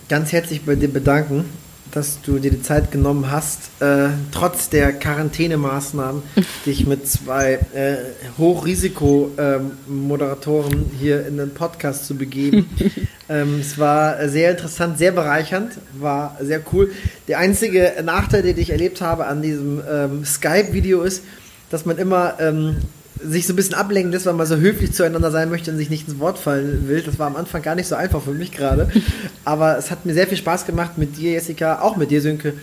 ganz 0.08 0.32
herzlich 0.32 0.66
bei 0.66 0.76
dir 0.76 0.91
bedanken, 0.91 1.49
dass 1.93 2.21
du 2.21 2.39
dir 2.39 2.51
die 2.51 2.63
Zeit 2.63 2.91
genommen 2.91 3.31
hast, 3.31 3.69
äh, 3.79 4.09
trotz 4.31 4.69
der 4.69 4.93
Quarantänemaßnahmen, 4.93 6.23
dich 6.65 6.87
mit 6.87 7.07
zwei 7.07 7.59
äh, 7.73 7.97
Hochrisiko-Moderatoren 8.39 10.73
ähm, 10.73 10.89
hier 10.99 11.27
in 11.27 11.37
den 11.37 11.53
Podcast 11.53 12.07
zu 12.07 12.15
begeben. 12.15 12.67
ähm, 13.29 13.59
es 13.59 13.77
war 13.77 14.27
sehr 14.27 14.49
interessant, 14.51 14.97
sehr 14.97 15.11
bereichernd, 15.11 15.73
war 15.93 16.35
sehr 16.41 16.61
cool. 16.73 16.91
Der 17.27 17.37
einzige 17.37 17.93
Nachteil, 18.03 18.41
den 18.41 18.57
ich 18.57 18.71
erlebt 18.71 19.01
habe 19.01 19.27
an 19.27 19.43
diesem 19.43 19.83
ähm, 19.89 20.25
Skype-Video 20.25 21.03
ist, 21.03 21.23
dass 21.69 21.85
man 21.85 21.99
immer 21.99 22.39
ähm, 22.39 22.77
sich 23.22 23.47
so 23.47 23.53
ein 23.53 23.55
bisschen 23.55 23.76
ablenken 23.76 24.11
lässt, 24.11 24.26
weil 24.26 24.34
man 24.34 24.45
so 24.45 24.55
höflich 24.55 24.93
zueinander 24.93 25.32
sein 25.32 25.49
möchte 25.49 25.72
und 25.72 25.78
sich 25.78 25.89
nicht 25.89 26.07
ins 26.07 26.20
Wort 26.20 26.38
fallen 26.38 26.88
will. 26.88 27.01
Das 27.01 27.20
war 27.20 27.28
am 27.28 27.36
Anfang 27.36 27.61
gar 27.61 27.76
nicht 27.76 27.88
so 27.88 27.95
einfach 27.95 28.22
für 28.22 28.32
mich 28.32 28.51
gerade. 28.51 28.91
Aber 29.45 29.78
es 29.78 29.91
hat 29.91 30.05
mir 30.05 30.14
sehr 30.14 30.28
viel 30.28 30.38
Spaß 30.38 30.66
gemacht 30.66 30.97
mit 30.97 31.18
dir, 31.18 31.32
Jessica, 31.32 31.82
auch 31.82 31.95
mit 31.95 32.11
dir, 32.11 32.22
Sönke, 32.22 32.53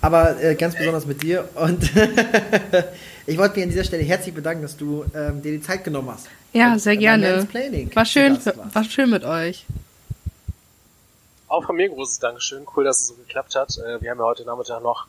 aber 0.00 0.42
äh, 0.42 0.54
ganz 0.54 0.74
besonders 0.74 1.04
mit 1.04 1.22
dir. 1.22 1.46
Und 1.54 1.82
ich 3.26 3.36
wollte 3.36 3.56
mich 3.56 3.64
an 3.64 3.70
dieser 3.70 3.84
Stelle 3.84 4.02
herzlich 4.02 4.34
bedanken, 4.34 4.62
dass 4.62 4.76
du 4.76 5.04
ähm, 5.14 5.42
dir 5.42 5.52
die 5.52 5.60
Zeit 5.60 5.84
genommen 5.84 6.10
hast. 6.10 6.28
Ja, 6.54 6.78
sehr 6.78 6.96
gerne. 6.96 7.46
War 7.92 8.06
schön, 8.06 8.38
war 8.72 8.84
schön 8.84 9.10
mit 9.10 9.24
euch. 9.24 9.66
Auch 11.48 11.64
von 11.66 11.76
mir 11.76 11.90
ein 11.90 11.94
großes 11.94 12.20
Dankeschön. 12.20 12.64
Cool, 12.74 12.84
dass 12.84 13.00
es 13.00 13.08
so 13.08 13.14
geklappt 13.14 13.54
hat. 13.54 13.76
Äh, 13.78 14.00
wir 14.00 14.10
haben 14.10 14.18
ja 14.18 14.24
heute 14.24 14.44
Nachmittag 14.44 14.82
noch 14.82 15.06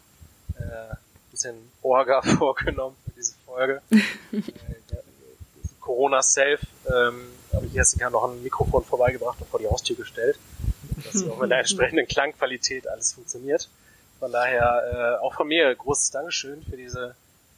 äh, 0.57 0.61
ein 0.61 0.97
bisschen 1.31 1.55
Orga 1.81 2.21
vorgenommen 2.37 2.95
für 3.05 3.11
diese 3.11 3.35
Folge. 3.45 3.81
Corona 5.91 6.21
Safe 6.21 6.59
ähm, 6.87 7.27
habe 7.53 7.65
ich 7.65 7.73
Jessica 7.73 8.09
noch 8.09 8.23
ein 8.23 8.41
Mikrofon 8.41 8.81
vorbeigebracht 8.85 9.41
und 9.41 9.49
vor 9.49 9.59
die 9.59 9.67
Haustür 9.67 9.97
gestellt, 9.97 10.39
dass 11.03 11.27
auch 11.27 11.37
mit 11.37 11.51
der 11.51 11.59
entsprechenden 11.65 12.07
Klangqualität 12.07 12.87
alles 12.87 13.11
funktioniert. 13.11 13.67
Von 14.17 14.31
daher 14.31 15.19
äh, 15.19 15.21
auch 15.21 15.33
von 15.33 15.49
mir 15.49 15.75
großes 15.75 16.11
Dankeschön 16.11 16.63
für 16.63 16.77
diese 16.77 17.13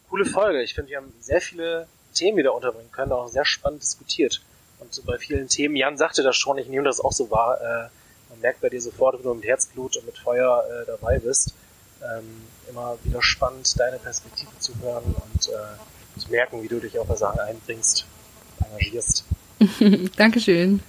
coole 0.10 0.26
Folge. 0.26 0.64
Ich 0.64 0.74
finde, 0.74 0.90
wir 0.90 0.98
haben 0.98 1.14
sehr 1.22 1.42
viele 1.42 1.88
Themen 2.16 2.38
wieder 2.38 2.56
unterbringen 2.56 2.92
können, 2.92 3.12
auch 3.12 3.28
sehr 3.28 3.46
spannend 3.46 3.84
diskutiert. 3.84 4.42
Und 4.80 4.92
so 4.92 5.04
bei 5.04 5.20
vielen 5.20 5.48
Themen, 5.48 5.76
Jan 5.76 5.96
sagte 5.98 6.24
das 6.24 6.36
schon, 6.36 6.58
ich 6.58 6.68
nehme 6.68 6.86
das 6.86 7.00
auch 7.00 7.12
so 7.12 7.30
wahr, 7.30 7.62
äh, 7.62 7.90
man 8.30 8.40
merkt 8.42 8.62
bei 8.62 8.70
dir 8.70 8.82
sofort, 8.82 9.16
wenn 9.16 9.24
du 9.24 9.34
mit 9.36 9.46
Herzblut 9.46 9.96
und 9.98 10.08
mit 10.08 10.18
Feuer 10.18 10.64
äh, 10.72 10.88
dabei 10.88 11.20
bist, 11.20 11.54
ähm, 12.02 12.48
immer 12.68 12.98
wieder 13.04 13.22
spannend, 13.22 13.80
deine 13.80 14.00
Perspektive 14.00 14.58
zu 14.58 14.74
hören 14.82 15.04
und 15.04 15.50
äh, 15.50 16.20
zu 16.20 16.32
merken, 16.32 16.64
wie 16.64 16.68
du 16.68 16.80
dich 16.80 16.98
auch 16.98 17.06
bei 17.06 17.16
Sachen 17.16 17.40
einbringst 17.40 18.08
engagierst. 18.72 19.26
Dankeschön. 20.18 20.82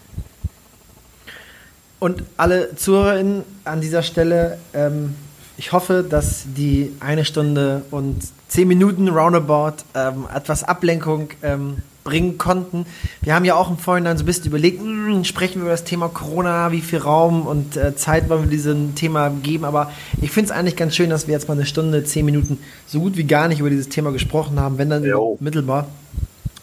Und 1.98 2.22
alle 2.36 2.76
ZuhörerInnen 2.76 3.44
an 3.64 3.80
dieser 3.80 4.02
Stelle, 4.02 4.58
ähm, 4.74 5.14
ich 5.56 5.72
hoffe, 5.72 6.04
dass 6.08 6.44
die 6.56 6.92
eine 7.00 7.24
Stunde 7.24 7.82
und 7.90 8.20
zehn 8.48 8.68
Minuten 8.68 9.08
Roundabout 9.08 9.84
ähm, 9.94 10.26
etwas 10.34 10.64
Ablenkung 10.64 11.28
ähm, 11.42 11.78
bringen 12.04 12.36
konnten. 12.36 12.84
Wir 13.22 13.34
haben 13.34 13.44
ja 13.44 13.54
auch 13.54 13.70
im 13.70 13.78
Vorhinein 13.78 14.18
so 14.18 14.24
ein 14.24 14.26
bisschen 14.26 14.44
überlegt, 14.46 14.82
mh, 14.82 15.14
hm, 15.14 15.24
sprechen 15.24 15.54
wir 15.56 15.62
über 15.62 15.70
das 15.70 15.84
Thema 15.84 16.08
Corona, 16.08 16.70
wie 16.70 16.82
viel 16.82 16.98
Raum 16.98 17.46
und 17.46 17.76
äh, 17.76 17.96
Zeit 17.96 18.28
wollen 18.28 18.42
wir 18.42 18.50
diesem 18.50 18.94
Thema 18.94 19.30
geben. 19.30 19.64
Aber 19.64 19.90
ich 20.20 20.30
finde 20.30 20.50
es 20.50 20.56
eigentlich 20.56 20.76
ganz 20.76 20.94
schön, 20.94 21.08
dass 21.08 21.26
wir 21.26 21.32
jetzt 21.32 21.48
mal 21.48 21.54
eine 21.54 21.66
Stunde, 21.66 22.04
zehn 22.04 22.26
Minuten 22.26 22.58
so 22.86 23.00
gut 23.00 23.16
wie 23.16 23.24
gar 23.24 23.48
nicht 23.48 23.60
über 23.60 23.70
dieses 23.70 23.88
Thema 23.88 24.12
gesprochen 24.12 24.60
haben, 24.60 24.76
wenn 24.76 24.90
dann 24.90 25.04
jo. 25.04 25.38
mittelbar. 25.40 25.88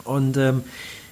Und 0.03 0.38
ähm, 0.38 0.64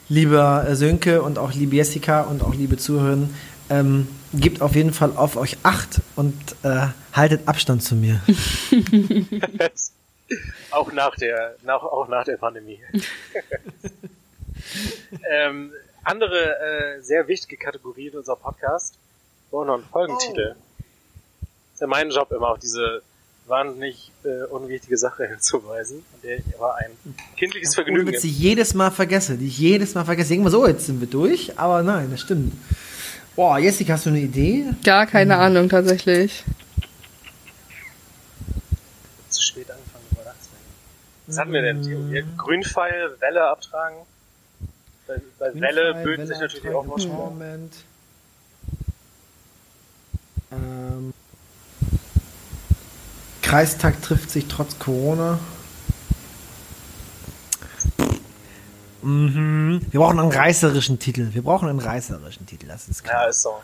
lieber 0.10 0.76
Sönke 0.76 1.22
und 1.22 1.38
auch 1.38 1.54
liebe 1.54 1.76
Jessica 1.76 2.22
und 2.22 2.44
auch 2.44 2.54
liebe 2.54 2.78
Zuhörer, 2.78 3.30
ähm, 3.70 4.08
gebt 4.34 4.62
auf 4.62 4.76
jeden 4.76 4.94
Fall 4.94 5.16
auf 5.16 5.38
euch 5.38 5.58
Acht 5.64 6.02
und 6.16 6.36
äh, 6.64 6.88
haltet 7.14 7.48
Abstand 7.48 7.84
zu 7.84 7.96
mir. 7.96 8.22
auch 10.72 10.92
nach 10.92 11.16
der, 11.16 11.56
nach, 11.64 11.84
auch 11.84 12.08
nach 12.08 12.26
der 12.26 12.38
Pandemie. 12.38 12.80
ähm, 15.32 15.72
andere 16.04 16.60
äh, 16.60 17.02
sehr 17.02 17.28
wichtige 17.28 17.58
Kategorie 17.58 18.08
in 18.08 18.18
unserem 18.18 18.40
Podcast. 18.40 18.96
Oh, 19.52 19.64
noch 19.64 19.78
ein 19.78 19.84
Folgentitel. 19.92 20.56
Oh. 20.56 20.84
ist 21.74 21.82
ja 21.82 21.88
mein 21.88 22.10
Job 22.10 22.32
immer, 22.32 22.50
auch 22.50 22.58
diese 22.58 23.04
wahnsinnig 23.50 24.12
äh, 24.24 24.46
unwichtige 24.46 24.98
Sache 24.98 25.28
hinzuweisen, 25.30 26.06
an 26.14 26.20
der 26.24 26.38
ich 26.38 26.46
aber 26.56 26.78
ein 26.78 26.92
kindliches 27.38 27.76
Vergnügen 27.76 28.08
habe. 28.08 28.12
Die 28.12 28.28
ich 28.28 28.40
jedes 28.40 28.74
Mal 28.74 28.92
vergesse, 28.92 29.38
die 29.38 29.48
ich 29.48 29.58
jedes 29.58 29.96
Mal 29.96 30.06
vergesse. 30.06 30.34
Irgendwann 30.34 30.52
so, 30.52 30.68
jetzt 30.68 30.86
sind 30.86 31.02
wir 31.02 31.08
durch, 31.08 31.58
aber 31.58 31.84
nein, 31.84 32.10
das 32.12 32.22
stimmt. 32.22 32.54
Boah, 33.36 33.58
Jessica, 33.58 33.94
hast 33.94 34.06
du 34.06 34.10
eine 34.10 34.20
Idee? 34.20 34.66
Gar 34.84 35.06
keine 35.06 35.36
hm. 35.36 35.42
Ahnung, 35.42 35.70
tatsächlich. 35.70 36.44
Zu 39.30 39.42
spät 39.42 39.72
angefangen 39.72 40.04
über 40.12 40.34
Was 41.28 41.38
hatten 41.38 41.54
wir 41.54 41.62
denn? 41.62 41.82
Theorie? 41.82 42.24
Grünpfeil, 42.38 43.16
Welle 43.20 43.48
abtragen. 43.48 43.98
Bei, 45.08 45.22
bei 45.40 45.60
Welle 45.60 46.04
böten 46.04 46.28
sich 46.28 46.40
natürlich 46.40 46.76
auch 46.76 46.86
Moment. 46.86 47.74
Kreistag 53.50 54.00
trifft 54.04 54.30
sich 54.30 54.46
trotz 54.46 54.78
Corona. 54.78 55.40
Mhm. 59.02 59.82
Wir 59.90 60.00
brauchen 60.00 60.20
einen 60.20 60.32
reißerischen 60.32 61.00
Titel. 61.00 61.30
Wir 61.34 61.42
brauchen 61.42 61.68
einen 61.68 61.80
reißerischen 61.80 62.46
Titel, 62.46 62.68
das 62.68 62.88
ist 62.88 63.04
klar. 63.04 63.24
Ja, 63.24 63.30
ist 63.30 63.42
so. 63.42 63.56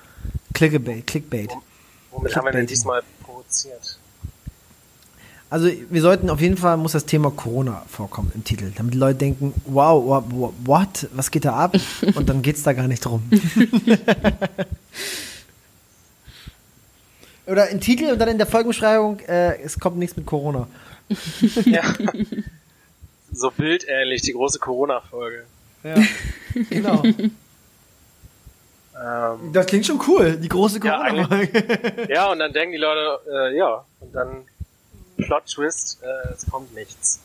Clickbait. 0.56 1.06
Clickbait. 1.06 1.52
Womit 2.10 2.36
haben 2.36 2.46
wir 2.46 2.52
denn 2.54 2.66
diesmal 2.66 3.04
provoziert? 3.22 4.00
Also 5.52 5.70
wir 5.92 6.02
sollten 6.02 6.32
auf 6.32 6.42
jeden 6.42 6.58
Fall 6.58 6.78
muss 6.78 6.94
das 6.94 7.06
Thema 7.06 7.30
Corona 7.30 7.84
vorkommen 7.88 8.32
im 8.34 8.44
Titel, 8.44 8.72
damit 8.76 8.96
die 8.96 8.98
Leute 8.98 9.20
denken, 9.20 9.54
wow, 9.66 10.24
what, 10.66 11.08
was 11.14 11.30
geht 11.30 11.46
da 11.46 11.54
ab? 11.54 11.78
Und 12.16 12.28
dann 12.28 12.42
geht 12.42 12.56
es 12.56 12.64
da 12.64 12.74
gar 12.74 12.88
nicht 12.88 13.06
drum. 13.06 13.22
Oder 17.48 17.66
ein 17.66 17.80
Titel 17.80 18.12
und 18.12 18.20
dann 18.20 18.30
in 18.30 18.38
der 18.38 18.48
Folgenbeschreibung, 18.48 19.20
äh, 19.22 19.58
es 19.62 19.80
kommt 19.80 19.98
nichts 19.98 20.18
mit 20.18 20.26
Corona. 20.26 20.68
Ja. 21.66 21.84
so 23.32 23.52
bildähnlich, 23.52 24.22
die 24.24 24.34
große 24.34 24.60
Corona-Folge. 24.60 25.46
Ja, 25.84 25.96
genau. 26.70 27.04
Ähm, 27.04 27.32
Das 29.54 29.66
klingt 29.68 29.86
schon 29.86 30.02
cool, 30.08 30.38
die 30.38 30.50
große 30.50 30.80
Ja, 30.84 31.08
Corona-Folge. 31.10 32.08
ja, 32.10 32.32
und 32.32 32.40
dann 32.40 32.52
denken 32.54 32.72
die 32.72 32.80
Leute, 32.80 33.20
äh, 33.32 33.56
ja, 33.58 33.86
und 34.00 34.16
dann 34.16 34.46
Plot-Twist, 35.18 36.00
äh, 36.02 36.34
es 36.34 36.46
kommt 36.50 36.74
nichts. 36.74 37.20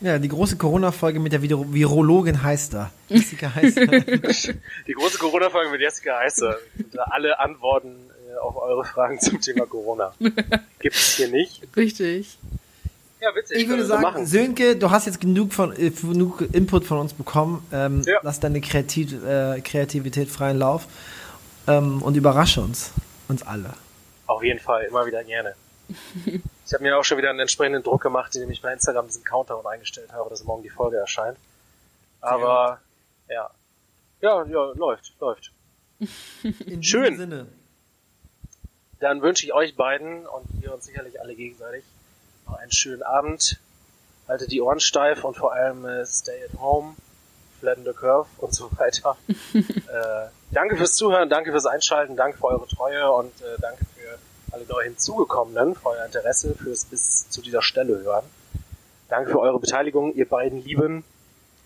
Ja, 0.00 0.18
die 0.18 0.28
große 0.28 0.56
Corona-Folge 0.56 1.20
mit 1.20 1.32
der 1.32 1.42
Viro 1.42 1.64
Virologin 1.68 2.42
Heister. 2.42 2.90
Jessica 3.10 3.54
Heister. 3.54 3.86
Die 3.86 4.92
große 4.94 5.18
Corona-Folge 5.18 5.70
mit 5.72 5.82
Jessica 5.82 6.18
Heiße. 6.20 6.58
Und 6.78 6.94
da 6.94 7.02
alle 7.02 7.38
Antworten 7.38 7.88
äh, 7.88 8.19
auf 8.40 8.56
eure 8.56 8.84
Fragen 8.84 9.20
zum 9.20 9.40
Thema 9.40 9.66
Corona. 9.66 10.12
Gibt's 10.78 11.16
hier 11.16 11.28
nicht. 11.28 11.62
Richtig. 11.76 12.38
Ja, 13.20 13.34
witzig. 13.34 13.58
Ich 13.58 13.68
würde 13.68 13.84
sagen, 13.84 14.02
machen. 14.02 14.26
Sönke, 14.26 14.76
du 14.76 14.90
hast 14.90 15.06
jetzt 15.06 15.20
genug 15.20 15.52
von 15.52 15.76
äh, 15.76 15.90
genug 15.90 16.42
Input 16.52 16.84
von 16.84 16.98
uns 16.98 17.12
bekommen. 17.12 17.66
Ähm, 17.72 18.02
Ja. 18.06 18.18
Lass 18.22 18.40
deine 18.40 18.60
Kreativ 18.60 19.12
äh, 19.24 19.60
Kreativität 19.60 20.28
freien 20.30 20.58
Lauf 20.58 20.86
ähm, 21.66 22.02
und 22.02 22.16
überrasche 22.16 22.60
uns. 22.62 22.92
Uns 23.28 23.42
alle. 23.42 23.74
Auf 24.26 24.42
jeden 24.42 24.58
Fall, 24.58 24.84
immer 24.84 25.06
wieder 25.06 25.22
gerne. 25.24 25.54
Ich 26.66 26.74
habe 26.74 26.84
mir 26.84 26.96
auch 26.96 27.02
schon 27.02 27.18
wieder 27.18 27.30
einen 27.30 27.40
entsprechenden 27.40 27.82
Druck 27.82 28.00
gemacht, 28.00 28.32
indem 28.36 28.48
ich 28.52 28.62
bei 28.62 28.72
Instagram 28.72 29.08
diesen 29.08 29.24
Countdown 29.24 29.66
eingestellt 29.66 30.12
habe, 30.12 30.30
dass 30.30 30.44
morgen 30.44 30.62
die 30.62 30.68
Folge 30.68 30.98
erscheint. 30.98 31.36
Aber 32.20 32.78
ja. 33.28 33.50
Ja, 34.20 34.44
ja, 34.44 34.72
läuft, 34.76 35.12
läuft. 35.18 35.50
In 36.66 36.80
Schön. 36.84 37.16
Sinne. 37.16 37.46
Dann 39.00 39.22
wünsche 39.22 39.46
ich 39.46 39.54
euch 39.54 39.76
beiden 39.76 40.26
und 40.26 40.46
wir 40.62 40.74
uns 40.74 40.84
sicherlich 40.84 41.20
alle 41.20 41.34
gegenseitig 41.34 41.84
noch 42.46 42.58
einen 42.58 42.70
schönen 42.70 43.02
Abend. 43.02 43.58
Haltet 44.28 44.52
die 44.52 44.60
Ohren 44.60 44.78
steif 44.78 45.24
und 45.24 45.36
vor 45.36 45.52
allem 45.52 45.84
äh, 45.86 46.06
stay 46.06 46.44
at 46.44 46.60
home, 46.60 46.94
flatten 47.58 47.84
the 47.84 47.92
curve 47.92 48.28
und 48.38 48.54
so 48.54 48.70
weiter. 48.78 49.16
äh, 49.54 50.28
danke 50.52 50.76
fürs 50.76 50.94
Zuhören, 50.94 51.28
danke 51.28 51.50
fürs 51.50 51.66
Einschalten, 51.66 52.14
danke 52.14 52.38
für 52.38 52.44
eure 52.44 52.68
Treue 52.68 53.10
und 53.10 53.32
äh, 53.40 53.58
danke 53.60 53.84
für 53.86 54.18
alle 54.52 54.66
neu 54.66 54.84
hinzugekommenen, 54.84 55.74
für 55.74 55.88
euer 55.88 56.04
Interesse, 56.04 56.54
fürs 56.54 56.84
bis 56.84 57.28
zu 57.30 57.40
dieser 57.40 57.62
Stelle 57.62 57.98
hören. 58.00 58.24
Danke 59.08 59.30
für 59.30 59.40
eure 59.40 59.58
Beteiligung, 59.58 60.14
ihr 60.14 60.28
beiden 60.28 60.62
Lieben. 60.62 61.04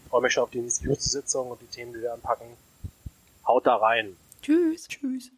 Ich 0.05 0.11
freue 0.11 0.23
mich 0.23 0.33
schon 0.33 0.45
auf 0.45 0.51
die 0.51 0.61
nächste 0.61 1.09
Sitzung 1.09 1.51
und 1.51 1.61
die 1.61 1.67
Themen, 1.67 1.93
die 1.93 2.01
wir 2.01 2.15
anpacken. 2.15 2.47
Haut 3.47 3.67
da 3.67 3.77
rein. 3.77 4.17
Tschüss. 4.41 4.89
Tschüss. 4.89 5.31